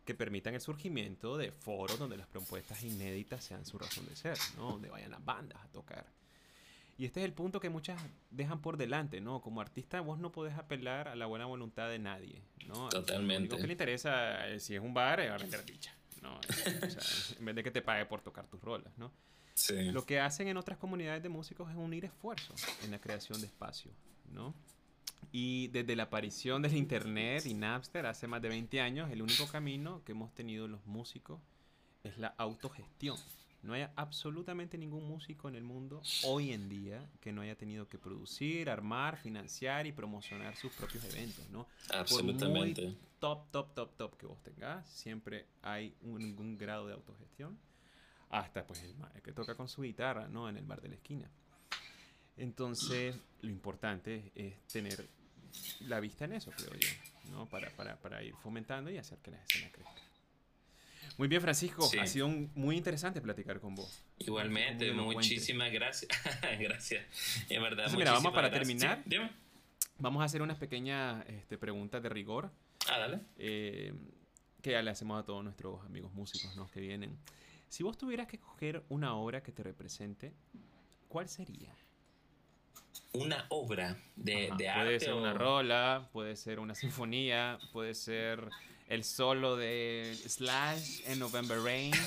que 0.04 0.14
permitan 0.14 0.54
el 0.54 0.60
surgimiento 0.60 1.36
de 1.36 1.52
foros 1.52 1.98
donde 1.98 2.16
las 2.16 2.26
propuestas 2.26 2.82
inéditas 2.82 3.44
sean 3.44 3.64
su 3.64 3.78
razón 3.78 4.06
de 4.06 4.16
ser, 4.16 4.38
¿no? 4.56 4.72
Donde 4.72 4.90
vayan 4.90 5.10
las 5.10 5.24
bandas 5.24 5.62
a 5.62 5.68
tocar 5.68 6.04
y 6.98 7.06
este 7.06 7.20
es 7.20 7.24
el 7.24 7.32
punto 7.32 7.58
que 7.58 7.70
muchas 7.70 8.00
dejan 8.30 8.60
por 8.60 8.76
delante, 8.76 9.20
¿no? 9.20 9.40
Como 9.40 9.60
artista 9.60 10.00
vos 10.00 10.18
no 10.18 10.30
podés 10.30 10.56
apelar 10.56 11.08
a 11.08 11.16
la 11.16 11.26
buena 11.26 11.46
voluntad 11.46 11.88
de 11.88 11.98
nadie, 11.98 12.42
¿no? 12.68 12.88
Totalmente. 12.90 13.56
Lo 13.56 13.60
que 13.60 13.66
le 13.66 13.72
interesa, 13.72 14.46
es, 14.48 14.62
si 14.62 14.76
es 14.76 14.80
un 14.80 14.94
bar, 14.94 15.20
es 15.20 15.30
a 15.30 15.36
vender 15.36 15.64
dicha, 15.64 15.92
¿no? 16.20 16.38
o 16.38 16.42
sea, 16.90 17.02
en 17.38 17.44
vez 17.44 17.56
de 17.56 17.62
que 17.64 17.70
te 17.70 17.82
pague 17.82 18.06
por 18.06 18.20
tocar 18.20 18.46
tus 18.46 18.60
rolas, 18.60 18.96
¿no? 18.98 19.10
Sí. 19.54 19.90
Lo 19.90 20.06
que 20.06 20.20
hacen 20.20 20.48
en 20.48 20.56
otras 20.56 20.78
comunidades 20.78 21.22
de 21.22 21.28
músicos 21.28 21.68
es 21.70 21.76
unir 21.76 22.04
esfuerzos 22.04 22.62
en 22.84 22.90
la 22.90 23.00
creación 23.00 23.40
de 23.40 23.46
espacios, 23.46 23.94
¿no? 24.30 24.54
Y 25.30 25.68
desde 25.68 25.96
la 25.96 26.04
aparición 26.04 26.62
del 26.62 26.76
Internet 26.76 27.46
y 27.46 27.54
Napster 27.54 28.06
hace 28.06 28.26
más 28.26 28.42
de 28.42 28.48
20 28.48 28.80
años, 28.80 29.10
el 29.10 29.22
único 29.22 29.46
camino 29.46 30.02
que 30.04 30.12
hemos 30.12 30.34
tenido 30.34 30.68
los 30.68 30.84
músicos 30.86 31.40
es 32.04 32.18
la 32.18 32.28
autogestión. 32.38 33.16
No 33.62 33.74
hay 33.74 33.86
absolutamente 33.94 34.76
ningún 34.76 35.06
músico 35.06 35.48
en 35.48 35.54
el 35.54 35.62
mundo 35.62 36.02
hoy 36.24 36.52
en 36.52 36.68
día 36.68 37.08
que 37.20 37.32
no 37.32 37.42
haya 37.42 37.54
tenido 37.54 37.88
que 37.88 37.96
producir, 37.96 38.68
armar, 38.68 39.16
financiar 39.16 39.86
y 39.86 39.92
promocionar 39.92 40.56
sus 40.56 40.72
propios 40.72 41.04
eventos, 41.04 41.48
¿no? 41.50 41.68
Absolutamente. 41.94 42.82
Por 42.82 43.12
top, 43.20 43.50
top, 43.52 43.74
top, 43.74 43.96
top 43.96 44.16
que 44.16 44.26
vos 44.26 44.42
tengas, 44.42 44.88
siempre 44.90 45.46
hay 45.62 45.94
un, 46.02 46.58
grado 46.58 46.88
de 46.88 46.94
autogestión. 46.94 47.56
Hasta 48.30 48.66
pues 48.66 48.82
el, 48.82 48.96
que 49.22 49.32
toca 49.32 49.54
con 49.54 49.68
su 49.68 49.82
guitarra, 49.82 50.26
¿no? 50.26 50.48
En 50.48 50.56
el 50.56 50.64
bar 50.64 50.80
de 50.80 50.88
la 50.88 50.94
esquina. 50.96 51.30
Entonces, 52.36 53.16
lo 53.40 53.50
importante 53.50 54.32
es 54.34 54.58
tener 54.68 55.06
la 55.80 56.00
vista 56.00 56.24
en 56.24 56.32
eso, 56.32 56.50
creo 56.50 56.74
yo, 56.74 56.88
¿no? 57.30 57.46
Para, 57.46 57.70
para, 57.70 57.96
para 57.96 58.22
ir 58.22 58.34
fomentando 58.36 58.90
y 58.90 58.98
hacer 58.98 59.18
que 59.18 59.30
la 59.30 59.42
escena 59.42 59.70
crezca. 59.70 60.02
Muy 61.18 61.28
bien, 61.28 61.42
Francisco. 61.42 61.90
Ha 62.00 62.06
sido 62.06 62.28
muy 62.28 62.76
interesante 62.76 63.20
platicar 63.20 63.60
con 63.60 63.74
vos. 63.74 64.02
Igualmente, 64.18 64.92
muchísimas 64.92 65.70
gracias. 65.72 66.10
gracias. 66.58 67.04
En 67.48 67.62
verdad, 67.62 67.92
mira, 67.92 68.12
vamos 68.12 68.32
para 68.32 68.50
terminar. 68.50 69.04
vamos 69.98 70.22
a 70.22 70.24
hacer 70.24 70.42
unas 70.42 70.56
pequeñas 70.56 71.24
este, 71.28 71.58
preguntas 71.58 72.02
de 72.02 72.08
rigor. 72.08 72.50
Ah, 72.88 72.98
dale. 72.98 73.20
Eh, 73.36 73.92
que 74.62 74.72
ya 74.72 74.82
le 74.82 74.90
hacemos 74.90 75.20
a 75.20 75.24
todos 75.24 75.44
nuestros 75.44 75.84
amigos 75.84 76.12
músicos 76.12 76.56
¿no? 76.56 76.70
que 76.70 76.80
vienen. 76.80 77.18
Si 77.68 77.82
vos 77.82 77.98
tuvieras 77.98 78.26
que 78.26 78.36
escoger 78.36 78.84
una 78.88 79.14
obra 79.14 79.42
que 79.42 79.52
te 79.52 79.62
represente, 79.62 80.32
¿cuál 81.08 81.28
sería? 81.28 81.74
Una 83.12 83.46
obra 83.50 83.96
de, 84.16 84.50
de 84.56 84.68
arte. 84.68 84.84
Puede 84.84 85.00
ser 85.00 85.14
una 85.14 85.34
rola, 85.34 86.08
puede 86.12 86.36
ser 86.36 86.58
una 86.60 86.74
sinfonía, 86.74 87.58
puede 87.72 87.94
ser 87.94 88.48
el 88.88 89.04
solo 89.04 89.56
de 89.56 90.16
Slash 90.26 91.02
en 91.06 91.18
November 91.18 91.58
Rain. 91.60 91.92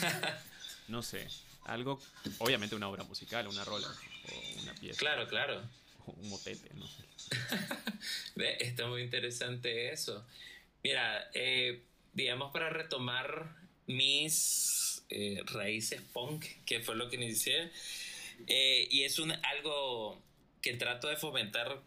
No 0.88 1.02
sé, 1.02 1.28
algo, 1.66 2.00
obviamente 2.38 2.76
una 2.76 2.88
obra 2.88 3.04
musical, 3.06 3.48
una 3.48 3.64
rola 3.64 3.88
o 3.88 4.62
una 4.62 4.76
pieza. 4.76 5.00
Claro, 5.00 5.28
claro. 5.28 5.64
O 6.06 6.12
un 6.12 6.30
motete, 6.30 6.70
no 6.76 6.88
sé. 6.88 7.04
Está 8.60 8.86
muy 8.86 9.02
interesante 9.02 9.92
eso. 9.92 10.24
Mira, 10.84 11.28
eh, 11.34 11.82
digamos 12.14 12.52
para 12.52 12.70
retomar 12.70 13.56
mis 13.88 15.04
eh, 15.10 15.42
raíces 15.46 16.02
punk, 16.14 16.46
que 16.66 16.82
fue 16.82 16.96
lo 16.96 17.10
que 17.10 17.16
inicié, 17.16 17.72
eh, 18.48 18.88
y 18.92 19.04
es 19.04 19.18
un, 19.18 19.32
algo 19.32 20.22
que 20.66 20.74
trato 20.74 21.08
de 21.08 21.16
fomentar 21.16 21.80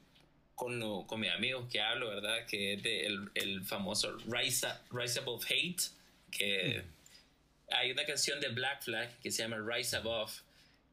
con, 0.55 1.05
con 1.07 1.19
mis 1.19 1.33
amigos 1.33 1.69
que 1.69 1.81
hablo, 1.81 2.11
¿verdad? 2.11 2.47
Que 2.47 2.75
es 2.75 2.83
de 2.85 3.07
el, 3.07 3.29
el 3.35 3.65
famoso 3.65 4.17
Rise, 4.29 4.69
Rise 4.93 5.19
Above 5.19 5.45
Hate, 5.51 5.83
que 6.31 6.85
mm. 6.85 7.75
hay 7.75 7.91
una 7.91 8.07
canción 8.07 8.39
de 8.39 8.51
Black 8.51 8.85
Flag 8.85 9.19
que 9.19 9.33
se 9.33 9.43
llama 9.43 9.57
Rise 9.59 9.97
Above, 9.97 10.31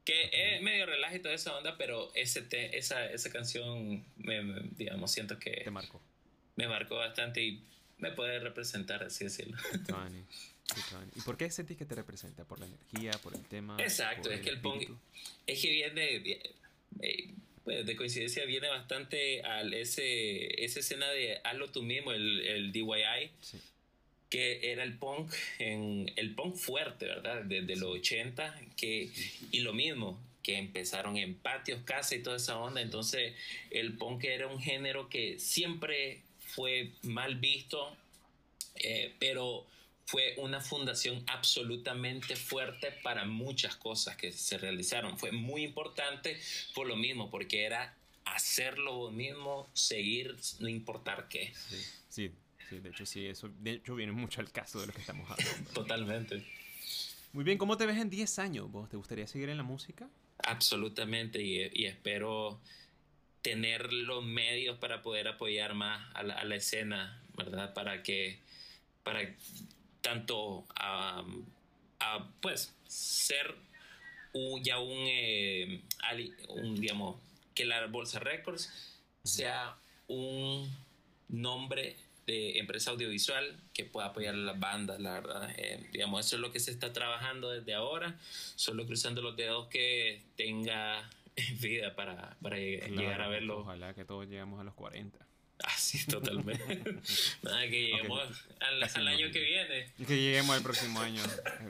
que 0.04 0.32
es 0.34 0.64
medio 0.64 0.88
relaje 0.88 1.20
toda 1.20 1.36
esa 1.36 1.56
onda, 1.56 1.78
pero 1.78 2.12
ese 2.16 2.48
esa, 2.76 3.06
esa 3.06 3.32
canción, 3.32 4.04
me, 4.18 4.42
digamos, 4.72 5.12
siento 5.12 5.38
que... 5.38 5.52
Te 5.52 5.70
marcó. 5.70 6.02
Me 6.56 6.68
marcó 6.68 6.96
bastante 6.96 7.44
y 7.44 7.64
me 8.00 8.12
puede 8.14 8.40
representar, 8.40 9.04
así 9.04 9.26
decirlo. 9.26 9.58
¿Y 11.16 11.22
por 11.22 11.38
qué 11.38 11.52
sentís 11.52 11.78
que 11.78 11.86
te 11.86 11.94
representa? 11.94 12.46
¿Por 12.46 12.60
la 12.60 12.66
energía? 12.66 13.12
¿Por 13.22 13.36
el 13.36 13.46
tema? 13.46 13.78
Exacto, 13.80 14.32
es 14.32 14.42
que 14.42 14.50
el 14.50 14.60
punk... 14.60 14.90
Es 15.46 15.62
que 15.62 15.70
viene... 15.70 16.42
Eh, 17.02 17.36
de 17.66 17.96
coincidencia 17.96 18.46
viene 18.46 18.70
bastante 18.70 19.44
a 19.44 19.62
ese, 19.62 20.64
esa 20.64 20.80
escena 20.80 21.10
de 21.10 21.40
hazlo 21.44 21.70
tú 21.70 21.82
mismo, 21.82 22.12
el, 22.12 22.42
el 22.42 22.72
DIY, 22.72 23.32
que 24.30 24.72
era 24.72 24.84
el 24.84 24.98
punk, 24.98 25.34
en, 25.60 26.12
el 26.16 26.36
punk 26.36 26.56
fuerte, 26.56 27.06
¿verdad? 27.06 27.44
Desde 27.44 27.76
los 27.76 27.96
80, 27.96 28.60
que, 28.78 29.10
y 29.52 29.60
lo 29.62 29.74
mismo, 29.74 30.20
que 30.44 30.58
empezaron 30.58 31.18
en 31.18 31.34
patios, 31.36 31.82
casa 31.86 32.16
y 32.16 32.22
toda 32.22 32.38
esa 32.38 32.58
onda. 32.60 32.82
Entonces, 32.82 33.34
el 33.72 33.98
punk 33.98 34.26
era 34.26 34.48
un 34.48 34.62
género 34.62 35.10
que 35.10 35.40
siempre 35.40 36.22
fue 36.40 36.92
mal 37.02 37.36
visto, 37.36 37.98
eh, 38.76 39.14
pero 39.20 39.66
fue 40.06 40.36
una 40.38 40.62
fundación 40.62 41.24
absolutamente 41.28 42.36
fuerte 42.36 42.92
para 43.04 43.26
muchas 43.26 43.76
cosas 43.76 44.16
que 44.16 44.32
se 44.32 44.58
realizaron. 44.58 45.18
Fue 45.18 45.32
muy 45.32 45.64
importante 45.64 46.40
por 46.76 46.88
lo 46.88 46.96
mismo, 46.96 47.32
porque 47.32 47.64
era 47.64 47.96
hacer 48.26 48.78
lo 48.78 49.10
mismo, 49.12 49.68
seguir, 49.74 50.36
no 50.60 50.70
importar 50.70 51.28
qué. 51.28 51.54
Sí, 52.10 52.32
sí, 52.70 52.80
de 52.80 52.90
hecho 52.90 53.06
sí, 53.06 53.26
eso 53.26 53.50
de 53.60 53.72
hecho 53.72 53.96
viene 53.96 54.12
mucho 54.12 54.42
al 54.42 54.52
caso 54.52 54.80
de 54.80 54.88
lo 54.88 54.94
que 54.94 55.02
estamos 55.02 55.30
hablando. 55.30 55.70
Totalmente. 55.74 56.46
Muy 57.34 57.44
bien, 57.44 57.58
¿cómo 57.58 57.76
te 57.76 57.86
ves 57.88 57.98
en 57.98 58.10
10 58.10 58.40
años? 58.40 58.72
¿Vos 58.72 58.90
te 58.90 58.98
gustaría 58.98 59.28
seguir 59.28 59.50
en 59.50 59.58
la 59.58 59.64
música? 59.64 60.08
Absolutamente, 60.38 61.42
y, 61.42 61.86
espero 61.86 62.60
tener 63.42 63.92
los 63.92 64.24
medios 64.24 64.78
para 64.78 65.02
poder 65.02 65.28
apoyar 65.28 65.74
más 65.74 66.10
a 66.14 66.24
la, 66.24 66.36
a 66.36 66.46
la 66.46 66.56
escena, 66.56 67.22
¿verdad? 67.36 67.74
Para 67.74 68.04
que 68.04 68.40
para 69.04 69.22
tanto 70.06 70.66
a, 70.76 71.26
pues 72.40 72.76
ser 72.88 73.56
un, 74.34 74.64
ya 74.64 74.80
un, 74.80 75.08
eh, 75.08 75.82
un, 76.50 76.80
digamos, 76.80 77.16
que 77.56 77.66
la 77.66 77.88
Bolsa 77.88 78.20
Records 78.20 78.72
sea 79.24 79.76
un 80.08 80.70
nombre 81.28 81.96
de 82.28 82.60
empresa 82.60 82.92
audiovisual 82.92 83.60
que 83.74 83.86
pueda 83.86 84.08
apoyar 84.08 84.36
a 84.36 84.38
las 84.38 84.60
bandas, 84.60 85.00
la 85.00 85.14
verdad. 85.14 85.50
Eh, 85.58 85.90
digamos, 85.92 86.24
eso 86.24 86.36
es 86.36 86.42
lo 86.44 86.52
que 86.52 86.60
se 86.60 86.70
está 86.70 86.94
trabajando 86.94 87.50
desde 87.50 87.74
ahora, 87.74 88.20
solo 88.56 88.86
cruzando 88.86 89.24
los 89.24 89.36
dedos 89.36 89.68
que 89.70 90.22
tenga 90.36 91.10
vida 91.62 91.96
para, 91.96 92.38
para 92.44 92.58
llegar 92.58 93.22
a 93.22 93.28
verlo. 93.28 93.62
Ojalá 93.62 93.96
que 93.96 94.06
todos 94.06 94.28
lleguemos 94.28 94.60
a 94.60 94.64
los 94.64 94.76
40. 94.76 95.18
Ah, 95.64 95.78
sí, 95.78 96.06
totalmente. 96.06 96.64
Nada, 97.44 97.62
que 97.70 97.88
lleguemos 97.88 98.22
al, 98.60 99.08
año 99.08 99.32
que 99.32 99.40
viene. 99.40 99.92
Que 100.06 100.18
lleguemos 100.18 100.56
al 100.56 100.64
próximo 100.64 101.00
año. 101.00 101.22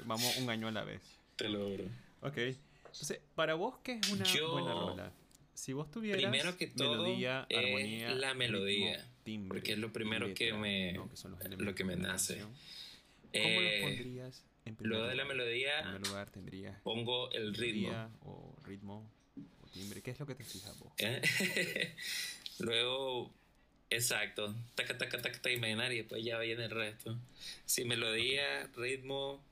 Vamos 0.05 0.38
un 0.38 0.49
año 0.49 0.67
a 0.67 0.71
la 0.71 0.83
vez. 0.83 1.01
Te 1.36 1.49
lo 1.49 1.69
juro. 1.69 1.86
Ok. 2.21 2.38
Entonces, 2.38 3.19
para 3.36 3.55
vos, 3.55 3.75
¿qué 3.83 3.99
es 4.01 4.09
una 4.09 4.25
buena 4.51 4.73
rola? 4.73 5.11
Si 5.53 5.73
vos 5.73 5.89
tuvieras 5.89 6.21
primero 6.21 6.57
que 6.57 6.67
todo, 6.67 7.03
melodía, 7.03 7.47
armonía, 7.53 8.13
la 8.15 8.33
melodía, 8.33 9.05
timbre, 9.23 9.59
porque 9.59 9.73
es 9.73 9.79
lo 9.79 9.91
primero 9.91 10.33
que 10.33 10.53
me, 10.53 10.99
lo 11.57 11.73
que 11.75 11.83
me 11.83 11.95
nace. 11.95 12.39
¿Cómo 12.39 13.61
lo 13.61 13.67
eh, 13.67 13.79
pondrías 13.81 14.43
en 14.65 14.75
primer 14.75 14.97
Luego 14.97 15.07
de 15.07 15.15
la 15.15 15.25
melodía, 15.25 15.79
en 15.79 15.83
primer 15.86 16.07
lugar 16.07 16.29
tendrías 16.29 16.81
pongo 16.81 17.31
el 17.31 17.53
ritmo 17.53 18.11
o 18.21 18.55
ritmo 18.63 19.09
o 19.61 19.67
timbre. 19.67 20.01
¿Qué 20.01 20.11
es 20.11 20.19
lo 20.19 20.25
que 20.25 20.36
te 20.36 20.43
fijas 20.43 20.77
vos? 20.79 20.93
Luego 22.59 23.33
Exacto. 23.89 24.53
Taca, 24.75 24.97
taca, 24.97 25.21
taca, 25.21 25.31
taca, 25.39 25.51
imaginar 25.51 25.91
y 25.93 25.97
después 25.97 26.23
ya 26.23 26.38
viene 26.39 26.65
el 26.65 26.71
resto. 26.71 27.17
Sí, 27.65 27.86
melodía, 27.86 28.67
ritmo, 28.75 29.43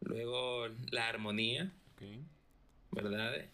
luego 0.00 0.68
la 0.90 1.08
armonía. 1.08 1.70
¿verdad? 2.90 3.46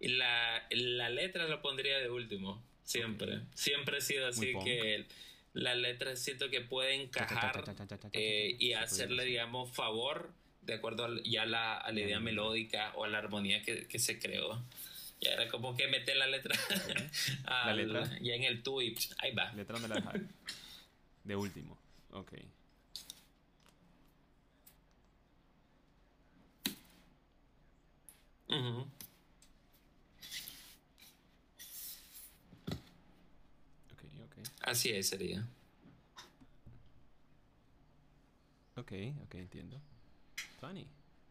Y 0.00 0.08
la, 0.08 0.66
la 0.70 1.10
letra 1.10 1.46
la 1.46 1.60
pondría 1.62 1.98
de 1.98 2.08
último, 2.10 2.62
siempre. 2.84 3.40
Siempre 3.54 3.98
ha 3.98 4.00
sido 4.00 4.26
así 4.26 4.52
que 4.64 5.06
la 5.52 5.74
letra 5.74 6.16
siento 6.16 6.48
que 6.48 6.60
puede 6.62 6.94
encajar 6.94 7.52
eh, 8.12 8.56
y 8.58 8.72
hacerle, 8.72 9.24
digamos, 9.24 9.70
favor 9.72 10.32
de 10.62 10.74
acuerdo 10.74 11.04
al- 11.04 11.22
ya 11.24 11.44
la, 11.46 11.76
a 11.76 11.92
la 11.92 12.00
idea 12.00 12.18
melódica 12.24 12.92
o 12.94 13.04
a 13.04 13.08
la 13.08 13.18
armonía 13.18 13.62
que, 13.62 13.86
que 13.86 13.98
se 13.98 14.18
creó. 14.18 14.62
Ya 15.20 15.32
era 15.32 15.48
como 15.48 15.76
que 15.76 15.86
meter 15.88 16.16
la 16.16 16.26
letra, 16.26 16.54
al- 17.44 17.76
letra. 17.76 18.18
ya 18.20 18.34
en 18.34 18.44
el 18.44 18.62
tú 18.62 18.80
y 18.80 18.94
psh, 18.94 19.12
ahí 19.18 19.34
va. 19.34 19.52
Letra 19.52 19.78
me 19.78 19.86
la 19.88 19.96
dejaron. 19.96 20.28
De 21.24 21.36
último. 21.36 21.76
Ok. 22.12 22.32
Ok, 33.92 34.02
ok. 34.24 34.48
Así 34.62 34.90
es, 34.90 35.08
sería. 35.08 35.46
Ok, 38.76 38.92
ok, 39.24 39.34
entiendo. 39.34 39.80
Funny. 40.60 40.86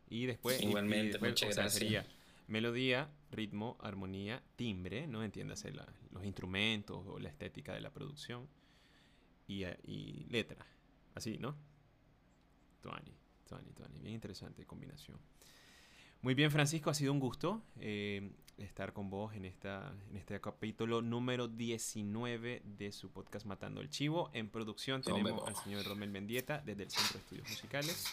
Y 0.10 0.26
después. 0.26 0.60
y- 0.62 0.66
y 0.66 0.68
Igualmente, 0.70 1.08
después, 1.14 1.32
muchas 1.32 1.50
o 1.50 1.54
sea, 1.54 1.64
gracias. 1.64 1.80
sería 1.84 2.06
melodía, 2.50 3.10
ritmo, 3.32 3.78
armonía, 3.82 4.44
timbre, 4.58 5.08
¿no? 5.08 5.24
Entiéndase 5.24 5.72
la- 5.72 5.88
los 6.12 6.26
instrumentos 6.26 7.04
o 7.08 7.20
la 7.20 7.30
estética 7.30 7.74
de 7.74 7.82
la 7.82 7.92
producción. 7.92 8.48
Y, 9.48 9.64
eh, 9.64 9.78
y 9.84 10.26
letra. 10.30 10.66
Así, 11.16 11.38
¿no? 11.40 11.56
Tuani, 12.82 13.14
tuani, 13.48 13.72
tuani. 13.74 14.00
Bien 14.00 14.14
interesante 14.16 14.66
combinación. 14.66 15.18
Muy 16.22 16.34
bien, 16.34 16.52
Francisco, 16.52 16.90
ha 16.90 16.94
sido 16.94 17.14
un 17.14 17.20
gusto 17.20 17.62
eh, 17.80 18.30
estar 18.58 18.92
con 18.92 19.10
vos 19.10 19.34
en, 19.36 19.46
esta, 19.46 19.94
en 20.10 20.18
este 20.18 20.42
capítulo 20.42 21.02
número 21.02 21.48
19 21.48 22.62
de 22.78 22.92
su 22.92 23.10
podcast 23.10 23.46
Matando 23.46 23.80
el 23.80 23.90
Chivo. 23.90 24.30
En 24.34 24.50
producción 24.50 25.02
tenemos 25.02 25.48
al 25.48 25.56
señor 25.56 25.86
Romel 25.86 26.10
Mendieta 26.10 26.62
desde 26.66 26.84
el 26.84 26.92
Centro 26.92 27.14
de 27.14 27.20
Estudios 27.20 27.50
Musicales. 27.50 28.06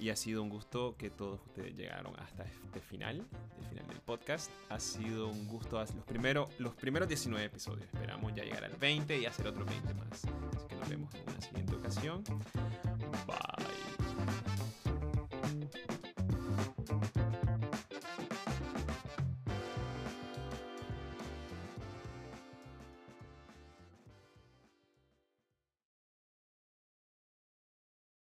Y 0.00 0.10
ha 0.10 0.16
sido 0.16 0.42
un 0.42 0.50
gusto 0.50 0.96
que 0.98 1.08
todos 1.08 1.40
ustedes 1.46 1.74
llegaron 1.76 2.18
hasta 2.18 2.44
este 2.44 2.80
final, 2.80 3.24
el 3.60 3.68
final 3.68 3.86
del 3.86 4.00
podcast. 4.00 4.50
Ha 4.68 4.80
sido 4.80 5.28
un 5.28 5.46
gusto 5.46 5.78
los, 5.78 5.90
primero, 6.04 6.48
los 6.58 6.74
primeros 6.74 7.08
19 7.08 7.46
episodios. 7.46 7.86
Esperamos 7.94 8.34
ya 8.34 8.42
llegar 8.42 8.64
al 8.64 8.74
20 8.74 9.20
y 9.20 9.24
hacer 9.24 9.46
otros 9.46 9.66
20 9.66 9.94
más. 9.94 10.10
Así 10.12 10.66
que 10.68 10.74
nos 10.74 10.88
vemos 10.88 11.14
en 11.14 11.22
una 11.30 11.40
siguiente 11.40 11.74
ocasión. 11.76 12.24
Bye. 13.24 14.65